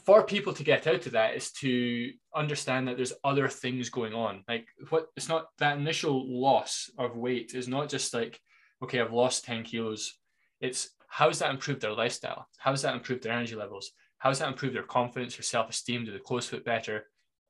for 0.05 0.25
people 0.25 0.53
to 0.53 0.65
get 0.65 0.87
out 0.87 1.07
of 1.07 1.12
that 1.12 1.35
is 1.35 1.53
to 1.53 2.11
understand 2.35 2.88
that 2.88 2.97
there's 2.97 3.12
other 3.25 3.49
things 3.49 3.88
going 3.88 4.15
on. 4.15 4.45
Like 4.49 4.67
what 4.91 5.09
it's 5.17 5.29
not 5.29 5.47
that 5.59 5.79
initial 5.79 6.41
loss 6.41 6.91
of 6.99 7.17
weight 7.17 7.53
is 7.55 7.69
not 7.69 7.88
just 7.88 8.12
like, 8.15 8.41
okay, 8.83 9.01
I've 9.01 9.12
lost 9.12 9.45
10 9.45 9.65
kilos. 9.65 10.15
It's 10.61 10.91
how's 11.09 11.38
that 11.41 11.51
improved 11.51 11.81
their 11.81 11.93
lifestyle? 11.93 12.49
How 12.59 12.73
How's 12.73 12.83
that 12.83 12.95
improved 12.95 13.23
their 13.23 13.33
energy 13.33 13.55
levels? 13.55 13.93
How 14.19 14.31
How's 14.31 14.38
that 14.38 14.49
improved 14.49 14.75
their 14.75 14.85
confidence 14.85 15.38
or 15.38 15.43
self-esteem? 15.43 16.05
Do 16.05 16.12
they 16.12 16.19
close 16.19 16.47
fit 16.47 16.65
better? 16.65 17.07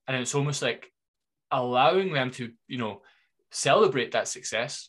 And 0.09 0.17
it's 0.17 0.35
almost 0.35 0.63
like 0.63 0.91
allowing 1.51 2.13
them 2.13 2.31
to, 2.33 2.51
you 2.67 2.79
know, 2.79 3.03
celebrate 3.51 4.13
that 4.13 4.27
success, 4.27 4.89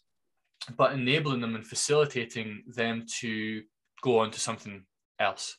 but 0.77 0.93
enabling 0.93 1.41
them 1.41 1.55
and 1.55 1.67
facilitating 1.67 2.63
them 2.67 3.05
to 3.19 3.63
go 4.01 4.19
on 4.19 4.31
to 4.31 4.39
something 4.39 4.85
else. 5.19 5.57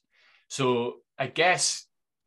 So 0.48 0.94
I 1.18 1.26
guess 1.26 1.86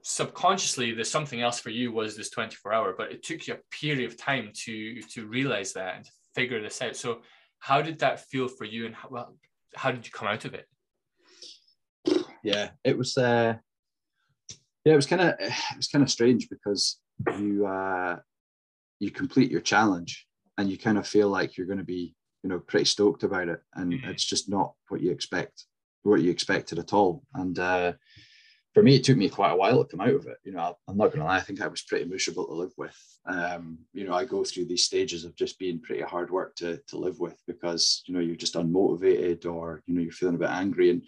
subconsciously 0.10 0.94
there's 0.94 1.12
something 1.12 1.42
else 1.42 1.60
for 1.60 1.70
you 1.70 1.92
was 1.92 2.16
this 2.16 2.30
24 2.30 2.72
hour 2.72 2.96
but 2.98 3.12
it 3.12 3.22
took 3.24 3.46
you 3.46 3.56
a 3.56 3.76
period 3.76 4.10
of 4.10 4.16
time 4.16 4.50
to 4.54 5.02
to 5.02 5.28
realize 5.28 5.74
that 5.74 5.98
and 5.98 6.06
to 6.06 6.12
figure 6.34 6.62
this 6.62 6.82
out. 6.82 6.96
So 6.96 7.24
how 7.60 7.82
did 7.82 8.00
that 8.00 8.22
feel 8.22 8.48
for 8.48 8.64
you 8.64 8.86
and 8.86 8.96
how, 8.96 9.10
well, 9.12 9.36
how 9.76 9.92
did 9.92 10.06
you 10.06 10.12
come 10.14 10.30
out 10.30 10.46
of 10.46 10.54
it? 10.54 10.66
Yeah 12.42 12.70
it 12.86 12.98
was 12.98 13.18
uh 13.18 13.56
yeah 14.86 14.94
it 14.94 14.96
was 14.96 15.08
kind 15.08 15.22
of 15.22 15.36
it 15.42 15.52
was 15.76 15.90
kind 15.90 16.04
of 16.04 16.10
strange 16.10 16.48
because 16.50 17.00
you 17.38 17.66
uh 17.66 18.16
you 19.00 19.12
complete 19.12 19.52
your 19.52 19.60
challenge 19.60 20.26
and 20.58 20.70
you 20.70 20.78
kind 20.78 20.98
of 20.98 21.06
feel 21.06 21.28
like 21.28 21.58
you're 21.58 21.68
going 21.68 21.80
to 21.80 21.84
be 21.84 22.16
you 22.44 22.50
know 22.50 22.60
pretty 22.60 22.86
stoked 22.86 23.24
about 23.24 23.50
it 23.50 23.60
and 23.76 23.92
mm-hmm. 23.92 24.10
it's 24.10 24.24
just 24.24 24.48
not 24.48 24.72
what 24.88 25.02
you 25.02 25.12
expect 25.12 25.66
what 26.04 26.22
you 26.22 26.32
expected 26.32 26.80
at 26.80 26.94
all. 26.94 27.24
And 27.34 27.60
uh 27.60 27.92
for 28.78 28.84
me, 28.84 28.94
it 28.94 29.04
took 29.04 29.18
me 29.18 29.28
quite 29.28 29.54
a 29.54 29.56
while 29.56 29.84
to 29.84 29.90
come 29.90 30.02
out 30.02 30.14
of 30.14 30.28
it. 30.28 30.38
You 30.44 30.52
know, 30.52 30.78
I'm 30.88 30.98
not 30.98 31.08
going 31.08 31.22
to 31.22 31.26
lie. 31.26 31.38
I 31.38 31.42
think 31.42 31.62
I 31.62 31.68
was 31.68 31.82
pretty 31.82 32.06
miserable 32.06 32.46
to 32.46 32.54
live 32.54 32.74
with. 32.78 32.96
Um, 33.26 33.80
you 33.92 34.06
know, 34.06 34.14
I 34.14 34.24
go 34.24 34.44
through 34.44 34.66
these 34.66 34.84
stages 34.84 35.26
of 35.26 35.36
just 35.36 35.58
being 35.58 35.82
pretty 35.82 36.04
hard 36.04 36.30
work 36.30 36.56
to 36.58 36.78
to 36.90 36.98
live 37.00 37.20
with 37.20 37.42
because 37.48 38.04
you 38.06 38.14
know 38.14 38.20
you're 38.20 38.36
just 38.36 38.54
unmotivated 38.54 39.52
or 39.52 39.82
you 39.88 39.96
know 39.96 40.02
you're 40.02 40.12
feeling 40.12 40.36
a 40.36 40.38
bit 40.38 40.52
angry 40.52 40.92
and 40.92 41.02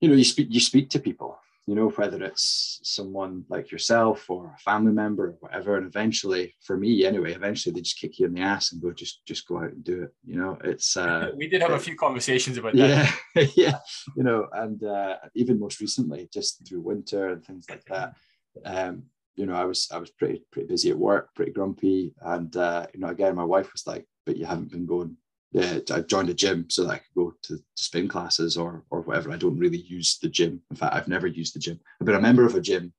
you 0.00 0.08
know 0.08 0.16
you 0.16 0.24
speak 0.24 0.48
you 0.50 0.58
speak 0.58 0.90
to 0.90 0.98
people 0.98 1.38
you 1.70 1.76
know, 1.76 1.88
whether 1.90 2.20
it's 2.24 2.80
someone 2.82 3.44
like 3.48 3.70
yourself 3.70 4.28
or 4.28 4.52
a 4.56 4.58
family 4.58 4.90
member 4.90 5.26
or 5.26 5.36
whatever. 5.38 5.76
And 5.76 5.86
eventually, 5.86 6.52
for 6.62 6.76
me 6.76 7.06
anyway, 7.06 7.32
eventually 7.32 7.72
they 7.72 7.80
just 7.80 8.00
kick 8.00 8.18
you 8.18 8.26
in 8.26 8.34
the 8.34 8.40
ass 8.40 8.72
and 8.72 8.82
go, 8.82 8.90
just 8.90 9.24
just 9.24 9.46
go 9.46 9.58
out 9.58 9.70
and 9.70 9.84
do 9.84 10.02
it. 10.02 10.12
You 10.26 10.40
know, 10.40 10.58
it's 10.64 10.96
uh 10.96 11.30
we 11.36 11.46
did 11.46 11.62
have 11.62 11.70
it, 11.70 11.76
a 11.76 11.78
few 11.78 11.94
conversations 11.94 12.58
about 12.58 12.74
that. 12.74 13.14
Yeah, 13.36 13.46
yeah. 13.54 13.78
You 14.16 14.24
know, 14.24 14.48
and 14.52 14.82
uh 14.82 15.18
even 15.36 15.60
most 15.60 15.80
recently, 15.80 16.28
just 16.34 16.66
through 16.66 16.80
winter 16.80 17.28
and 17.28 17.44
things 17.44 17.66
like 17.70 17.84
that. 17.84 18.16
Um, 18.64 19.04
you 19.36 19.46
know, 19.46 19.54
I 19.54 19.64
was 19.64 19.88
I 19.92 19.98
was 19.98 20.10
pretty 20.10 20.42
pretty 20.50 20.66
busy 20.66 20.90
at 20.90 20.98
work, 20.98 21.32
pretty 21.36 21.52
grumpy. 21.52 22.14
And 22.20 22.54
uh, 22.56 22.88
you 22.92 22.98
know, 22.98 23.10
again, 23.10 23.36
my 23.36 23.44
wife 23.44 23.70
was 23.72 23.86
like, 23.86 24.06
but 24.26 24.36
you 24.36 24.44
haven't 24.44 24.72
been 24.72 24.86
going 24.86 25.16
yeah, 25.52 25.78
I 25.92 26.00
joined 26.00 26.30
a 26.30 26.34
gym 26.34 26.66
so 26.68 26.84
that 26.84 26.90
I 26.92 26.98
could 26.98 27.14
go 27.14 27.34
to, 27.42 27.56
to 27.56 27.62
spin 27.74 28.06
classes 28.08 28.56
or 28.56 28.84
or 28.90 29.00
whatever. 29.02 29.32
I 29.32 29.36
don't 29.36 29.58
really 29.58 29.78
use 29.78 30.18
the 30.18 30.28
gym. 30.28 30.60
In 30.70 30.76
fact, 30.76 30.94
I've 30.94 31.08
never 31.08 31.26
used 31.26 31.54
the 31.54 31.58
gym. 31.58 31.80
I've 32.00 32.06
been 32.06 32.14
a 32.16 32.20
member 32.20 32.44
of 32.44 32.54
a 32.54 32.60
gym 32.60 32.92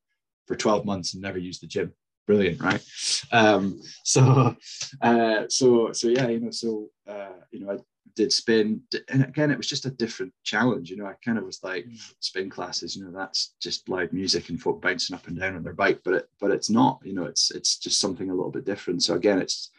for 0.48 0.56
12 0.56 0.86
months 0.86 1.14
and 1.14 1.22
never 1.22 1.38
used 1.38 1.62
the 1.62 1.68
gym. 1.68 1.94
Brilliant, 2.28 2.62
right? 2.62 2.84
Um, 3.32 3.82
so 4.04 4.56
uh, 5.02 5.44
so 5.48 5.92
so 5.94 6.08
yeah, 6.10 6.28
you 6.28 6.40
know, 6.40 6.52
so 6.52 6.90
uh, 7.08 7.40
you 7.52 7.62
know, 7.62 7.72
I 7.72 7.78
did 8.16 8.34
spin, 8.34 8.82
and 9.08 9.24
again, 9.24 9.52
it 9.52 9.58
was 9.58 9.68
just 9.68 9.86
a 9.86 9.90
different 9.92 10.34
challenge. 10.44 10.90
You 10.90 10.98
know, 10.98 11.06
I 11.06 11.14
kind 11.24 11.38
of 11.38 11.46
was 11.46 11.64
like 11.64 11.86
Mm. 11.86 12.14
spin 12.20 12.50
classes. 12.50 12.96
You 12.98 13.06
know, 13.06 13.12
that's 13.12 13.56
just 13.62 13.88
loud 13.88 14.12
music 14.12 14.50
and 14.50 14.62
folk 14.62 14.82
bouncing 14.82 15.16
up 15.16 15.28
and 15.28 15.40
down 15.40 15.56
on 15.56 15.64
their 15.64 15.74
bike, 15.74 16.02
but 16.04 16.14
it, 16.16 16.30
but 16.42 16.52
it's 16.52 16.70
not. 16.70 17.00
You 17.06 17.14
know, 17.14 17.24
it's 17.24 17.52
it's 17.52 17.78
just 17.78 18.00
something 18.02 18.30
a 18.30 18.36
little 18.36 18.52
bit 18.52 18.66
different. 18.66 19.04
So 19.04 19.16
again, 19.16 19.40
it's 19.40 19.72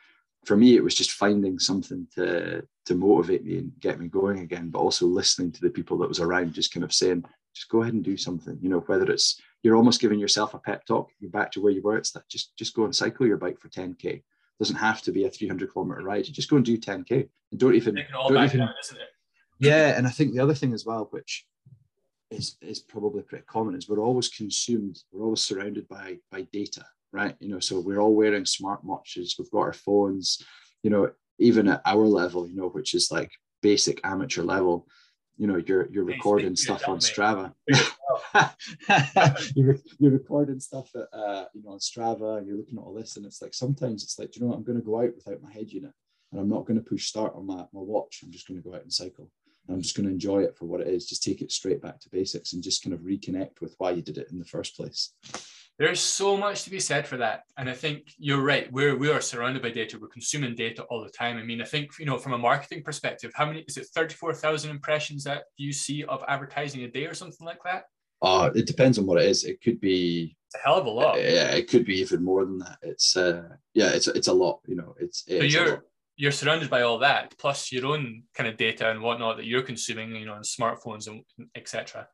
for 0.45 0.57
me, 0.57 0.77
it 0.77 0.83
was 0.83 0.95
just 0.95 1.13
finding 1.13 1.59
something 1.59 2.07
to 2.15 2.67
to 2.87 2.95
motivate 2.95 3.45
me 3.45 3.59
and 3.59 3.73
get 3.81 4.01
me 4.01 4.09
going 4.09 4.41
again, 4.41 4.69
but 4.69 4.81
also 4.81 5.07
listening 5.07 5.53
to 5.53 5.61
the 5.61 5.71
people 5.71 5.97
that 5.99 6.09
was 6.09 6.19
around, 6.19 6.53
just 6.53 6.75
kind 6.75 6.83
of 6.83 6.93
saying, 6.93 7.25
just 7.55 7.69
go 7.69 7.83
ahead 7.83 7.95
and 7.95 8.03
do 8.03 8.17
something. 8.17 8.59
You 8.61 8.69
know, 8.69 8.81
whether 8.81 9.11
it's 9.11 9.41
you're 9.63 9.77
almost 9.77 10.01
giving 10.01 10.19
yourself 10.19 10.55
a 10.55 10.59
pep 10.59 10.85
talk, 10.85 11.11
you're 11.21 11.31
back 11.31 11.53
to 11.53 11.61
where 11.61 11.73
you 11.73 11.83
were. 11.83 11.97
It's 11.97 12.11
that 12.13 12.29
just 12.29 12.57
just 12.57 12.75
go 12.75 12.85
and 12.85 12.95
cycle 12.95 13.27
your 13.27 13.37
bike 13.37 13.61
for 13.61 13.69
10k. 13.69 14.23
Doesn't 14.59 14.77
have 14.77 15.03
to 15.03 15.13
be 15.13 15.25
a 15.25 15.31
300 15.31 15.73
kilometer 15.73 16.03
ride. 16.03 16.27
You 16.27 16.33
just 16.33 16.51
go 16.51 16.57
and 16.57 16.65
do 16.65 16.77
10k 16.77 17.29
and 17.51 17.61
don't 17.61 17.75
even 17.75 17.97
it 17.99 18.07
don't 18.11 18.35
back 18.35 18.51
even 18.51 18.61
down, 18.61 18.75
isn't 18.83 19.01
it? 19.01 19.09
yeah, 19.61 19.97
and 19.97 20.07
I 20.07 20.11
think 20.11 20.35
the 20.35 20.41
other 20.41 20.55
thing 20.55 20.73
as 20.73 20.85
well, 20.85 21.09
which 21.11 21.47
is 22.31 22.57
is 22.61 22.81
probably 22.81 23.23
pretty 23.23 23.45
common, 23.47 23.77
is 23.77 23.89
we're 23.89 24.01
always 24.01 24.29
consumed, 24.29 24.99
we're 25.13 25.25
always 25.25 25.43
surrounded 25.43 25.89
by 25.89 26.19
by 26.31 26.43
data, 26.53 26.85
right? 27.13 27.37
You 27.41 27.49
know, 27.49 27.61
so 27.61 27.81
we're 27.81 28.01
all 28.01 28.15
wearing 28.15 28.47
smart 28.47 28.85
watches, 28.85 29.37
we've 29.39 29.51
got 29.51 29.61
our 29.61 29.73
phones, 29.73 30.43
you 30.83 30.91
know, 30.91 31.11
even 31.39 31.69
at 31.69 31.83
our 31.85 32.07
level, 32.07 32.49
you 32.49 32.57
know, 32.57 32.69
which 32.69 32.95
is 32.95 33.11
like 33.11 33.31
basic 33.61 34.01
amateur 34.05 34.43
level, 34.43 34.87
you 35.37 35.47
know, 35.47 35.63
you're 35.67 35.91
you're 35.91 36.05
recording 36.05 36.57
stuff 36.57 36.89
on. 36.89 36.99
Strava. 36.99 37.53
you're, 39.57 39.77
you're 39.99 40.13
recording 40.13 40.61
stuff 40.61 40.91
at, 40.95 41.09
uh, 41.19 41.47
you 41.55 41.63
know 41.63 41.71
on 41.71 41.79
Strava 41.79 42.39
and 42.39 42.47
you're 42.47 42.59
looking 42.59 42.79
at 42.79 42.85
all 42.85 42.93
this 42.95 43.17
and 43.17 43.25
it's 43.25 43.41
like 43.41 43.55
sometimes 43.55 44.03
it's 44.05 44.19
like 44.19 44.37
you 44.37 44.43
know 44.43 44.49
what? 44.49 44.57
I'm 44.57 44.65
going 44.65 44.79
to 44.79 44.85
go 44.85 45.01
out 45.01 45.15
without 45.15 45.43
my 45.43 45.51
head 45.51 45.71
unit 45.71 45.93
and 46.31 46.41
I'm 46.41 46.49
not 46.49 46.67
going 46.67 46.79
to 46.79 46.89
push 46.89 47.07
start 47.07 47.35
on 47.35 47.47
my, 47.47 47.65
my 47.73 47.81
watch. 47.81 48.21
I'm 48.23 48.31
just 48.31 48.47
going 48.47 48.61
to 48.61 48.69
go 48.69 48.75
out 48.75 48.83
and 48.83 48.93
cycle. 48.93 49.31
And 49.67 49.77
I'm 49.77 49.83
just 49.83 49.97
going 49.97 50.07
to 50.07 50.13
enjoy 50.13 50.43
it 50.43 50.57
for 50.57 50.67
what 50.67 50.81
it 50.81 50.89
is. 50.89 51.07
Just 51.07 51.23
take 51.23 51.41
it 51.41 51.53
straight 51.53 51.81
back 51.81 52.01
to 52.01 52.09
basics 52.11 52.53
and 52.53 52.63
just 52.63 52.83
kind 52.83 52.95
of 52.95 53.01
reconnect 53.01 53.61
with 53.61 53.75
why 53.79 53.93
you 53.93 54.03
did 54.03 54.19
it 54.19 54.29
in 54.33 54.39
the 54.39 54.45
first 54.45 54.77
place 54.77 55.13
There's 55.79 56.01
so 56.01 56.37
much 56.37 56.63
to 56.65 56.71
be 56.71 56.79
said 56.79 57.09
for 57.09 57.17
that, 57.17 57.43
and 57.57 57.69
I 57.69 57.73
think 57.75 58.13
you're 58.19 58.43
right. 58.43 58.71
We're 58.73 58.97
we 58.97 59.11
are 59.11 59.21
surrounded 59.21 59.63
by 59.63 59.71
data. 59.71 59.99
We're 59.99 60.09
consuming 60.09 60.55
data 60.55 60.83
all 60.85 61.03
the 61.03 61.11
time. 61.11 61.39
I 61.39 61.43
mean, 61.43 61.61
I 61.61 61.65
think 61.65 61.99
you 61.99 62.07
know 62.07 62.19
from 62.19 62.35
a 62.35 62.39
marketing 62.39 62.83
perspective, 62.85 63.33
how 63.35 63.47
many 63.47 63.61
is 63.67 63.77
it? 63.79 63.87
Thirty-four 63.95 64.35
thousand 64.35 64.71
impressions 64.71 65.25
that 65.25 65.45
you 65.57 65.73
see 65.73 66.05
of 66.05 66.23
advertising 66.29 66.85
a 66.85 66.89
day 66.89 67.07
or 67.07 67.15
something 67.15 67.47
like 67.47 67.63
that. 67.65 67.85
uh, 68.23 68.51
it 68.55 68.67
depends 68.67 68.99
on 68.99 69.07
what 69.07 69.21
it 69.21 69.27
is 69.29 69.43
it 69.45 69.61
could 69.65 69.81
be 69.81 70.37
It's 70.47 70.55
a 70.55 70.63
hell 70.65 70.79
of 70.79 70.87
a 70.87 70.91
lot. 70.91 71.15
yeah 71.19 71.51
it 71.61 71.67
could 71.71 71.85
be 71.85 71.97
even 72.05 72.23
more 72.23 72.45
than 72.45 72.59
that 72.65 72.79
it's 72.93 73.17
uh 73.17 73.49
yeah 73.75 73.91
it's 73.97 74.07
it's 74.19 74.29
a 74.35 74.39
lot 74.45 74.61
you 74.71 74.77
know 74.81 74.95
it's, 75.05 75.19
So 75.27 75.35
it's 75.35 75.55
a 75.55 75.59
you're 75.59 75.85
you're 76.23 76.31
surrounded 76.41 76.69
by 76.71 76.83
all 76.83 76.99
that, 76.99 77.23
plus 77.43 77.73
your 77.73 77.87
own 77.93 78.03
kind 78.37 78.49
of 78.51 78.57
data 78.67 78.85
and 78.91 79.01
whatnot 79.01 79.39
that 79.39 79.47
you're 79.47 79.63
consuming, 79.73 80.15
you 80.15 80.27
know, 80.27 80.35
on 80.35 80.43
smartphones 80.43 81.05
and 81.09 81.19
etc. 81.57 82.07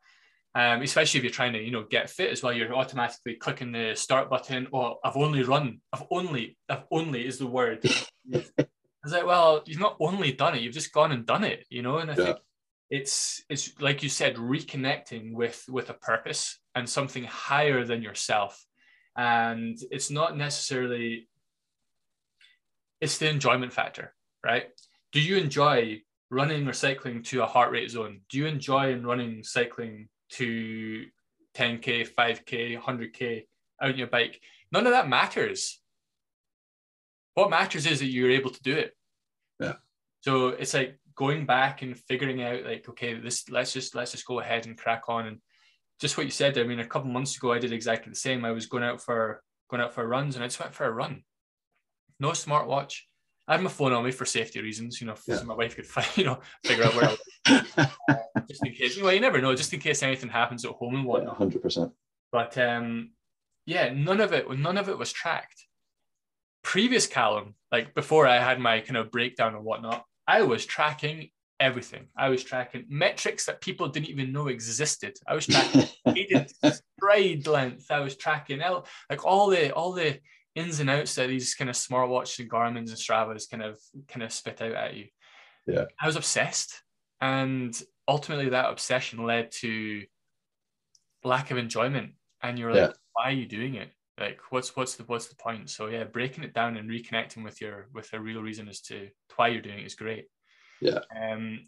Um, 0.55 0.81
especially 0.81 1.19
if 1.19 1.23
you're 1.23 1.31
trying 1.31 1.53
to, 1.53 1.63
you 1.63 1.71
know, 1.71 1.85
get 1.89 2.09
fit 2.09 2.31
as 2.31 2.41
well, 2.41 2.51
you're 2.51 2.73
automatically 2.73 3.35
clicking 3.35 3.71
the 3.71 3.93
start 3.95 4.29
button. 4.29 4.67
Oh, 4.73 4.95
I've 5.03 5.15
only 5.15 5.43
run. 5.43 5.81
I've 5.93 6.05
only. 6.09 6.57
I've 6.67 6.85
only 6.91 7.25
is 7.27 7.37
the 7.37 7.47
word. 7.47 7.83
It's 9.03 9.13
like, 9.13 9.25
well, 9.25 9.63
you've 9.65 9.79
not 9.79 9.95
only 10.01 10.33
done 10.33 10.55
it, 10.55 10.61
you've 10.61 10.73
just 10.73 10.91
gone 10.91 11.13
and 11.13 11.25
done 11.25 11.45
it, 11.45 11.65
you 11.69 11.81
know. 11.81 11.99
And 11.99 12.11
I 12.11 12.15
Yeah. 12.15 12.23
think 12.25 12.37
it's 12.89 13.43
it's 13.49 13.79
like 13.79 14.03
you 14.03 14.09
said, 14.09 14.35
reconnecting 14.35 15.33
with 15.33 15.63
with 15.69 15.89
a 15.89 15.93
purpose 15.93 16.59
and 16.75 16.87
something 16.89 17.23
higher 17.23 17.85
than 17.85 18.01
yourself. 18.01 18.61
And 19.15 19.77
it's 19.91 20.11
not 20.11 20.35
necessarily 20.37 21.29
it's 22.99 23.17
the 23.17 23.29
enjoyment 23.29 23.71
factor, 23.71 24.13
right? 24.45 24.65
Do 25.13 25.21
you 25.21 25.37
enjoy 25.37 26.01
running 26.29 26.67
or 26.67 26.73
cycling 26.73 27.23
to 27.23 27.43
a 27.43 27.47
heart 27.47 27.71
rate 27.71 27.89
zone? 27.89 28.21
Do 28.29 28.37
you 28.37 28.47
enjoy 28.47 28.91
in 28.91 29.05
running, 29.05 29.43
cycling 29.43 30.09
to 30.31 31.05
10k, 31.55 32.07
5k, 32.13 32.79
100k 32.79 33.43
out 33.81 33.89
on 33.89 33.97
your 33.97 34.07
bike? 34.07 34.41
None 34.71 34.85
of 34.85 34.93
that 34.93 35.09
matters. 35.09 35.81
What 37.33 37.49
matters 37.49 37.85
is 37.85 37.99
that 37.99 38.07
you're 38.07 38.31
able 38.31 38.51
to 38.51 38.61
do 38.61 38.75
it. 38.75 38.95
Yeah. 39.59 39.75
So 40.21 40.49
it's 40.49 40.73
like 40.73 40.99
going 41.15 41.45
back 41.45 41.81
and 41.81 41.97
figuring 41.97 42.43
out 42.43 42.65
like, 42.65 42.87
okay, 42.89 43.19
this 43.19 43.49
let's 43.49 43.73
just 43.73 43.95
let's 43.95 44.11
just 44.11 44.25
go 44.25 44.39
ahead 44.39 44.65
and 44.65 44.77
crack 44.77 45.03
on. 45.07 45.27
And 45.27 45.37
just 45.99 46.17
what 46.17 46.25
you 46.25 46.31
said. 46.31 46.57
I 46.57 46.63
mean, 46.63 46.79
a 46.79 46.87
couple 46.87 47.09
months 47.11 47.35
ago, 47.35 47.51
I 47.51 47.59
did 47.59 47.73
exactly 47.73 48.09
the 48.09 48.15
same. 48.15 48.45
I 48.45 48.51
was 48.51 48.67
going 48.67 48.83
out 48.83 49.01
for 49.01 49.41
going 49.69 49.81
out 49.81 49.93
for 49.93 50.07
runs, 50.07 50.35
and 50.35 50.43
I 50.43 50.47
just 50.47 50.59
went 50.59 50.73
for 50.73 50.85
a 50.85 50.91
run. 50.91 51.23
No 52.19 52.29
smartwatch. 52.31 53.01
I 53.49 53.53
had 53.53 53.63
my 53.63 53.69
phone 53.69 53.93
on 53.93 54.05
me 54.05 54.11
for 54.11 54.25
safety 54.25 54.61
reasons, 54.61 55.01
you 55.01 55.07
know, 55.07 55.15
so 55.15 55.43
my 55.43 55.55
wife 55.55 55.75
could 55.75 55.87
find, 55.87 56.07
you 56.15 56.23
know, 56.23 56.39
figure 56.63 56.83
out 56.83 56.95
where 56.95 57.05
I 57.05 57.63
was, 57.79 58.47
just 58.47 58.63
in 58.63 58.73
case. 58.73 59.01
Well, 59.01 59.11
you 59.11 59.19
never 59.19 59.41
know, 59.41 59.55
just 59.55 59.73
in 59.73 59.79
case 59.79 60.03
anything 60.03 60.29
happens 60.29 60.63
at 60.65 60.71
home 60.71 60.93
and 60.93 61.03
whatnot. 61.03 61.37
hundred 61.37 61.63
percent. 61.63 61.91
But 62.31 62.55
um, 62.59 63.09
yeah, 63.65 63.91
none 63.91 64.21
of 64.21 64.33
it, 64.33 64.47
none 64.57 64.77
of 64.77 64.87
it 64.87 64.99
was 64.99 65.11
tracked. 65.11 65.65
Previous 66.61 67.07
Callum, 67.07 67.55
like 67.71 67.95
before 67.95 68.27
I 68.27 68.37
had 68.37 68.59
my 68.59 68.81
kind 68.81 68.97
of 68.97 69.11
breakdown 69.11 69.55
and 69.55 69.65
whatnot, 69.65 70.05
I 70.27 70.43
was 70.43 70.63
tracking 70.63 71.31
everything. 71.59 72.05
I 72.15 72.29
was 72.29 72.43
tracking 72.43 72.85
metrics 72.87 73.47
that 73.47 73.61
people 73.61 73.87
didn't 73.87 74.09
even 74.09 74.31
know 74.31 74.47
existed. 74.47 75.17
I 75.27 75.33
was 75.33 75.47
tracking 75.47 75.87
stride 76.97 77.47
length. 77.47 77.89
I 77.89 78.01
was 78.01 78.15
tracking 78.15 78.59
like 79.09 79.25
all 79.25 79.49
the 79.49 79.71
all 79.71 79.93
the 79.93 80.19
ins 80.59 80.79
and 80.79 80.89
outs 80.89 81.15
that 81.15 81.27
these 81.27 81.55
kind 81.55 81.69
of 81.69 81.75
smartwatches 81.75 82.39
and 82.39 82.49
Garmin's 82.49 82.91
and 82.91 82.99
Strava's 82.99 83.47
kind 83.47 83.63
of 83.63 83.79
kind 84.07 84.23
of 84.23 84.31
spit 84.33 84.61
out 84.61 84.73
at 84.73 84.95
you. 84.95 85.05
Yeah. 85.67 85.85
I 86.01 86.05
was 86.07 86.15
obsessed, 86.15 86.81
and 87.21 87.79
ultimately 88.07 88.49
that 88.49 88.69
obsession 88.69 89.25
led 89.25 89.51
to 89.61 90.03
lack 91.23 91.51
of 91.51 91.57
enjoyment. 91.57 92.13
And 92.41 92.57
you're 92.57 92.71
like, 92.73 92.91
Yeah. 92.91 92.93
why 93.13 93.23
are 93.25 93.31
you 93.33 93.45
doing 93.45 93.75
it? 93.75 93.89
Like, 94.19 94.39
what's 94.49 94.75
what's 94.75 94.95
the 94.95 95.03
what's 95.03 95.27
the 95.27 95.35
point? 95.35 95.69
So 95.69 95.87
yeah, 95.87 96.03
breaking 96.03 96.43
it 96.43 96.53
down 96.53 96.77
and 96.77 96.89
reconnecting 96.89 97.43
with 97.43 97.61
your 97.61 97.87
with 97.93 98.11
a 98.13 98.19
real 98.19 98.41
reason 98.41 98.67
as 98.67 98.81
to 98.81 99.09
why 99.35 99.47
you're 99.49 99.61
doing 99.61 99.79
it 99.79 99.85
is 99.85 99.95
great. 99.95 100.25
Yeah. 100.81 100.99
Um, 101.15 101.67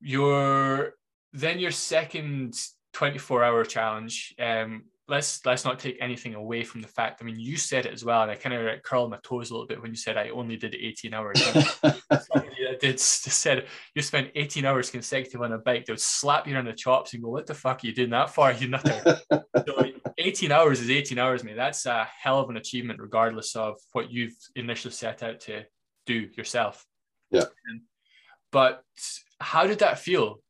your 0.00 0.94
then 1.32 1.58
your 1.58 1.70
second 1.70 2.54
24 2.94 3.44
hour 3.44 3.64
challenge. 3.64 4.34
Um, 4.40 4.84
let's 5.08 5.44
let's 5.46 5.64
not 5.64 5.78
take 5.78 5.96
anything 6.00 6.34
away 6.34 6.62
from 6.64 6.82
the 6.82 6.88
fact. 6.88 7.20
I 7.20 7.24
mean, 7.24 7.40
you 7.40 7.56
said 7.56 7.86
it 7.86 7.92
as 7.92 8.04
well, 8.04 8.22
and 8.22 8.30
I 8.30 8.34
kind 8.34 8.54
of 8.54 8.64
like 8.64 8.82
curled 8.82 9.10
my 9.10 9.18
toes 9.22 9.50
a 9.50 9.54
little 9.54 9.66
bit 9.66 9.80
when 9.80 9.90
you 9.90 9.96
said 9.96 10.16
I 10.16 10.28
only 10.28 10.56
did 10.56 10.74
18 10.74 11.14
hours. 11.14 11.42
I 11.82 11.94
did 12.80 13.00
said 13.00 13.66
you 13.94 14.02
spent 14.02 14.30
18 14.34 14.64
hours 14.64 14.90
consecutive 14.90 15.42
on 15.42 15.52
a 15.52 15.58
bike, 15.58 15.86
they 15.86 15.92
would 15.92 16.00
slap 16.00 16.46
you 16.46 16.56
on 16.56 16.64
the 16.64 16.72
chops 16.72 17.14
and 17.14 17.22
go, 17.22 17.30
"What 17.30 17.46
the 17.46 17.54
fuck 17.54 17.82
are 17.82 17.86
you 17.86 17.94
doing 17.94 18.10
that 18.10 18.30
for, 18.30 18.52
you 18.52 18.68
nutter?" 18.68 19.20
so 19.66 19.84
18 20.18 20.52
hours 20.52 20.80
is 20.80 20.90
18 20.90 21.18
hours, 21.18 21.42
mate. 21.42 21.56
That's 21.56 21.86
a 21.86 22.06
hell 22.22 22.40
of 22.40 22.50
an 22.50 22.56
achievement, 22.56 23.00
regardless 23.00 23.56
of 23.56 23.76
what 23.92 24.10
you've 24.10 24.36
initially 24.56 24.92
set 24.92 25.22
out 25.22 25.40
to 25.40 25.64
do 26.06 26.28
yourself. 26.36 26.84
Yeah. 27.30 27.44
But 28.50 28.82
how 29.40 29.66
did 29.66 29.80
that 29.80 29.98
feel? 29.98 30.40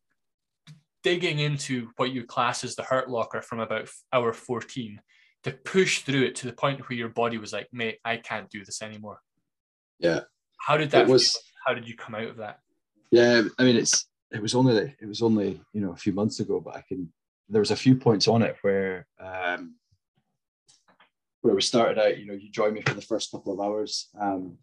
Digging 1.08 1.38
into 1.38 1.88
what 1.96 2.10
you 2.12 2.24
class 2.24 2.64
as 2.64 2.76
the 2.76 2.82
hurt 2.82 3.08
locker 3.08 3.40
from 3.40 3.60
about 3.60 3.88
hour 4.12 4.34
14 4.34 5.00
to 5.44 5.50
push 5.52 6.00
through 6.02 6.24
it 6.24 6.34
to 6.34 6.46
the 6.46 6.52
point 6.52 6.86
where 6.86 6.98
your 6.98 7.08
body 7.08 7.38
was 7.38 7.50
like, 7.50 7.66
mate, 7.72 7.96
I 8.04 8.18
can't 8.18 8.50
do 8.50 8.62
this 8.62 8.82
anymore. 8.82 9.18
Yeah. 9.98 10.20
How 10.58 10.76
did 10.76 10.90
that 10.90 11.08
It 11.08 11.10
was- 11.10 11.32
feel? 11.32 11.40
How 11.66 11.72
did 11.72 11.88
you 11.88 11.96
come 11.96 12.14
out 12.14 12.28
of 12.28 12.36
that? 12.36 12.58
Yeah, 13.10 13.44
I 13.58 13.64
mean 13.64 13.76
it's 13.76 14.06
it 14.30 14.42
was 14.42 14.54
only 14.54 14.94
it 15.00 15.06
was 15.06 15.22
only 15.22 15.62
you 15.72 15.80
know 15.80 15.92
a 15.92 15.96
few 15.96 16.12
months 16.12 16.40
ago, 16.40 16.60
but 16.60 16.76
I 16.76 16.82
can 16.86 17.10
there 17.48 17.62
was 17.62 17.70
a 17.70 17.76
few 17.76 17.96
points 17.96 18.28
on 18.28 18.42
it 18.42 18.58
where 18.60 19.06
um 19.18 19.76
where 21.40 21.54
we 21.54 21.62
started 21.62 21.98
out. 21.98 22.18
You 22.18 22.26
know, 22.26 22.34
you 22.34 22.50
joined 22.50 22.74
me 22.74 22.82
for 22.82 22.92
the 22.92 23.00
first 23.00 23.30
couple 23.30 23.54
of 23.54 23.60
hours. 23.60 24.08
Um, 24.20 24.58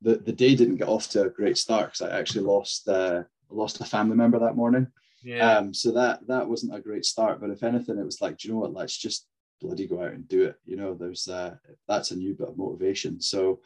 the 0.00 0.16
the 0.16 0.32
day 0.32 0.54
didn't 0.54 0.76
get 0.76 0.88
off 0.88 1.10
to 1.10 1.24
a 1.24 1.28
great 1.28 1.58
start 1.58 1.92
because 1.92 2.00
I 2.10 2.18
actually 2.18 2.44
lost 2.44 2.88
uh, 2.88 3.24
lost 3.50 3.80
a 3.82 3.84
family 3.84 4.16
member 4.16 4.38
that 4.38 4.56
morning. 4.56 4.86
Yeah. 5.22 5.56
Um, 5.58 5.74
so 5.74 5.92
that 5.92 6.26
that 6.26 6.48
wasn't 6.48 6.74
a 6.74 6.80
great 6.80 7.04
start. 7.04 7.40
But 7.40 7.50
if 7.50 7.62
anything, 7.62 7.98
it 7.98 8.04
was 8.04 8.20
like, 8.20 8.38
do 8.38 8.48
you 8.48 8.54
know 8.54 8.60
what? 8.60 8.74
Let's 8.74 8.96
just 8.96 9.26
bloody 9.60 9.86
go 9.86 10.02
out 10.02 10.12
and 10.12 10.26
do 10.28 10.44
it. 10.44 10.56
You 10.64 10.76
know, 10.76 10.94
there's 10.94 11.28
uh, 11.28 11.54
that's 11.88 12.10
a 12.10 12.16
new 12.16 12.34
bit 12.34 12.48
of 12.48 12.58
motivation. 12.58 13.20
So 13.20 13.60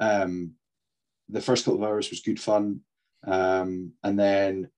um, 0.00 0.52
the 1.28 1.40
first 1.40 1.64
couple 1.64 1.82
of 1.82 1.88
hours 1.88 2.10
was 2.10 2.20
good 2.20 2.40
fun, 2.40 2.80
um, 3.26 3.92
and 4.02 4.18
then 4.18 4.68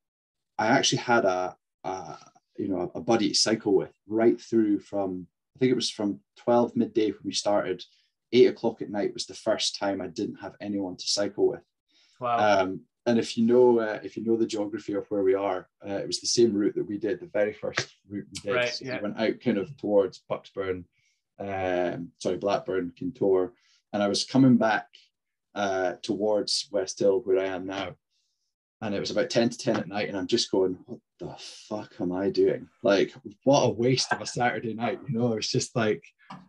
I 0.58 0.68
actually 0.68 0.98
had 0.98 1.24
a, 1.24 1.56
a 1.84 2.16
you 2.56 2.68
know 2.68 2.90
a 2.94 3.00
buddy 3.00 3.30
to 3.30 3.34
cycle 3.34 3.74
with 3.74 3.92
right 4.06 4.40
through 4.40 4.80
from 4.80 5.26
I 5.56 5.58
think 5.58 5.72
it 5.72 5.76
was 5.76 5.90
from 5.90 6.20
twelve 6.36 6.76
midday 6.76 7.10
when 7.10 7.20
we 7.24 7.32
started. 7.32 7.82
Eight 8.30 8.48
o'clock 8.48 8.82
at 8.82 8.90
night 8.90 9.14
was 9.14 9.24
the 9.24 9.32
first 9.32 9.78
time 9.78 10.02
I 10.02 10.06
didn't 10.08 10.36
have 10.42 10.54
anyone 10.60 10.98
to 10.98 11.06
cycle 11.08 11.48
with. 11.48 11.62
wow. 12.20 12.60
Um, 12.60 12.82
and 13.08 13.18
if 13.18 13.38
you 13.38 13.46
know 13.46 13.80
uh, 13.80 13.98
if 14.02 14.16
you 14.16 14.24
know 14.24 14.36
the 14.36 14.46
geography 14.46 14.92
of 14.92 15.06
where 15.08 15.22
we 15.22 15.34
are, 15.34 15.68
uh, 15.86 15.94
it 15.94 16.06
was 16.06 16.20
the 16.20 16.26
same 16.26 16.52
route 16.52 16.74
that 16.74 16.86
we 16.88 16.98
did, 16.98 17.20
the 17.20 17.26
very 17.26 17.52
first 17.52 17.96
route 18.08 18.26
we 18.32 18.40
did. 18.40 18.54
Right, 18.54 18.68
so 18.68 18.84
yeah. 18.84 18.96
We 18.96 19.02
went 19.08 19.18
out 19.18 19.40
kind 19.40 19.58
of 19.58 19.74
towards 19.78 20.22
Bucksburn, 20.30 20.84
um, 21.40 22.12
sorry, 22.18 22.36
Blackburn, 22.36 22.92
Kintore, 23.00 23.52
and 23.92 24.02
I 24.02 24.08
was 24.08 24.24
coming 24.24 24.58
back 24.58 24.86
uh, 25.54 25.94
towards 26.02 26.68
Westhill 26.70 27.24
where 27.24 27.38
I 27.38 27.46
am 27.46 27.66
now. 27.66 27.96
and 28.80 28.94
it 28.94 29.00
was 29.00 29.10
about 29.10 29.30
10 29.30 29.48
to 29.50 29.58
10 29.58 29.76
at 29.76 29.88
night 29.88 30.08
and 30.08 30.16
i'm 30.16 30.26
just 30.26 30.50
going 30.50 30.78
what 30.86 31.00
the 31.18 31.34
fuck 31.38 31.94
am 32.00 32.12
i 32.12 32.30
doing 32.30 32.68
like 32.82 33.12
what 33.44 33.62
a 33.62 33.68
waste 33.68 34.12
of 34.12 34.20
a 34.20 34.26
saturday 34.26 34.74
night 34.74 35.00
you 35.08 35.18
know 35.18 35.32
it's 35.32 35.50
just 35.50 35.74
like 35.74 36.02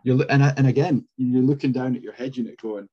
you're 0.03 0.23
and, 0.29 0.43
and 0.43 0.67
again 0.67 1.07
you're 1.17 1.41
looking 1.41 1.71
down 1.71 1.95
at 1.95 2.03
your 2.03 2.13
head 2.13 2.37
unit 2.37 2.61
going 2.61 2.87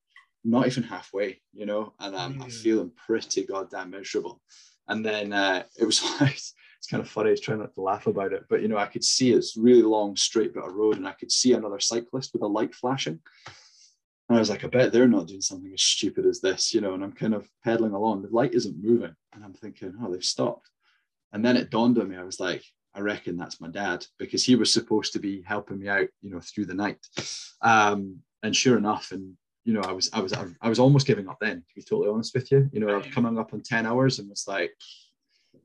not 0.47 0.67
even 0.67 0.83
halfway 0.83 1.41
you 1.53 1.67
know 1.67 1.93
and 2.01 2.15
um, 2.15 2.35
mm. 2.35 2.45
i'm 2.45 2.51
feeling 2.51 2.91
pretty 3.07 3.45
goddamn 3.45 3.91
miserable 3.91 4.41
and 4.89 5.05
then 5.05 5.33
uh, 5.33 5.63
it 5.77 5.85
was 5.85 6.03
like, 6.21 6.35
it's 6.35 6.87
kind 6.91 7.03
of 7.03 7.09
funny 7.09 7.29
I 7.29 7.33
was 7.33 7.41
trying 7.41 7.59
not 7.59 7.75
to 7.75 7.81
laugh 7.81 8.07
about 8.07 8.33
it 8.33 8.45
but 8.49 8.63
you 8.63 8.69
know 8.69 8.79
i 8.79 8.87
could 8.87 9.05
see 9.05 9.33
it's 9.33 9.57
really 9.57 9.83
long 9.83 10.17
straight 10.17 10.55
bit 10.55 10.65
of 10.65 10.75
road 10.75 10.97
and 10.97 11.07
i 11.07 11.13
could 11.13 11.33
see 11.33 11.53
another 11.53 11.81
cyclist 11.81 12.33
with 12.33 12.43
a 12.43 12.47
light 12.47 12.75
flashing 12.75 13.21
and 14.29 14.37
I 14.37 14.41
was 14.41 14.51
like, 14.51 14.65
I 14.65 14.69
bet 14.69 14.93
they're 14.93 15.07
not 15.07 15.29
doing 15.29 15.41
something 15.41 15.73
as 15.73 15.83
stupid 15.83 16.27
as 16.27 16.41
this, 16.41 16.75
you 16.75 16.81
know. 16.81 16.95
And 16.95 17.05
I'm 17.05 17.13
kind 17.13 17.33
of 17.33 17.49
pedaling 17.65 17.93
along. 17.93 18.23
The 18.23 18.29
light 18.29 18.55
isn't 18.55 18.83
moving. 18.83 19.15
And 19.33 19.45
I'm 19.45 19.55
thinking, 19.55 19.95
oh, 20.03 20.11
they've 20.11 20.25
stopped. 20.25 20.69
And 21.33 21.45
then 21.45 21.57
it 21.57 21.71
dawned 21.71 21.99
on 21.99 22.09
me, 22.09 22.17
I 22.17 22.25
was 22.25 22.41
like, 22.41 22.65
I 22.95 23.01
reckon 23.01 23.37
that's 23.37 23.61
my 23.61 23.69
dad 23.69 24.07
because 24.19 24.43
he 24.43 24.57
was 24.57 24.73
supposed 24.73 25.13
to 25.13 25.19
be 25.19 25.43
helping 25.43 25.79
me 25.79 25.89
out, 25.89 26.09
you 26.23 26.31
know, 26.31 26.41
through 26.41 26.65
the 26.65 26.75
night. 26.75 26.99
Um, 27.61 28.21
and 28.43 28.57
sure 28.57 28.79
enough, 28.79 29.13
and 29.13 29.37
you 29.67 29.73
know, 29.73 29.81
I 29.81 29.91
was 29.91 30.09
I 30.13 30.21
was 30.21 30.33
I 30.33 30.69
was 30.69 30.79
almost 30.79 31.09
giving 31.09 31.29
up 31.29 31.39
then, 31.41 31.57
to 31.57 31.75
be 31.75 31.83
totally 31.83 32.09
honest 32.09 32.33
with 32.35 32.53
you. 32.53 32.71
You 32.73 32.79
know, 32.79 32.89
I 32.89 32.97
was 32.99 33.09
coming 33.09 33.37
up 33.37 33.53
on 33.53 33.63
10 33.63 33.85
hours 33.85 34.21
and 34.21 34.31
was 34.31 34.47
like, 34.47 34.73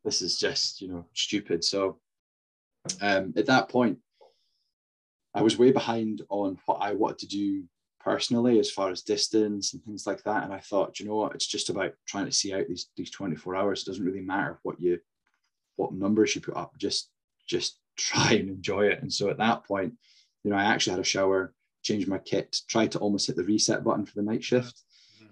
this 0.04 0.24
is 0.24 0.39
just, 0.39 0.82
you 0.82 0.88
know, 0.88 1.06
stupid. 1.14 1.64
So 1.64 1.99
um, 2.99 3.32
at 3.38 3.45
that 3.45 3.70
point, 3.70 3.99
I 5.36 5.43
was 5.43 5.60
way 5.60 5.72
behind 5.72 6.24
on 6.30 6.58
what 6.66 6.80
I 6.82 6.93
wanted 6.93 7.20
to 7.20 7.28
do 7.28 7.64
personally 7.99 8.58
as 8.58 8.72
far 8.72 8.89
as 8.89 9.04
distance 9.04 9.74
and 9.74 9.84
things 9.84 10.08
like 10.08 10.24
that. 10.24 10.45
And 10.45 10.52
I 10.52 10.60
thought, 10.60 10.99
you 10.99 11.06
know 11.06 11.16
what, 11.16 11.36
it's 11.36 11.45
just 11.45 11.70
about 11.70 11.93
trying 12.08 12.26
to 12.26 12.32
see 12.32 12.56
out 12.56 12.68
these 12.68 12.88
these 12.97 13.12
24 13.12 13.56
hours. 13.56 13.84
It 13.84 13.86
doesn't 13.86 14.06
really 14.06 14.22
matter 14.22 14.60
what 14.64 14.82
you 14.82 14.99
what 15.76 15.93
numbers 15.93 16.34
you 16.34 16.41
put 16.41 16.58
up, 16.58 16.76
just 16.80 17.12
just 17.47 17.78
try 17.97 18.32
and 18.32 18.49
enjoy 18.49 18.88
it. 18.88 19.04
And 19.04 19.14
so 19.14 19.30
at 19.30 19.38
that 19.38 19.64
point, 19.64 19.93
you 20.43 20.49
know, 20.49 20.58
I 20.58 20.64
actually 20.64 20.91
had 20.91 21.02
a 21.02 21.04
shower, 21.04 21.54
changed 21.82 22.08
my 22.08 22.18
kit, 22.18 22.58
tried 22.68 22.92
to 22.92 23.00
almost 23.00 23.28
hit 23.28 23.36
the 23.36 23.44
reset 23.44 23.84
button 23.84 24.06
for 24.06 24.16
the 24.16 24.22
night 24.22 24.44
shift. 24.44 24.82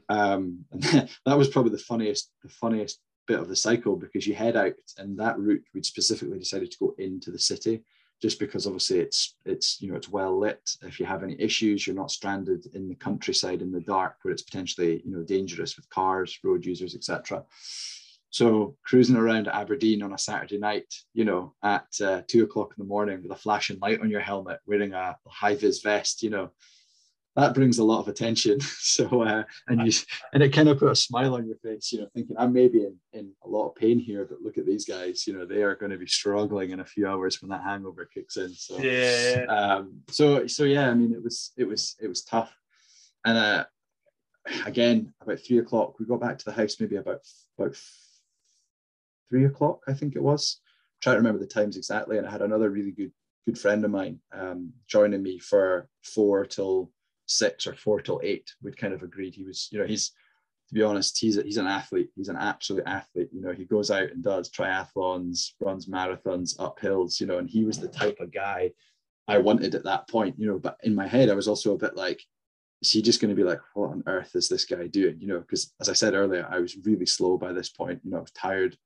Um, 0.10 0.66
and 0.72 0.84
that 1.26 1.38
was 1.38 1.50
probably 1.50 1.72
the 1.72 1.78
funniest, 1.78 2.32
the 2.43 2.50
funniest 2.50 3.00
bit 3.30 3.39
of 3.39 3.47
the 3.47 3.56
cycle 3.56 3.95
because 3.95 4.26
you 4.26 4.34
head 4.34 4.58
out 4.58 4.74
and 4.97 5.18
that 5.20 5.38
route 5.38 5.64
we'd 5.76 5.86
specifically 5.86 6.39
decided 6.39 6.72
to 6.72 6.78
go 6.80 6.95
into 6.97 7.30
the 7.30 7.38
city 7.38 7.84
just 8.20 8.39
because 8.39 8.66
obviously 8.66 9.00
it's 9.00 9.36
it's 9.45 9.80
you 9.80 9.89
know 9.89 9.95
it's 9.95 10.10
well 10.10 10.38
lit. 10.38 10.76
If 10.82 11.00
you 11.00 11.06
have 11.06 11.22
any 11.22 11.39
issues 11.39 11.86
you're 11.86 11.95
not 11.95 12.10
stranded 12.10 12.66
in 12.74 12.89
the 12.89 12.95
countryside 12.95 13.62
in 13.62 13.72
the 13.72 13.82
dark 13.82 14.16
where 14.24 14.32
it's 14.32 14.41
potentially 14.41 15.04
you 15.06 15.12
know 15.12 15.24
dangerous 15.24 15.78
with 15.78 15.89
cars 15.91 16.39
road 16.43 16.66
users 16.66 16.95
etc 16.95 17.43
so 18.30 18.75
cruising 18.86 19.15
around 19.15 19.47
aberdeen 19.47 20.03
on 20.03 20.13
a 20.13 20.17
saturday 20.17 20.57
night 20.57 20.93
you 21.13 21.25
know 21.25 21.53
at 21.63 21.88
uh, 22.03 22.21
two 22.27 22.43
o'clock 22.43 22.73
in 22.77 22.84
the 22.84 22.88
morning 22.88 23.21
with 23.21 23.32
a 23.32 23.36
flashing 23.36 23.80
light 23.82 24.01
on 24.01 24.09
your 24.09 24.21
helmet 24.21 24.59
wearing 24.65 24.93
a 24.93 25.17
high 25.27 25.55
vis 25.55 25.82
vest 25.82 26.23
you 26.23 26.30
know 26.30 26.49
that 27.36 27.53
brings 27.53 27.77
a 27.77 27.84
lot 27.84 27.99
of 27.99 28.07
attention. 28.07 28.59
So 28.89 29.21
uh, 29.21 29.43
and 29.67 29.86
you 29.86 29.93
and 30.34 30.41
it 30.41 30.51
kind 30.51 30.67
of 30.67 30.80
put 30.80 30.91
a 30.91 30.95
smile 30.95 31.36
on 31.36 31.45
your 31.45 31.57
face, 31.57 31.91
you 31.91 32.01
know, 32.01 32.07
thinking 32.13 32.36
I'm 32.39 32.51
maybe 32.51 32.80
in, 32.80 32.97
in 33.13 33.32
a 33.43 33.47
lot 33.47 33.67
of 33.67 33.75
pain 33.75 33.99
here, 33.99 34.25
but 34.25 34.41
look 34.41 34.57
at 34.57 34.65
these 34.65 34.84
guys, 34.84 35.27
you 35.27 35.34
know, 35.34 35.45
they 35.45 35.61
are 35.61 35.75
going 35.75 35.91
to 35.91 35.97
be 35.97 36.07
struggling 36.07 36.71
in 36.71 36.80
a 36.80 36.86
few 36.86 37.07
hours 37.07 37.39
when 37.39 37.49
that 37.49 37.63
hangover 37.63 38.09
kicks 38.11 38.38
in. 38.38 38.49
So 38.49 38.80
yeah. 38.80 39.45
Um, 39.47 40.01
so 40.09 40.47
so 40.47 40.63
yeah, 40.63 40.89
I 40.89 40.93
mean, 40.95 41.13
it 41.13 41.23
was 41.23 41.51
it 41.55 41.65
was 41.65 41.95
it 42.01 42.07
was 42.07 42.23
tough, 42.23 42.51
and 43.25 43.38
uh, 43.38 43.65
again 44.65 45.13
about 45.21 45.39
three 45.39 45.59
o'clock 45.59 45.99
we 45.99 46.05
got 46.05 46.21
back 46.21 46.39
to 46.39 46.45
the 46.45 46.51
house 46.51 46.80
maybe 46.80 46.95
about 46.95 47.21
about 47.57 47.77
three 49.30 49.45
o'clock 49.45 49.82
I 49.88 49.93
think 49.93 50.15
it 50.15 50.23
was. 50.23 50.59
I'm 50.61 51.01
trying 51.01 51.15
to 51.15 51.19
remember 51.19 51.39
the 51.39 51.47
times 51.47 51.77
exactly, 51.77 52.17
and 52.17 52.27
I 52.27 52.32
had 52.32 52.41
another 52.41 52.69
really 52.69 52.91
good 52.91 53.11
good 53.45 53.57
friend 53.57 53.84
of 53.86 53.91
mine 53.91 54.19
um, 54.34 54.71
joining 54.88 55.23
me 55.23 55.39
for 55.39 55.88
four 56.03 56.45
till 56.45 56.91
six 57.25 57.67
or 57.67 57.75
four 57.75 58.01
till 58.01 58.19
eight, 58.23 58.51
we'd 58.61 58.77
kind 58.77 58.93
of 58.93 59.03
agreed 59.03 59.36
he 59.36 59.43
was, 59.43 59.69
you 59.71 59.80
know, 59.80 59.86
he's 59.86 60.11
to 60.67 60.75
be 60.75 60.84
honest, 60.84 61.17
he's 61.19 61.36
a, 61.38 61.41
he's 61.41 61.57
an 61.57 61.65
athlete. 61.65 62.09
He's 62.15 62.30
an 62.30 62.38
absolute 62.38 62.84
athlete. 62.86 63.30
You 63.34 63.41
know, 63.41 63.51
he 63.51 63.65
goes 63.65 63.89
out 63.89 64.11
and 64.11 64.23
does 64.23 64.51
triathlons, 64.51 65.53
runs 65.59 65.88
marathons, 65.88 66.55
uphills. 66.57 67.19
You 67.19 67.25
know, 67.25 67.39
and 67.39 67.49
he 67.49 67.65
was 67.65 67.80
the 67.80 67.88
type 67.88 68.19
of 68.19 68.32
guy 68.32 68.71
I 69.27 69.39
wanted 69.39 69.73
at 69.73 69.84
that 69.86 70.07
point. 70.07 70.36
You 70.38 70.45
know, 70.45 70.59
but 70.59 70.77
in 70.84 70.93
my 70.93 71.07
head, 71.07 71.30
I 71.30 71.34
was 71.34 71.47
also 71.47 71.73
a 71.73 71.77
bit 71.77 71.95
like, 71.95 72.21
is 72.84 72.91
he 72.91 73.01
just 73.01 73.19
going 73.19 73.30
to 73.30 73.36
be 73.36 73.43
like, 73.43 73.59
what 73.73 73.89
on 73.89 74.03
earth 74.05 74.36
is 74.36 74.47
this 74.47 74.65
guy 74.65 74.86
doing? 74.86 75.17
You 75.19 75.27
know, 75.27 75.39
because 75.39 75.73
as 75.82 75.89
I 75.89 75.93
said 75.93 76.13
earlier, 76.13 76.47
I 76.47 76.59
was 76.59 76.77
really 76.86 77.07
slow 77.07 77.36
by 77.36 77.51
this 77.51 77.69
point. 77.69 78.01
You 78.03 78.11
know, 78.11 78.17
I 78.17 78.21
was 78.21 78.32
tired, 78.32 78.77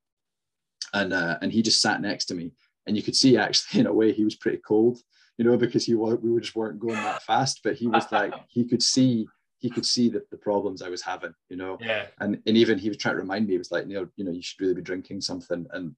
and 0.94 1.14
uh, 1.14 1.38
and 1.42 1.52
he 1.52 1.62
just 1.62 1.82
sat 1.82 2.02
next 2.02 2.26
to 2.26 2.36
me, 2.36 2.52
and 2.86 2.96
you 2.96 3.04
could 3.04 3.16
see 3.16 3.38
actually 3.38 3.80
in 3.82 3.88
a 3.88 3.94
way 3.94 4.12
he 4.12 4.24
was 4.24 4.36
pretty 4.36 4.60
cold 4.60 5.00
you 5.38 5.46
know, 5.46 5.58
because 5.58 5.86
he 5.86 5.96
we 5.96 6.14
we 6.16 6.42
just 6.42 6.56
weren't 6.56 6.80
going 6.80 6.96
that 6.96 7.24
fast. 7.24 7.62
But 7.64 7.76
he 7.76 7.88
was 7.88 8.06
like, 8.12 8.34
he 8.48 8.66
could 8.66 8.84
see 8.84 9.28
he 9.60 9.70
could 9.70 9.86
see 9.86 10.10
the, 10.10 10.24
the 10.30 10.38
problems 10.38 10.82
I 10.82 10.90
was 10.90 11.02
having, 11.02 11.34
you 11.50 11.58
know. 11.58 11.78
Yeah. 11.82 12.08
And 12.20 12.42
and 12.46 12.58
even 12.58 12.78
he 12.78 12.90
was 12.90 12.98
trying 12.98 13.16
to 13.16 13.22
remind 13.22 13.48
me, 13.48 13.54
he 13.54 13.58
was 13.58 13.72
like, 13.72 13.88
you 13.88 13.96
know, 13.96 14.08
you 14.16 14.26
know, 14.26 14.32
you 14.32 14.42
should 14.42 14.62
really 14.62 14.76
be 14.76 14.82
drinking 14.82 15.22
something. 15.22 15.66
And 15.72 15.96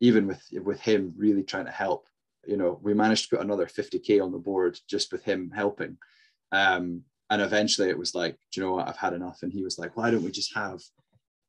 even 0.00 0.26
with 0.26 0.42
with 0.62 0.80
him 0.80 1.12
really 1.16 1.42
trying 1.42 1.66
to 1.66 1.70
help, 1.70 2.08
you 2.46 2.56
know, 2.56 2.78
we 2.82 2.94
managed 2.94 3.28
to 3.28 3.36
put 3.36 3.44
another 3.44 3.66
50k 3.66 4.22
on 4.22 4.32
the 4.32 4.38
board 4.38 4.78
just 4.88 5.12
with 5.12 5.22
him 5.22 5.52
helping. 5.54 5.98
Um, 6.50 7.02
and 7.30 7.42
eventually 7.42 7.88
it 7.88 7.98
was 7.98 8.14
like, 8.14 8.38
you 8.54 8.62
know 8.62 8.74
what, 8.74 8.88
I've 8.88 8.96
had 8.96 9.12
enough. 9.12 9.42
And 9.42 9.52
he 9.52 9.62
was 9.62 9.78
like, 9.78 9.96
why 9.96 10.10
don't 10.10 10.22
we 10.22 10.30
just 10.30 10.54
have 10.54 10.80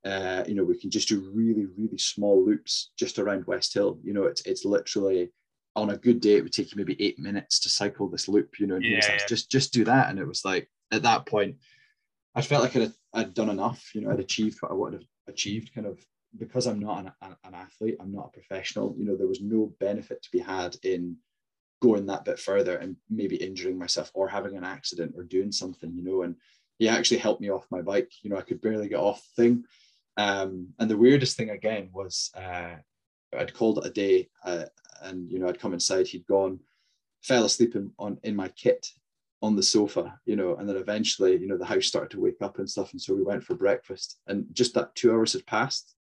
uh, 0.05 0.43
you 0.47 0.53
know, 0.53 0.63
we 0.63 0.77
can 0.77 0.91
just 0.91 1.09
do 1.09 1.31
really, 1.33 1.65
really 1.77 1.97
small 1.97 2.45
loops 2.45 2.91
just 2.97 3.19
around 3.19 3.45
Westhill. 3.45 3.99
You 4.03 4.13
know, 4.13 4.23
it's 4.23 4.41
it's 4.41 4.65
literally 4.65 5.31
on 5.75 5.89
a 5.89 5.97
good 5.97 6.21
day, 6.21 6.35
it 6.35 6.43
would 6.43 6.53
take 6.53 6.71
you 6.71 6.77
maybe 6.77 6.95
eight 7.01 7.19
minutes 7.19 7.59
to 7.59 7.69
cycle 7.69 8.07
this 8.07 8.29
loop, 8.29 8.59
you 8.59 8.67
know, 8.67 8.75
and 8.75 8.85
yeah, 8.85 8.95
like, 8.95 9.19
yeah. 9.19 9.25
just 9.27 9.51
just 9.51 9.73
do 9.73 9.83
that. 9.85 10.09
And 10.09 10.19
it 10.19 10.27
was 10.27 10.45
like 10.45 10.69
at 10.91 11.03
that 11.03 11.25
point, 11.25 11.57
I 12.33 12.41
felt 12.41 12.63
like 12.63 12.75
I'd, 12.75 12.93
I'd 13.13 13.33
done 13.33 13.49
enough, 13.49 13.93
you 13.93 14.01
know, 14.01 14.11
I'd 14.11 14.19
achieved 14.19 14.61
what 14.61 14.71
I 14.71 14.75
wanted 14.75 15.01
to 15.01 15.07
achieved 15.27 15.73
kind 15.73 15.87
of 15.87 15.99
because 16.37 16.67
I'm 16.67 16.79
not 16.79 16.99
an, 16.99 17.35
an 17.43 17.53
athlete, 17.53 17.97
I'm 17.99 18.11
not 18.11 18.27
a 18.27 18.39
professional, 18.39 18.93
you 18.97 19.05
know, 19.05 19.15
there 19.15 19.27
was 19.27 19.41
no 19.41 19.73
benefit 19.79 20.21
to 20.23 20.31
be 20.31 20.39
had 20.39 20.75
in 20.83 21.17
going 21.81 22.05
that 22.07 22.25
bit 22.25 22.39
further 22.39 22.77
and 22.77 22.95
maybe 23.09 23.35
injuring 23.37 23.77
myself 23.77 24.11
or 24.13 24.27
having 24.27 24.55
an 24.57 24.63
accident 24.63 25.13
or 25.15 25.23
doing 25.23 25.51
something, 25.51 25.93
you 25.95 26.03
know, 26.03 26.23
and 26.23 26.35
he 26.77 26.89
actually 26.89 27.17
helped 27.17 27.41
me 27.41 27.49
off 27.49 27.65
my 27.71 27.81
bike. 27.81 28.11
You 28.21 28.29
know, 28.29 28.37
I 28.37 28.41
could 28.41 28.61
barely 28.61 28.89
get 28.89 28.99
off 28.99 29.25
the 29.35 29.43
thing. 29.43 29.63
Um, 30.17 30.69
and 30.79 30.89
the 30.89 30.97
weirdest 30.97 31.37
thing 31.37 31.49
again 31.49 31.89
was 31.93 32.31
uh, 32.35 32.75
I'd 33.37 33.53
called 33.53 33.79
it 33.79 33.87
a 33.87 33.89
day. 33.89 34.29
Uh, 34.43 34.65
and 35.01 35.29
you 35.29 35.39
know 35.39 35.47
I'd 35.47 35.59
come 35.59 35.73
inside, 35.73 36.07
he'd 36.07 36.25
gone, 36.27 36.59
fell 37.21 37.45
asleep 37.45 37.75
in, 37.75 37.91
on 37.99 38.17
in 38.23 38.35
my 38.35 38.49
kit 38.49 38.87
on 39.41 39.55
the 39.55 39.63
sofa, 39.63 40.19
you 40.25 40.35
know, 40.35 40.55
and 40.55 40.67
then 40.67 40.77
eventually, 40.77 41.37
you 41.37 41.47
know, 41.47 41.57
the 41.57 41.65
house 41.65 41.85
started 41.85 42.09
to 42.11 42.19
wake 42.19 42.41
up 42.41 42.57
and 42.57 42.69
stuff, 42.69 42.91
and 42.93 43.01
so 43.01 43.13
we 43.13 43.23
went 43.23 43.43
for 43.43 43.55
breakfast, 43.55 44.19
and 44.27 44.45
just 44.53 44.73
that 44.73 44.95
two 44.95 45.11
hours 45.11 45.33
had 45.33 45.45
passed, 45.45 45.95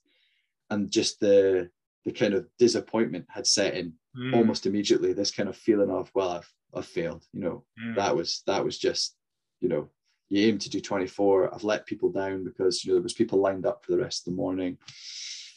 and 0.71 0.91
just 0.91 1.21
the 1.21 1.71
the 2.05 2.12
kind 2.12 2.35
of 2.35 2.47
disappointment 2.59 3.25
had 3.29 3.47
set 3.47 3.75
in 3.75 3.93
mm. 4.17 4.35
almost 4.35 4.67
immediately. 4.67 5.12
This 5.12 5.31
kind 5.31 5.49
of 5.49 5.57
feeling 5.57 5.91
of 5.91 6.11
well, 6.15 6.31
I've 6.31 6.53
I've 6.75 6.87
failed, 6.87 7.25
you 7.33 7.41
know, 7.41 7.65
mm. 7.83 7.97
that 7.97 8.15
was 8.15 8.43
that 8.47 8.65
was 8.65 8.79
just, 8.79 9.17
you 9.61 9.69
know, 9.69 9.89
you 10.35 10.49
aim 10.49 10.59
to 10.59 10.70
do 10.70 10.80
24. 10.80 11.55
I've 11.55 11.64
let 11.64 11.87
people 11.87 12.11
down 12.11 12.45
because 12.45 12.85
you 12.85 12.91
know 12.91 12.97
there 12.97 13.03
was 13.03 13.14
people 13.14 13.39
lined 13.41 13.66
up 13.66 13.85
for 13.85 13.93
the 13.93 13.99
rest 13.99 14.26
of 14.26 14.32
the 14.32 14.37
morning. 14.37 14.78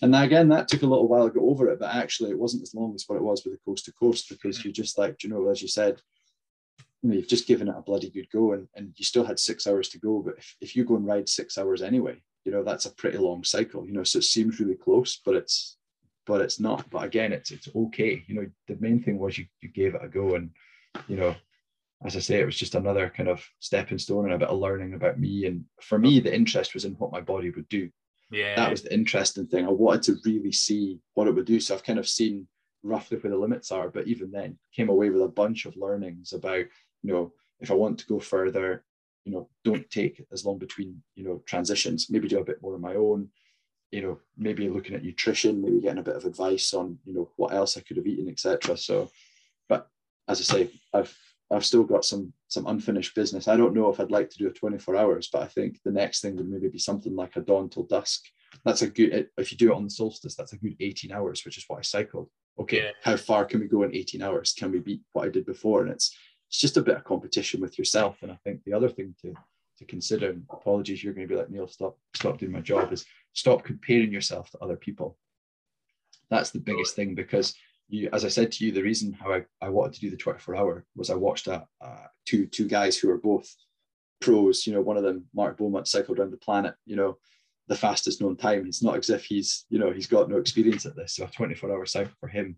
And 0.02 0.16
again, 0.16 0.50
that 0.50 0.68
took 0.68 0.84
a 0.84 0.88
little 0.88 1.08
while 1.08 1.28
to 1.28 1.34
get 1.34 1.42
over 1.42 1.70
it, 1.70 1.80
but 1.80 1.96
actually 1.96 2.30
it 2.30 2.38
wasn't 2.38 2.62
as 2.62 2.76
long 2.76 2.94
as 2.94 3.06
what 3.08 3.16
it 3.16 3.24
was 3.24 3.44
with 3.44 3.54
the 3.54 3.60
coast 3.66 3.86
to 3.86 3.94
coast 3.94 4.30
because 4.30 4.60
mm-hmm. 4.60 4.68
you 4.68 4.74
just 4.74 4.98
like, 4.98 5.24
you 5.24 5.30
know, 5.30 5.50
as 5.50 5.62
you 5.62 5.68
said, 5.68 6.00
you 7.02 7.10
know, 7.10 7.16
you've 7.16 7.28
just 7.28 7.48
given 7.48 7.68
it 7.68 7.76
a 7.76 7.82
bloody 7.82 8.12
good 8.12 8.30
go 8.32 8.54
and, 8.54 8.68
and 8.76 8.94
you 8.96 9.06
still 9.06 9.26
had 9.26 9.40
six 9.40 9.66
hours 9.66 9.90
to 9.90 10.00
go. 10.00 10.22
But 10.22 10.36
if, 10.38 10.56
if 10.62 10.76
you 10.76 10.86
go 10.86 10.98
and 10.98 11.08
ride 11.08 11.28
six 11.28 11.58
hours 11.58 11.82
anyway, 11.82 12.22
you 12.46 12.52
know, 12.52 12.64
that's 12.64 12.86
a 12.86 12.94
pretty 12.94 13.18
long 13.18 13.44
cycle, 13.44 13.88
you 13.88 13.94
know, 13.94 14.04
so 14.04 14.20
it 14.20 14.24
seems 14.24 14.60
really 14.60 14.76
close, 14.76 15.20
but 15.26 15.36
it's 15.36 15.78
but 16.28 16.42
it's 16.42 16.60
not. 16.60 16.88
But 16.90 17.04
again, 17.04 17.32
it's 17.34 17.52
it's 17.52 17.70
okay. 17.76 18.24
You 18.28 18.36
know, 18.36 18.48
the 18.68 18.78
main 18.80 19.02
thing 19.02 19.18
was 19.18 19.38
you 19.38 19.46
you 19.62 19.70
gave 19.70 19.96
it 19.96 20.04
a 20.04 20.08
go 20.08 20.36
and 20.36 20.52
you 21.08 21.16
know, 21.16 21.36
as 22.06 22.16
I 22.16 22.20
say, 22.20 22.40
it 22.40 22.46
was 22.46 22.58
just 22.58 22.76
another 22.76 23.12
kind 23.16 23.30
of 23.30 23.44
stepping 23.60 23.98
stone 23.98 24.26
and 24.26 24.34
a 24.34 24.38
bit 24.38 24.50
of 24.50 24.60
learning 24.60 24.94
about 24.94 25.20
me. 25.20 25.46
And 25.46 25.66
for 25.82 25.98
me, 25.98 26.20
the 26.20 26.34
interest 26.34 26.74
was 26.74 26.86
in 26.86 26.94
what 26.94 27.12
my 27.12 27.22
body 27.22 27.50
would 27.50 27.68
do. 27.70 27.90
Yeah. 28.30 28.56
That 28.56 28.70
was 28.70 28.84
the 28.84 28.94
interesting 28.94 29.48
thing. 29.48 29.66
I 29.66 29.72
wanted 29.72 30.04
to 30.04 30.18
really 30.26 30.52
see 30.52 31.00
what 31.16 31.28
it 31.28 31.34
would 31.34 31.46
do. 31.46 31.60
So 31.60 31.74
i've 31.74 31.84
kind 31.84 32.00
of 32.00 32.08
seen 32.08 32.48
roughly 32.84 33.18
where 33.18 33.32
the 33.32 33.38
limits 33.38 33.72
are 33.72 33.90
but 33.90 34.08
even 34.08 34.32
then 34.32 34.58
came 34.74 34.90
away 34.90 35.10
with 35.10 35.22
a 35.22 35.28
bunch 35.28 35.66
of 35.66 35.76
learnings 35.76 36.32
about 36.32 36.60
you 37.02 37.12
know 37.12 37.34
if 37.60 37.72
i 37.72 37.74
want 37.74 37.98
to 37.98 38.06
go 38.06 38.20
further 38.20 38.86
you 39.28 39.34
know 39.34 39.50
don't 39.66 39.90
take 39.90 40.24
as 40.32 40.46
long 40.46 40.58
between 40.58 41.02
you 41.16 41.24
know 41.24 41.42
transitions. 41.46 42.10
Maybe 42.10 42.28
do 42.30 42.40
a 42.40 42.46
bit 42.46 42.62
more 42.62 42.76
on 42.76 42.82
my 42.82 42.96
own 42.96 43.30
you 43.92 44.02
know 44.02 44.20
maybe 44.38 44.70
looking 44.70 44.96
at 44.96 45.04
nutrition 45.04 45.62
maybe 45.62 45.82
getting 45.82 46.00
a 46.00 46.04
bit 46.04 46.16
of 46.16 46.26
advice 46.26 46.74
on 46.74 46.98
you 47.06 47.14
know 47.14 47.30
what 47.36 47.54
else 47.54 47.78
i 47.78 47.82
could 47.82 47.98
have 47.98 48.08
eaten 48.08 48.28
etc 48.30 48.76
so 48.76 49.10
but 49.70 49.90
as 50.28 50.40
i 50.40 50.44
say 50.44 50.70
i've 50.94 51.16
i've 51.52 51.66
still 51.66 51.84
got 51.84 52.06
some 52.06 52.34
some 52.48 52.68
unfinished 52.68 53.14
business. 53.14 53.48
I 53.48 53.58
don't 53.58 53.74
know 53.74 53.90
if 53.90 54.00
I'd 54.00 54.12
like 54.12 54.30
to 54.30 54.38
do 54.38 54.48
a 54.48 54.52
24 54.52 54.96
hours, 54.96 55.30
but 55.32 55.42
I 55.42 55.48
think 55.48 55.80
the 55.84 55.92
next 55.92 56.22
thing 56.22 56.36
would 56.38 56.50
maybe 56.50 56.70
be 56.70 56.80
something 56.80 57.16
like 57.16 57.36
a 57.36 57.42
dawn 57.42 57.70
till 57.70 57.84
dusk. 57.84 58.24
That's 58.64 58.82
a 58.82 58.90
good, 58.90 59.28
if 59.38 59.52
you 59.52 59.58
do 59.58 59.72
it 59.72 59.76
on 59.76 59.84
the 59.84 59.90
solstice, 59.90 60.36
that's 60.36 60.54
a 60.54 60.58
good 60.58 60.76
18 60.80 61.12
hours, 61.12 61.44
which 61.44 61.58
is 61.58 61.66
what 61.68 61.80
I 61.80 61.82
cycled. 61.82 62.30
Okay, 62.60 62.84
yeah. 62.84 62.92
how 63.04 63.18
far 63.18 63.44
can 63.46 63.60
we 63.60 63.68
go 63.68 63.84
in 63.84 63.94
18 63.94 64.22
hours? 64.22 64.54
Can 64.58 64.72
we 64.72 64.80
beat 64.80 65.02
what 65.12 65.26
I 65.26 65.30
did 65.30 65.46
before? 65.46 65.82
And 65.82 65.92
it's 65.92 66.18
it's 66.50 66.60
just 66.60 66.78
a 66.78 66.82
bit 66.82 66.96
of 66.96 67.04
competition 67.04 67.60
with 67.60 67.78
yourself. 67.78 68.20
And 68.22 68.32
I 68.32 68.38
think 68.46 68.64
the 68.64 68.74
other 68.74 68.90
thing 68.90 69.14
to 69.22 69.34
to 69.80 69.86
consider, 69.86 70.32
and 70.32 70.44
apologies, 70.50 71.04
you're 71.04 71.14
going 71.14 71.28
to 71.28 71.34
be 71.34 71.40
like, 71.40 71.52
Neil, 71.52 71.68
stop, 71.68 71.98
stop 72.16 72.40
doing 72.40 72.52
my 72.52 72.62
job, 72.62 72.92
is 72.92 73.06
stop 73.34 73.64
comparing 73.64 74.12
yourself 74.12 74.50
to 74.52 74.58
other 74.60 74.76
people. 74.76 75.18
That's 76.32 76.50
the 76.50 76.60
biggest 76.60 76.96
thing 76.96 77.14
because 77.14 77.54
you, 77.90 78.10
as 78.12 78.26
I 78.26 78.30
said 78.30 78.52
to 78.54 78.66
you, 78.66 78.72
the 78.72 78.84
reason 78.84 79.14
how 79.14 79.34
I, 79.34 79.46
I 79.62 79.70
wanted 79.70 79.94
to 79.96 80.02
do 80.02 80.10
the 80.10 80.18
24 80.18 80.56
hour 80.56 80.86
was 80.96 81.10
I 81.10 81.16
watched 81.16 81.48
a, 81.48 81.66
two 82.26 82.46
two 82.48 82.68
guys 82.68 82.98
who 82.98 83.10
are 83.10 83.18
both 83.18 83.50
pros. 84.20 84.68
You 84.68 84.74
know, 84.74 84.82
one 84.82 84.98
of 84.98 85.04
them, 85.04 85.26
Mark 85.34 85.58
Beaumont, 85.58 85.88
cycled 85.88 86.20
around 86.20 86.32
the 86.32 86.38
planet. 86.38 86.76
You 86.86 86.96
know, 86.98 87.18
the 87.68 87.76
fastest 87.76 88.22
known 88.22 88.36
time. 88.36 88.66
It's 88.66 88.84
not 88.84 88.98
as 88.98 89.10
if 89.10 89.26
he's 89.26 89.66
you 89.70 89.80
know 89.80 89.92
he's 89.92 90.08
got 90.08 90.30
no 90.30 90.38
experience 90.38 90.86
at 90.86 90.96
this. 90.96 91.16
So 91.16 91.26
a 91.26 91.28
24 91.28 91.72
hour 91.72 91.86
cycle 91.86 92.14
for 92.20 92.28
him, 92.28 92.58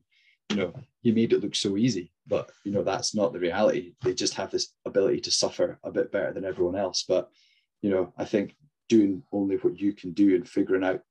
you 0.49 0.57
know, 0.57 0.73
he 1.01 1.11
made 1.11 1.33
it 1.33 1.41
look 1.41 1.55
so 1.55 1.77
easy. 1.77 2.11
But 2.27 2.49
you 2.63 2.71
know 2.71 2.83
that's 2.83 3.13
not 3.13 3.33
the 3.33 3.39
reality. 3.39 3.93
They 4.03 4.13
just 4.13 4.33
have 4.35 4.51
this 4.51 4.73
ability 4.85 5.21
to 5.21 5.31
suffer 5.31 5.79
a 5.83 5.91
bit 5.91 6.11
better 6.11 6.33
than 6.33 6.45
everyone 6.45 6.75
else. 6.75 7.05
But 7.07 7.29
you 7.81 7.91
know, 7.91 8.13
I 8.17 8.25
think 8.25 8.55
doing 8.87 9.23
only 9.31 9.57
what 9.57 9.79
you 9.79 9.93
can 9.93 10.11
do 10.13 10.35
and 10.35 10.49
figuring 10.49 10.83
out, 10.83 11.01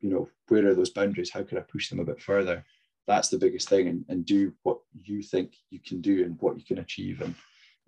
you 0.00 0.08
know, 0.10 0.28
where 0.48 0.66
are 0.66 0.74
those 0.74 0.90
boundaries? 0.90 1.30
How 1.30 1.42
can 1.42 1.58
I 1.58 1.60
push 1.60 1.90
them 1.90 2.00
a 2.00 2.04
bit 2.04 2.20
further? 2.20 2.64
That's 3.06 3.28
the 3.28 3.38
biggest 3.38 3.68
thing 3.68 3.88
and, 3.88 4.04
and 4.08 4.26
do 4.26 4.52
what 4.62 4.78
you 5.02 5.22
think 5.22 5.54
you 5.70 5.80
can 5.80 6.00
do 6.00 6.24
and 6.24 6.36
what 6.40 6.58
you 6.58 6.64
can 6.64 6.78
achieve 6.78 7.20
and 7.20 7.34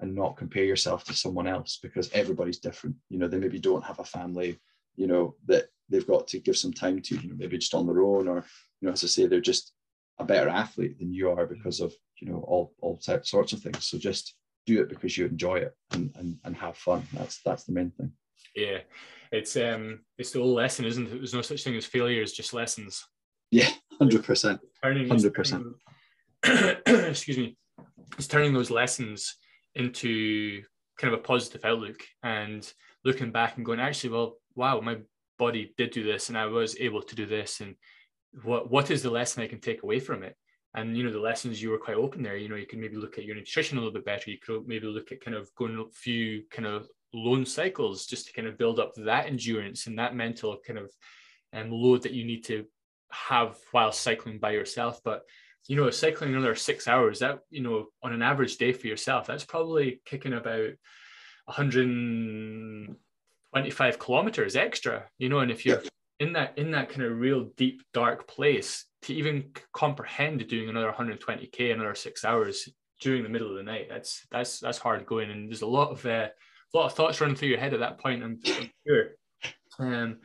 and 0.00 0.14
not 0.14 0.36
compare 0.36 0.62
yourself 0.62 1.02
to 1.02 1.12
someone 1.12 1.48
else 1.48 1.80
because 1.82 2.08
everybody's 2.12 2.60
different. 2.60 2.94
You 3.08 3.18
know 3.18 3.28
they 3.28 3.38
maybe 3.38 3.58
don't 3.58 3.84
have 3.84 3.98
a 3.98 4.04
family 4.04 4.58
you 4.96 5.06
know 5.06 5.34
that 5.46 5.66
they've 5.88 6.06
got 6.06 6.26
to 6.28 6.38
give 6.38 6.56
some 6.56 6.72
time 6.72 7.00
to 7.00 7.16
you 7.16 7.28
know 7.28 7.36
maybe 7.38 7.58
just 7.58 7.74
on 7.74 7.86
their 7.86 8.02
own 8.02 8.28
or 8.28 8.44
you 8.80 8.86
know 8.86 8.92
as 8.92 9.04
i 9.04 9.06
say 9.06 9.26
they're 9.26 9.40
just 9.40 9.72
a 10.18 10.24
better 10.24 10.48
athlete 10.48 10.98
than 10.98 11.12
you 11.12 11.30
are 11.30 11.46
because 11.46 11.80
of 11.80 11.94
you 12.20 12.28
know 12.28 12.38
all 12.46 12.74
all 12.80 13.00
sorts 13.00 13.52
of 13.52 13.60
things. 13.60 13.86
So 13.86 13.98
just 13.98 14.34
do 14.66 14.82
it 14.82 14.88
because 14.88 15.16
you 15.16 15.26
enjoy 15.26 15.56
it 15.56 15.74
and 15.92 16.10
and, 16.16 16.36
and 16.44 16.56
have 16.56 16.76
fun. 16.76 17.04
That's 17.12 17.40
that's 17.44 17.64
the 17.64 17.72
main 17.72 17.90
thing. 17.92 18.12
Yeah. 18.54 18.78
It's 19.30 19.56
um 19.56 20.00
it's 20.16 20.32
the 20.32 20.40
old 20.40 20.56
lesson 20.56 20.84
isn't 20.84 21.06
it? 21.06 21.10
There's 21.10 21.34
no 21.34 21.42
such 21.42 21.62
thing 21.62 21.76
as 21.76 21.86
failures 21.86 22.32
just 22.32 22.54
lessons. 22.54 23.04
Yeah, 23.50 23.70
hundred 23.98 24.24
percent. 24.24 24.60
Hundred 24.82 25.34
percent. 25.34 25.66
Excuse 26.86 27.38
me. 27.38 27.56
It's 28.16 28.26
turning 28.26 28.52
those 28.52 28.70
lessons 28.70 29.36
into 29.74 30.62
kind 30.98 31.12
of 31.12 31.20
a 31.20 31.22
positive 31.22 31.64
outlook 31.64 32.02
and 32.22 32.70
looking 33.04 33.30
back 33.30 33.56
and 33.56 33.66
going, 33.66 33.80
actually, 33.80 34.10
well, 34.10 34.36
wow, 34.54 34.80
my 34.80 34.98
body 35.38 35.72
did 35.76 35.90
do 35.90 36.02
this, 36.02 36.28
and 36.28 36.38
I 36.38 36.46
was 36.46 36.76
able 36.78 37.02
to 37.02 37.14
do 37.14 37.26
this, 37.26 37.60
and 37.60 37.74
what 38.44 38.70
what 38.70 38.90
is 38.90 39.02
the 39.02 39.10
lesson 39.10 39.42
I 39.42 39.48
can 39.48 39.60
take 39.60 39.82
away 39.82 40.00
from 40.00 40.22
it? 40.22 40.36
And 40.74 40.96
you 40.96 41.04
know, 41.04 41.12
the 41.12 41.20
lessons 41.20 41.62
you 41.62 41.70
were 41.70 41.78
quite 41.78 41.96
open 41.96 42.22
there. 42.22 42.36
You 42.36 42.48
know, 42.48 42.56
you 42.56 42.66
can 42.66 42.80
maybe 42.80 42.96
look 42.96 43.18
at 43.18 43.24
your 43.24 43.36
nutrition 43.36 43.78
a 43.78 43.80
little 43.80 43.94
bit 43.94 44.04
better. 44.04 44.30
You 44.30 44.38
could 44.38 44.66
maybe 44.66 44.86
look 44.86 45.12
at 45.12 45.20
kind 45.20 45.36
of 45.36 45.48
going 45.54 45.78
a 45.78 45.90
few 45.92 46.44
kind 46.50 46.66
of 46.66 46.88
lone 47.14 47.46
cycles 47.46 48.06
just 48.06 48.26
to 48.26 48.32
kind 48.32 48.46
of 48.46 48.58
build 48.58 48.78
up 48.78 48.92
that 48.96 49.26
endurance 49.26 49.86
and 49.86 49.98
that 49.98 50.14
mental 50.14 50.58
kind 50.66 50.78
of 50.78 50.90
um, 51.54 51.70
load 51.70 52.02
that 52.02 52.12
you 52.12 52.24
need 52.24 52.44
to 52.44 52.66
have 53.10 53.58
while 53.72 53.92
cycling 53.92 54.38
by 54.38 54.52
yourself. 54.52 55.02
But 55.04 55.24
you 55.66 55.76
know, 55.76 55.90
cycling 55.90 56.34
another 56.34 56.54
six 56.54 56.88
hours, 56.88 57.18
that 57.20 57.40
you 57.50 57.62
know, 57.62 57.88
on 58.02 58.12
an 58.12 58.22
average 58.22 58.56
day 58.56 58.72
for 58.72 58.86
yourself, 58.86 59.26
that's 59.26 59.44
probably 59.44 60.00
kicking 60.04 60.32
about 60.32 60.70
125 61.44 63.98
kilometers 63.98 64.56
extra. 64.56 65.04
You 65.18 65.28
know, 65.28 65.40
and 65.40 65.50
if 65.50 65.66
you're 65.66 65.82
in 66.20 66.32
that 66.34 66.56
in 66.56 66.70
that 66.72 66.88
kind 66.88 67.02
of 67.02 67.18
real 67.18 67.50
deep 67.56 67.82
dark 67.92 68.26
place, 68.26 68.86
to 69.02 69.14
even 69.14 69.50
comprehend 69.72 70.46
doing 70.48 70.68
another 70.68 70.92
120k, 70.92 71.72
another 71.72 71.94
six 71.94 72.24
hours 72.24 72.68
during 73.00 73.22
the 73.22 73.28
middle 73.28 73.50
of 73.50 73.56
the 73.56 73.62
night, 73.62 73.86
that's 73.88 74.26
that's 74.30 74.60
that's 74.60 74.78
hard 74.78 75.06
going. 75.06 75.30
And 75.30 75.48
there's 75.48 75.62
a 75.62 75.66
lot 75.66 75.90
of 75.90 76.04
uh, 76.06 76.28
a 76.74 76.76
lot 76.76 76.86
of 76.86 76.94
thoughts 76.94 77.20
running 77.20 77.36
through 77.36 77.48
your 77.48 77.58
head 77.58 77.74
at 77.74 77.80
that 77.80 77.98
point. 77.98 78.22
I'm, 78.22 78.40
I'm 78.46 78.70
sure. 78.86 79.04
Um, 79.78 80.18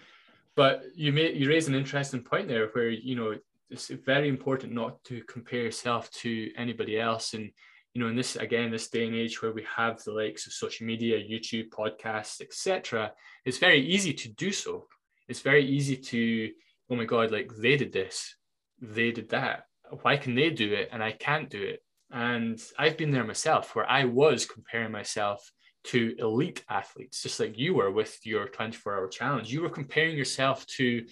but 0.56 0.84
you 0.96 1.12
may 1.12 1.34
you 1.34 1.50
raise 1.50 1.68
an 1.68 1.76
interesting 1.76 2.24
point 2.24 2.48
there 2.48 2.68
where 2.68 2.90
you 2.90 3.16
know 3.16 3.36
it's 3.70 3.88
very 3.88 4.30
important 4.30 4.72
not 4.72 5.04
to 5.06 5.24
compare 5.24 5.64
yourself 5.64 6.12
to 6.12 6.52
anybody 6.56 7.00
else. 7.00 7.34
And 7.34 7.52
you 7.94 8.02
know 8.02 8.08
in 8.08 8.16
this 8.16 8.36
again 8.36 8.72
this 8.72 8.90
day 8.90 9.06
and 9.06 9.16
age 9.16 9.42
where 9.42 9.52
we 9.52 9.66
have 9.76 10.04
the 10.04 10.12
likes 10.12 10.48
of 10.48 10.54
social 10.54 10.86
media 10.86 11.20
youtube 11.20 11.70
podcasts 11.70 12.42
etc 12.42 13.12
it's 13.46 13.60
very 13.60 13.82
easy 13.86 14.14
to 14.14 14.30
do 14.30 14.52
so. 14.52 14.88
It's 15.28 15.42
very 15.42 15.66
easy 15.66 15.96
to 15.98 16.52
oh 16.90 16.96
my 16.96 17.06
god 17.06 17.32
like 17.32 17.52
they 17.56 17.78
did 17.78 17.94
this 17.94 18.36
they 18.82 19.12
did 19.12 19.30
that. 19.30 19.68
Why 20.02 20.18
can 20.18 20.36
they 20.36 20.50
do 20.50 20.74
it 20.74 20.90
and 20.92 21.04
i 21.04 21.12
can't 21.12 21.50
do 21.50 21.62
it? 21.62 21.84
And 22.12 22.62
i've 22.78 22.98
been 22.98 23.12
there 23.12 23.24
myself 23.24 23.76
where 23.76 23.90
i 23.90 24.06
was 24.06 24.46
comparing 24.46 24.92
myself 24.92 25.52
to 25.86 26.16
elite 26.18 26.64
athletes, 26.70 27.22
just 27.22 27.40
like 27.40 27.58
you 27.58 27.74
were 27.76 27.92
with 27.92 28.26
your 28.26 28.48
24 28.48 28.96
hour 28.96 29.08
challenge. 29.08 29.52
You 29.52 29.62
were 29.62 29.70
comparing 29.70 30.18
yourself 30.18 30.66
to 30.78 31.06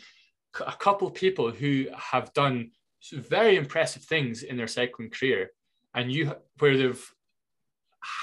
a 0.66 0.74
couple 0.74 1.08
of 1.08 1.14
people 1.14 1.52
who 1.52 1.88
have 1.96 2.34
done 2.34 2.72
very 3.12 3.56
impressive 3.58 4.04
things 4.04 4.44
in 4.44 4.58
their 4.58 4.68
cycling 4.68 5.10
career, 5.10 5.52
and 5.94 6.12
you 6.12 6.34
where 6.60 6.78
they've 6.78 7.14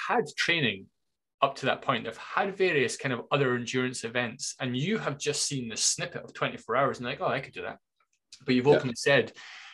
had 0.08 0.24
training 0.36 0.86
up 1.40 1.54
to 1.56 1.66
that 1.66 1.82
point, 1.82 2.04
they've 2.04 2.16
had 2.16 2.56
various 2.56 2.96
kind 2.96 3.12
of 3.12 3.22
other 3.30 3.54
endurance 3.54 4.04
events, 4.04 4.54
and 4.60 4.76
you 4.76 4.98
have 4.98 5.18
just 5.18 5.46
seen 5.46 5.68
the 5.68 5.76
snippet 5.76 6.24
of 6.24 6.34
24 6.34 6.76
hours 6.76 6.98
and 6.98 7.06
like, 7.06 7.20
oh, 7.20 7.26
I 7.26 7.40
could 7.40 7.54
do 7.54 7.62
that. 7.62 7.78
But 8.44 8.54
you've 8.54 8.66
openly 8.66 8.94
yeah. 9.06 9.12
said, 9.12 9.32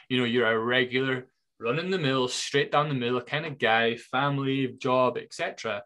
you 0.09 0.19
know, 0.19 0.25
you're 0.25 0.51
a 0.51 0.59
regular 0.59 1.29
run 1.61 1.79
in 1.79 1.91
the 1.91 1.99
mill, 1.99 2.29
straight 2.29 2.73
down 2.73 2.89
the 2.89 2.95
middle 2.95 3.21
kind 3.21 3.47
of 3.47 3.59
guy, 3.59 3.97
family, 3.97 4.75
job, 4.79 5.17
etc 5.17 5.83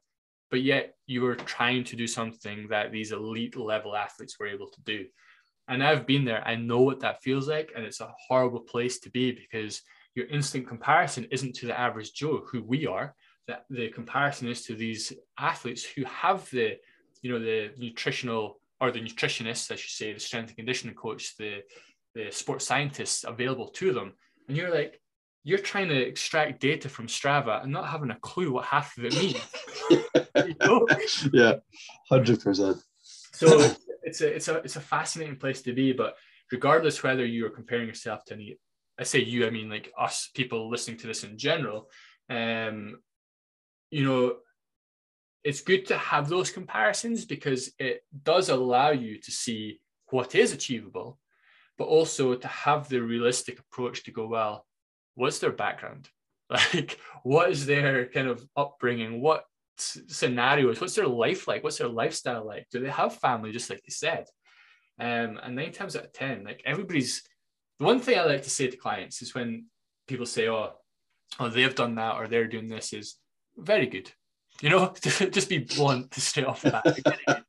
but 0.51 0.63
yet 0.63 0.95
you 1.07 1.23
were 1.23 1.35
trying 1.35 1.85
to 1.85 1.97
do 1.97 2.07
something 2.07 2.69
that 2.69 2.93
these 2.93 3.13
elite 3.13 3.57
level 3.57 3.95
athletes 3.95 4.39
were 4.39 4.47
able 4.47 4.69
to 4.69 4.81
do. 4.83 5.07
And 5.69 5.83
I've 5.83 6.07
been 6.07 6.25
there. 6.25 6.43
I 6.47 6.55
know 6.55 6.81
what 6.81 7.01
that 7.01 7.23
feels 7.23 7.49
like. 7.49 7.73
And 7.77 7.85
it's 7.85 8.01
a 8.01 8.15
horrible 8.29 8.61
place 8.61 9.01
to 9.01 9.11
be 9.11 9.33
because 9.33 9.83
your 10.15 10.27
instant 10.27 10.67
comparison 10.67 11.27
isn't 11.31 11.55
to 11.57 11.67
the 11.67 11.79
average 11.79 12.15
Joe, 12.15 12.43
who 12.51 12.63
we 12.63 12.87
are. 12.87 13.15
That 13.47 13.65
the 13.71 13.89
comparison 13.89 14.49
is 14.49 14.65
to 14.65 14.75
these 14.75 15.13
athletes 15.39 15.85
who 15.85 16.05
have 16.05 16.49
the, 16.51 16.77
you 17.23 17.31
know, 17.31 17.39
the 17.39 17.71
nutritional 17.79 18.61
or 18.81 18.91
the 18.91 19.01
nutritionists, 19.01 19.71
I 19.71 19.77
should 19.77 19.91
say, 19.91 20.13
the 20.13 20.21
strength 20.21 20.49
and 20.49 20.57
conditioning 20.57 20.95
coach, 20.95 21.37
the 21.37 21.63
the 22.15 22.31
sports 22.31 22.67
scientists 22.67 23.25
available 23.25 23.69
to 23.69 23.93
them. 23.93 24.13
And 24.49 24.57
you're 24.57 24.75
like, 24.75 25.01
you're 25.45 25.59
trying 25.59 25.89
to 25.89 25.97
extract 25.97 26.61
data 26.61 26.89
from 26.89 27.07
Strava 27.07 27.63
and 27.63 27.73
not 27.73 27.89
having 27.89 28.11
a 28.11 28.19
clue 28.21 28.53
what 28.53 28.65
half 28.65 28.97
of 28.99 29.05
it 29.05 29.15
means. 29.15 29.37
Yeah, 31.33 31.55
hundred 32.09 32.41
percent. 32.41 32.79
So 33.33 33.75
it's 34.03 34.21
a 34.21 34.35
it's 34.35 34.49
a 34.49 34.57
it's 34.57 34.77
a 34.77 34.81
fascinating 34.81 35.37
place 35.37 35.63
to 35.63 35.73
be. 35.73 35.93
But 35.93 36.17
regardless 36.53 37.03
whether 37.03 37.25
you 37.25 37.47
are 37.47 37.51
comparing 37.51 37.89
yourself 37.89 38.25
to 38.27 38.35
any, 38.35 38.59
I 38.99 39.05
say 39.05 39.21
you, 39.21 39.47
I 39.47 39.51
mean 39.51 39.69
like 39.69 39.93
us 39.99 40.31
people 40.35 40.71
listening 40.71 40.99
to 40.99 41.07
this 41.07 41.25
in 41.25 41.39
general. 41.39 41.91
Um, 42.31 42.99
you 43.91 44.05
know, 44.05 44.37
it's 45.45 45.63
good 45.63 45.87
to 45.87 45.97
have 45.97 46.29
those 46.29 46.51
comparisons 46.51 47.25
because 47.25 47.73
it 47.79 48.03
does 48.23 48.49
allow 48.49 48.91
you 48.91 49.19
to 49.21 49.31
see 49.31 49.81
what 50.11 50.35
is 50.35 50.53
achievable, 50.53 51.19
but 51.79 51.85
also 51.85 52.35
to 52.35 52.49
have 52.49 52.89
the 52.89 53.01
realistic 53.01 53.59
approach 53.59 54.05
to 54.05 54.11
go 54.11 54.27
well 54.27 54.67
what's 55.19 55.41
their 55.41 55.53
background? 55.53 56.09
Like, 56.51 56.99
what 57.25 57.51
is 57.51 57.67
their 57.67 58.07
kind 58.07 58.27
of 58.27 58.43
upbringing? 58.57 59.21
What 59.21 59.45
scenarios? 59.81 60.81
What's 60.81 60.95
their 60.95 61.07
life 61.07 61.49
like? 61.49 61.63
What's 61.63 61.79
their 61.79 61.89
lifestyle 61.89 62.47
like? 62.47 62.67
Do 62.71 62.81
they 62.81 62.91
have 62.91 63.17
family, 63.17 63.53
just 63.53 63.71
like 63.71 63.83
you 63.85 63.93
said? 63.93 64.27
Um, 65.01 65.39
and 65.43 65.55
nine 65.55 65.73
times 65.73 65.97
out 65.97 66.05
of 66.05 66.13
10, 66.13 66.45
like 66.45 66.63
everybody's, 66.65 67.23
the 67.79 67.85
one 67.85 68.01
thing 68.01 68.19
I 68.19 68.25
like 68.25 68.43
to 68.43 68.51
say 68.51 68.67
to 68.67 68.77
clients 68.77 69.23
is 69.23 69.35
when 69.35 69.67
people 70.09 70.27
say, 70.27 70.49
oh, 70.49 70.73
oh, 71.39 71.49
they've 71.49 71.75
done 71.75 71.95
that 71.97 72.17
or 72.17 72.27
they're 72.27 72.49
doing 72.49 72.69
this 72.69 72.93
is 72.93 73.17
very 73.57 73.87
good. 73.87 74.11
You 74.61 74.71
know, 74.71 74.93
just 75.03 75.49
be 75.49 75.59
blunt 75.59 76.11
to 76.13 76.21
straight 76.21 76.47
off 76.47 76.63
the 76.63 76.71
bat. 76.71 77.45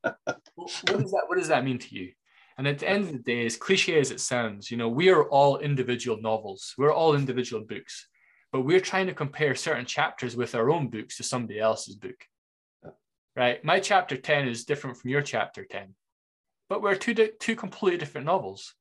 what 0.54 1.00
does 1.00 1.10
that, 1.10 1.22
what 1.26 1.38
does 1.38 1.48
that 1.48 1.64
mean 1.64 1.78
to 1.78 1.94
you? 1.94 2.12
And 2.56 2.68
at 2.68 2.78
the 2.78 2.88
end 2.88 3.04
of 3.04 3.12
the 3.12 3.18
day, 3.18 3.46
as 3.46 3.56
cliche 3.56 3.98
as 3.98 4.10
it 4.10 4.20
sounds, 4.20 4.70
you 4.70 4.76
know, 4.76 4.88
we 4.88 5.08
are 5.08 5.24
all 5.30 5.58
individual 5.58 6.20
novels. 6.20 6.74
We're 6.76 6.92
all 6.92 7.14
individual 7.14 7.64
books, 7.64 8.06
but 8.52 8.62
we're 8.62 8.80
trying 8.80 9.06
to 9.06 9.14
compare 9.14 9.54
certain 9.54 9.84
chapters 9.84 10.36
with 10.36 10.54
our 10.54 10.70
own 10.70 10.88
books 10.88 11.16
to 11.16 11.22
somebody 11.22 11.60
else's 11.60 11.96
book. 11.96 12.26
Yeah. 12.84 12.90
Right? 13.36 13.64
My 13.64 13.80
chapter 13.80 14.16
10 14.16 14.48
is 14.48 14.64
different 14.64 14.96
from 14.96 15.10
your 15.10 15.22
chapter 15.22 15.64
10, 15.64 15.94
but 16.68 16.82
we're 16.82 16.96
two, 16.96 17.14
two 17.14 17.56
completely 17.56 17.98
different 17.98 18.26
novels. 18.26 18.74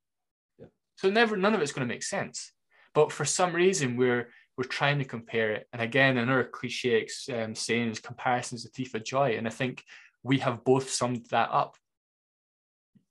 Yeah. 0.57 0.67
So 0.95 1.09
never, 1.09 1.38
none 1.38 1.53
of 1.53 1.61
it's 1.61 1.72
going 1.72 1.88
to 1.88 1.93
make 1.93 2.03
sense. 2.03 2.51
But 2.95 3.11
for 3.11 3.26
some 3.26 3.53
reason, 3.53 3.97
we're, 3.97 4.30
we're 4.57 4.63
trying 4.63 4.99
to 4.99 5.05
compare 5.05 5.51
it. 5.51 5.67
And 5.72 5.82
again, 5.82 6.17
another 6.17 6.43
cliche 6.43 7.07
um, 7.34 7.53
saying 7.53 7.89
is 7.89 7.99
comparison 7.99 8.55
is 8.57 8.65
a 8.65 8.70
thief 8.70 8.95
of 8.95 9.03
joy. 9.03 9.36
And 9.38 9.47
I 9.47 9.51
think 9.51 9.84
we 10.24 10.39
have 10.39 10.63
both 10.63 10.89
summed 10.89 11.28
that 11.30 11.49
up. 11.51 11.78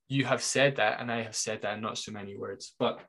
You 0.08 0.24
have 0.24 0.42
said 0.42 0.76
that, 0.76 1.00
and 1.00 1.12
I 1.12 1.22
have 1.22 1.36
said 1.36 1.62
that 1.62 1.74
in 1.74 1.82
not 1.82 1.98
so 1.98 2.12
many 2.12 2.36
words. 2.36 2.74
But 2.78 3.00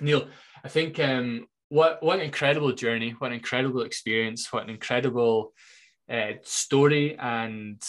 Neil, 0.00 0.28
I 0.64 0.68
think 0.68 0.98
um, 0.98 1.46
what 1.70 2.02
what 2.02 2.18
an 2.18 2.24
incredible 2.24 2.72
journey, 2.72 3.12
what 3.18 3.28
an 3.28 3.38
incredible 3.38 3.82
experience, 3.82 4.52
what 4.52 4.64
an 4.64 4.70
incredible 4.70 5.54
uh, 6.10 6.32
story, 6.42 7.16
and 7.16 7.82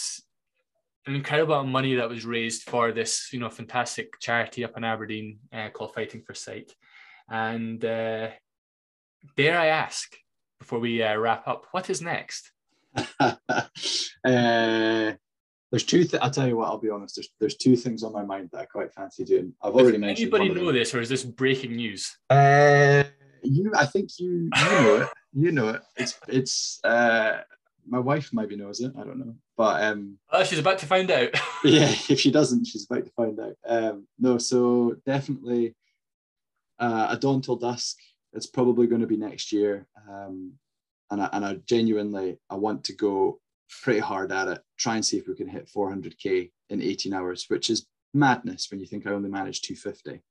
an 1.06 1.16
incredible 1.16 1.54
amount 1.54 1.68
of 1.68 1.72
money 1.72 1.96
that 1.96 2.08
was 2.08 2.24
raised 2.24 2.62
for 2.62 2.92
this, 2.92 3.28
you 3.32 3.40
know, 3.40 3.50
fantastic 3.50 4.18
charity 4.20 4.64
up 4.64 4.76
in 4.76 4.84
Aberdeen 4.84 5.40
uh, 5.52 5.68
called 5.70 5.94
Fighting 5.94 6.22
for 6.22 6.32
Sight. 6.32 6.72
And 7.28 7.84
uh, 7.84 8.28
dare 9.36 9.58
I 9.58 9.66
ask, 9.66 10.16
before 10.60 10.78
we 10.78 11.02
uh, 11.02 11.16
wrap 11.16 11.48
up, 11.48 11.66
what 11.72 11.90
is 11.90 12.00
next? 12.00 12.50
Uh, 14.24 15.14
there's 15.72 15.82
two. 15.82 16.04
Th- 16.04 16.22
I'll 16.22 16.30
tell 16.30 16.46
you 16.46 16.56
what. 16.56 16.66
I'll 16.66 16.78
be 16.78 16.90
honest. 16.90 17.16
There's 17.16 17.28
there's 17.40 17.56
two 17.56 17.74
things 17.74 18.04
on 18.04 18.12
my 18.12 18.22
mind 18.24 18.50
that 18.52 18.60
I 18.60 18.66
quite 18.66 18.94
fancy 18.94 19.24
doing. 19.24 19.52
I've 19.60 19.72
already 19.72 19.92
Does 19.92 20.00
mentioned. 20.00 20.32
Anybody 20.32 20.60
know 20.60 20.70
this, 20.70 20.94
or 20.94 21.00
is 21.00 21.08
this 21.08 21.24
breaking 21.24 21.74
news? 21.74 22.16
You, 23.42 23.72
I 23.76 23.86
think 23.86 24.10
you 24.18 24.50
you 24.54 24.70
know 24.70 24.96
it. 24.96 25.08
You 25.34 25.52
know 25.52 25.68
it. 25.70 25.82
It's 25.96 26.18
it's. 26.28 26.80
Uh, 26.84 27.40
my 27.86 27.98
wife 27.98 28.30
maybe 28.32 28.56
knows 28.56 28.80
it. 28.80 28.92
I 28.96 29.04
don't 29.04 29.18
know, 29.18 29.34
but 29.56 29.82
um. 29.82 30.18
Oh, 30.30 30.44
she's 30.44 30.58
about 30.58 30.78
to 30.78 30.86
find 30.86 31.10
out. 31.10 31.30
yeah, 31.64 31.90
if 32.08 32.20
she 32.20 32.30
doesn't, 32.30 32.66
she's 32.66 32.86
about 32.88 33.04
to 33.04 33.12
find 33.12 33.40
out. 33.40 33.56
Um, 33.66 34.06
no, 34.18 34.38
so 34.38 34.96
definitely, 35.04 35.74
uh, 36.78 37.08
a 37.10 37.16
dawn 37.16 37.40
till 37.40 37.56
dusk. 37.56 37.98
It's 38.34 38.46
probably 38.46 38.86
going 38.86 39.02
to 39.02 39.06
be 39.06 39.16
next 39.16 39.52
year. 39.52 39.86
Um, 40.08 40.54
and 41.10 41.22
I, 41.22 41.28
and 41.32 41.44
I 41.44 41.54
genuinely 41.66 42.38
I 42.48 42.56
want 42.56 42.84
to 42.84 42.94
go 42.94 43.40
pretty 43.82 44.00
hard 44.00 44.32
at 44.32 44.48
it. 44.48 44.60
Try 44.78 44.96
and 44.96 45.04
see 45.04 45.18
if 45.18 45.28
we 45.28 45.34
can 45.34 45.48
hit 45.48 45.70
400k 45.74 46.50
in 46.70 46.82
18 46.82 47.12
hours, 47.12 47.44
which 47.48 47.68
is 47.68 47.86
madness 48.14 48.70
when 48.70 48.80
you 48.80 48.86
think 48.86 49.06
I 49.06 49.10
only 49.10 49.30
managed 49.30 49.64
250 49.64 50.22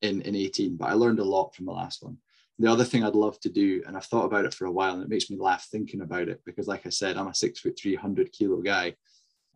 in 0.00 0.22
in 0.22 0.34
18. 0.34 0.76
But 0.76 0.88
I 0.90 0.94
learned 0.94 1.20
a 1.20 1.24
lot 1.24 1.54
from 1.54 1.66
the 1.66 1.72
last 1.72 2.02
one. 2.02 2.16
The 2.58 2.70
other 2.70 2.84
thing 2.84 3.02
I'd 3.02 3.14
love 3.14 3.40
to 3.40 3.48
do, 3.48 3.82
and 3.86 3.96
I've 3.96 4.04
thought 4.04 4.26
about 4.26 4.44
it 4.44 4.54
for 4.54 4.66
a 4.66 4.72
while, 4.72 4.94
and 4.94 5.02
it 5.02 5.08
makes 5.08 5.30
me 5.30 5.36
laugh 5.38 5.66
thinking 5.70 6.02
about 6.02 6.28
it 6.28 6.40
because, 6.44 6.68
like 6.68 6.86
I 6.86 6.90
said, 6.90 7.16
I'm 7.16 7.28
a 7.28 7.34
six 7.34 7.60
foot 7.60 7.78
three 7.78 7.94
hundred 7.94 8.30
kilo 8.32 8.60
guy. 8.60 8.94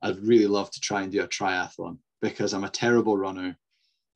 I'd 0.03 0.19
really 0.19 0.47
love 0.47 0.71
to 0.73 0.81
try 0.81 1.03
and 1.03 1.13
do 1.13 1.23
a 1.23 1.29
triathlon 1.29 1.99
because 2.21 2.53
I'm 2.53 2.65
a 2.65 2.71
terrible 2.71 3.17
runner. 3.17 3.57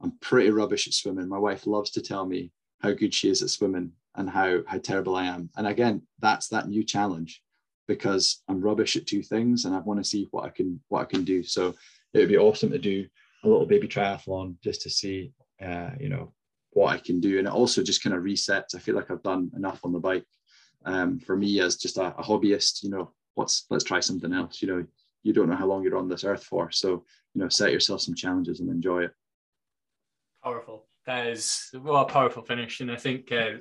I'm 0.03 0.12
pretty 0.20 0.51
rubbish 0.51 0.87
at 0.87 0.95
swimming. 0.95 1.28
My 1.28 1.39
wife 1.39 1.66
loves 1.66 1.91
to 1.93 2.03
tell 2.03 2.26
me 2.26 2.53
how 2.81 2.93
good 2.93 3.14
she 3.14 3.28
is 3.28 3.43
at 3.43 3.51
swimming 3.51 3.93
and 4.16 4.28
how 4.28 4.61
how 4.66 4.78
terrible 4.78 5.16
I 5.16 5.26
am. 5.26 5.51
And 5.57 5.66
again, 5.66 6.03
that's 6.18 6.49
that 6.49 6.68
new 6.68 6.83
challenge 6.83 7.43
because 7.87 8.43
I'm 8.49 8.61
rubbish 8.61 8.97
at 8.97 9.07
two 9.07 9.22
things 9.22 9.64
and 9.64 9.74
I 9.74 9.78
want 9.81 10.01
to 10.01 10.09
see 10.09 10.28
what 10.31 10.45
I 10.45 10.49
can 10.51 10.81
what 10.89 11.03
I 11.03 11.05
can 11.05 11.24
do. 11.24 11.43
So 11.43 11.74
it 12.14 12.18
would 12.18 12.28
be 12.28 12.39
awesome 12.39 12.70
to 12.70 12.78
do 12.78 13.07
a 13.45 13.49
little 13.49 13.66
baby 13.66 13.89
triathlon 13.89 14.57
just 14.62 14.83
to 14.83 14.91
see 14.91 15.33
uh, 15.64 15.91
you 15.99 16.09
know 16.09 16.33
what 16.72 16.92
I 16.92 16.98
can 16.98 17.20
do. 17.20 17.38
And 17.38 17.46
it 17.46 17.52
also 17.52 17.82
just 17.82 18.02
kind 18.02 18.14
of 18.14 18.22
resets. 18.22 18.74
I 18.74 18.78
feel 18.78 18.94
like 18.94 19.10
I've 19.10 19.22
done 19.22 19.50
enough 19.56 19.80
on 19.84 19.92
the 19.92 19.98
bike. 19.98 20.26
Um, 20.84 21.18
for 21.18 21.36
me 21.36 21.60
as 21.60 21.76
just 21.76 21.98
a, 21.98 22.16
a 22.16 22.22
hobbyist, 22.22 22.82
you 22.82 22.90
know, 22.90 23.12
let's 23.36 23.66
let's 23.70 23.84
try 23.84 24.00
something 24.00 24.32
else. 24.32 24.62
You 24.62 24.68
know, 24.68 24.86
you 25.22 25.32
don't 25.32 25.48
know 25.48 25.56
how 25.56 25.66
long 25.66 25.82
you're 25.82 25.98
on 25.98 26.08
this 26.08 26.24
earth 26.24 26.44
for. 26.44 26.70
So, 26.70 27.04
you 27.34 27.42
know, 27.42 27.48
set 27.48 27.72
yourself 27.72 28.00
some 28.00 28.14
challenges 28.14 28.60
and 28.60 28.70
enjoy 28.70 29.04
it. 29.04 29.12
Powerful. 30.42 30.86
That 31.06 31.26
is 31.26 31.70
well 31.74 31.96
a 32.02 32.06
powerful 32.06 32.42
finish. 32.42 32.80
And 32.80 32.90
I 32.90 32.96
think 32.96 33.30
uh, 33.30 33.58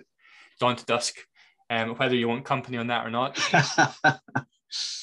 dawn 0.59 0.75
to 0.77 0.85
dusk 0.85 1.17
um, 1.69 1.95
whether 1.95 2.15
you 2.15 2.27
want 2.27 2.45
company 2.45 2.77
on 2.77 2.87
that 2.87 3.05
or 3.05 3.09
not. 3.09 3.37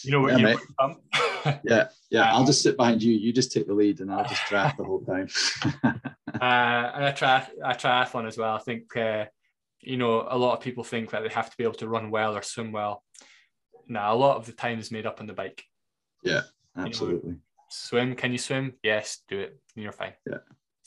you 0.03 0.11
know 0.11 0.21
what 0.21 0.39
Yeah, 0.39 0.57
you 0.57 0.59
want 0.83 0.99
yeah, 1.65 1.89
yeah. 2.11 2.31
I'll 2.35 2.45
just 2.45 2.63
sit 2.63 2.77
behind 2.77 3.03
you. 3.03 3.13
You 3.15 3.33
just 3.33 3.53
take 3.53 3.67
the 3.67 3.75
lead, 3.75 4.01
and 4.01 4.13
I'll 4.13 4.25
just 4.25 4.45
draft 4.47 4.79
the 4.79 4.85
whole 4.85 5.01
time. 5.01 5.29
uh, 6.43 6.91
and 6.95 7.05
a, 7.05 7.13
tri- 7.13 7.49
a 7.65 7.75
triathlon 7.75 8.27
as 8.27 8.37
well. 8.39 8.55
I 8.55 8.59
think, 8.59 8.97
uh, 8.97 9.27
you 9.81 9.97
know, 9.97 10.27
a 10.29 10.37
lot 10.39 10.55
of 10.57 10.61
people 10.61 10.85
think 10.85 11.11
that 11.11 11.23
they 11.23 11.29
have 11.29 11.51
to 11.51 11.57
be 11.57 11.65
able 11.65 11.75
to 11.75 11.89
run 11.89 12.11
well 12.11 12.37
or 12.37 12.43
swim 12.43 12.73
well. 12.73 13.03
Now, 13.89 14.13
a 14.13 14.17
lot 14.17 14.37
of 14.37 14.47
the 14.47 14.53
time 14.53 14.79
is 14.79 14.91
made 14.91 15.07
up 15.07 15.21
on 15.21 15.27
the 15.27 15.33
bike. 15.33 15.63
yeah, 16.23 16.43
absolutely. 16.77 17.37
Swim, 17.69 18.15
can 18.15 18.33
you 18.33 18.39
swim? 18.39 18.75
Yes, 18.83 19.23
do 19.29 19.39
it. 19.41 19.61
You're 19.75 19.93
fine. 19.93 20.13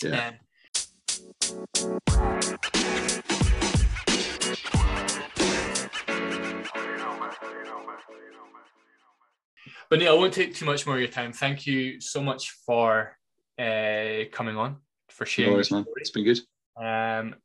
Yeah. 0.01 0.27
Um, 0.27 1.99
But 9.89 9.97
Neil, 9.97 10.13
I 10.13 10.15
won't 10.15 10.33
take 10.33 10.53
too 10.53 10.65
much 10.65 10.85
more 10.85 10.95
of 10.95 11.01
your 11.01 11.09
time. 11.09 11.33
Thank 11.33 11.65
you 11.65 11.99
so 11.99 12.21
much 12.21 12.51
for 12.63 13.17
uh, 13.57 14.25
coming 14.31 14.55
on, 14.55 14.77
for 15.19 15.25
No 15.25 15.29
sharing. 15.29 15.53
worries, 15.53 15.71
man. 15.71 15.85
It's 15.97 16.11
been 16.11 16.23
good. 16.23 16.39
Um, 16.77 17.35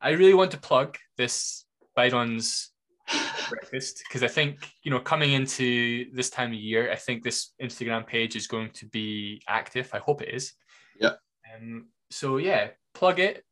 I 0.00 0.10
really 0.10 0.34
want 0.34 0.50
to 0.52 0.58
plug 0.58 0.96
this 1.18 1.66
Bidons 1.96 2.68
breakfast 3.50 4.02
because 4.08 4.22
I 4.22 4.28
think 4.28 4.56
you 4.82 4.90
know 4.90 5.00
coming 5.00 5.32
into 5.32 6.06
this 6.14 6.30
time 6.30 6.50
of 6.52 6.54
year, 6.58 6.90
I 6.90 6.96
think 6.96 7.22
this 7.22 7.52
Instagram 7.62 8.06
page 8.06 8.36
is 8.36 8.46
going 8.46 8.70
to 8.74 8.86
be 8.86 9.42
active. 9.46 9.90
I 9.92 9.98
hope 9.98 10.22
it 10.22 10.32
is. 10.34 10.54
Yeah. 10.98 11.14
Um, 11.54 11.88
so 12.10 12.38
yeah, 12.38 12.68
plug 12.94 13.20
it. 13.20 13.44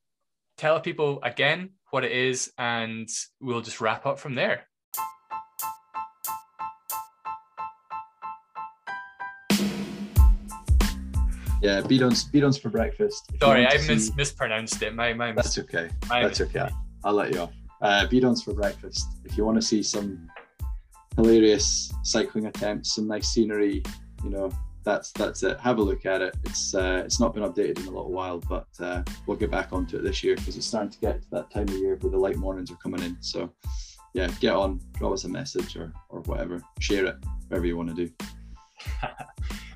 Tell 0.56 0.80
people 0.80 1.20
again 1.22 1.70
what 1.90 2.04
it 2.04 2.12
is, 2.12 2.50
and 2.58 3.08
we'll 3.40 3.60
just 3.60 3.80
wrap 3.80 4.06
up 4.06 4.18
from 4.18 4.34
there. 4.34 4.67
Yeah, 11.60 11.80
bidons, 11.80 12.30
bidons 12.30 12.60
for 12.60 12.68
breakfast. 12.68 13.30
If 13.34 13.40
Sorry, 13.40 13.66
I 13.66 13.74
mis- 13.86 14.08
see- 14.08 14.14
mispronounced 14.16 14.80
it. 14.82 14.94
My 14.94 15.12
my 15.12 15.32
That's 15.32 15.58
okay. 15.58 15.90
my 16.08 16.22
That's 16.22 16.40
okay. 16.40 16.68
I'll 17.04 17.14
let 17.14 17.32
you 17.34 17.40
off. 17.40 17.52
Uh, 17.82 18.06
bidons 18.06 18.42
for 18.42 18.54
breakfast. 18.54 19.06
If 19.24 19.36
you 19.36 19.44
want 19.44 19.56
to 19.56 19.62
see 19.62 19.82
some 19.82 20.28
hilarious 21.16 21.92
cycling 22.04 22.46
attempts, 22.46 22.94
some 22.94 23.08
nice 23.08 23.28
scenery, 23.28 23.82
you 24.22 24.30
know, 24.30 24.50
that's 24.84 25.10
that's 25.12 25.42
it. 25.42 25.58
Have 25.60 25.78
a 25.78 25.82
look 25.82 26.06
at 26.06 26.22
it. 26.22 26.36
It's 26.44 26.74
uh, 26.74 27.02
it's 27.04 27.18
not 27.20 27.34
been 27.34 27.42
updated 27.42 27.78
in 27.80 27.86
a 27.86 27.90
little 27.90 28.12
while, 28.12 28.38
but 28.38 28.68
uh, 28.80 29.02
we'll 29.26 29.36
get 29.36 29.50
back 29.50 29.72
onto 29.72 29.96
it 29.98 30.02
this 30.02 30.22
year 30.22 30.36
because 30.36 30.56
it's 30.56 30.66
starting 30.66 30.90
to 30.90 30.98
get 31.00 31.22
to 31.22 31.30
that 31.32 31.50
time 31.50 31.68
of 31.68 31.74
year 31.74 31.96
where 32.00 32.10
the 32.10 32.18
light 32.18 32.36
mornings 32.36 32.70
are 32.70 32.76
coming 32.76 33.02
in. 33.02 33.16
So 33.20 33.50
yeah, 34.14 34.28
get 34.40 34.54
on, 34.54 34.80
drop 34.94 35.12
us 35.12 35.24
a 35.24 35.28
message 35.28 35.76
or 35.76 35.92
or 36.08 36.20
whatever, 36.22 36.62
share 36.78 37.06
it, 37.06 37.16
whatever 37.48 37.66
you 37.66 37.76
want 37.76 37.94
to 37.94 38.06
do. 38.06 38.12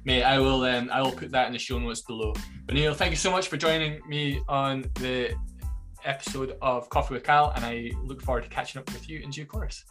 Mate, 0.04 0.24
I 0.24 0.38
will 0.38 0.64
um, 0.64 0.90
I 0.92 1.00
will 1.00 1.12
put 1.12 1.30
that 1.30 1.46
in 1.46 1.52
the 1.52 1.58
show 1.58 1.78
notes 1.78 2.00
below. 2.00 2.34
But 2.66 2.74
Neil, 2.74 2.92
thank 2.92 3.10
you 3.10 3.16
so 3.16 3.30
much 3.30 3.46
for 3.48 3.56
joining 3.56 4.00
me 4.08 4.40
on 4.48 4.84
the 4.94 5.34
episode 6.04 6.56
of 6.60 6.88
Coffee 6.90 7.14
with 7.14 7.22
Cal, 7.22 7.52
and 7.54 7.64
I 7.64 7.92
look 8.02 8.20
forward 8.20 8.42
to 8.42 8.50
catching 8.50 8.80
up 8.80 8.92
with 8.92 9.08
you 9.08 9.20
in 9.20 9.30
due 9.30 9.46
course. 9.46 9.84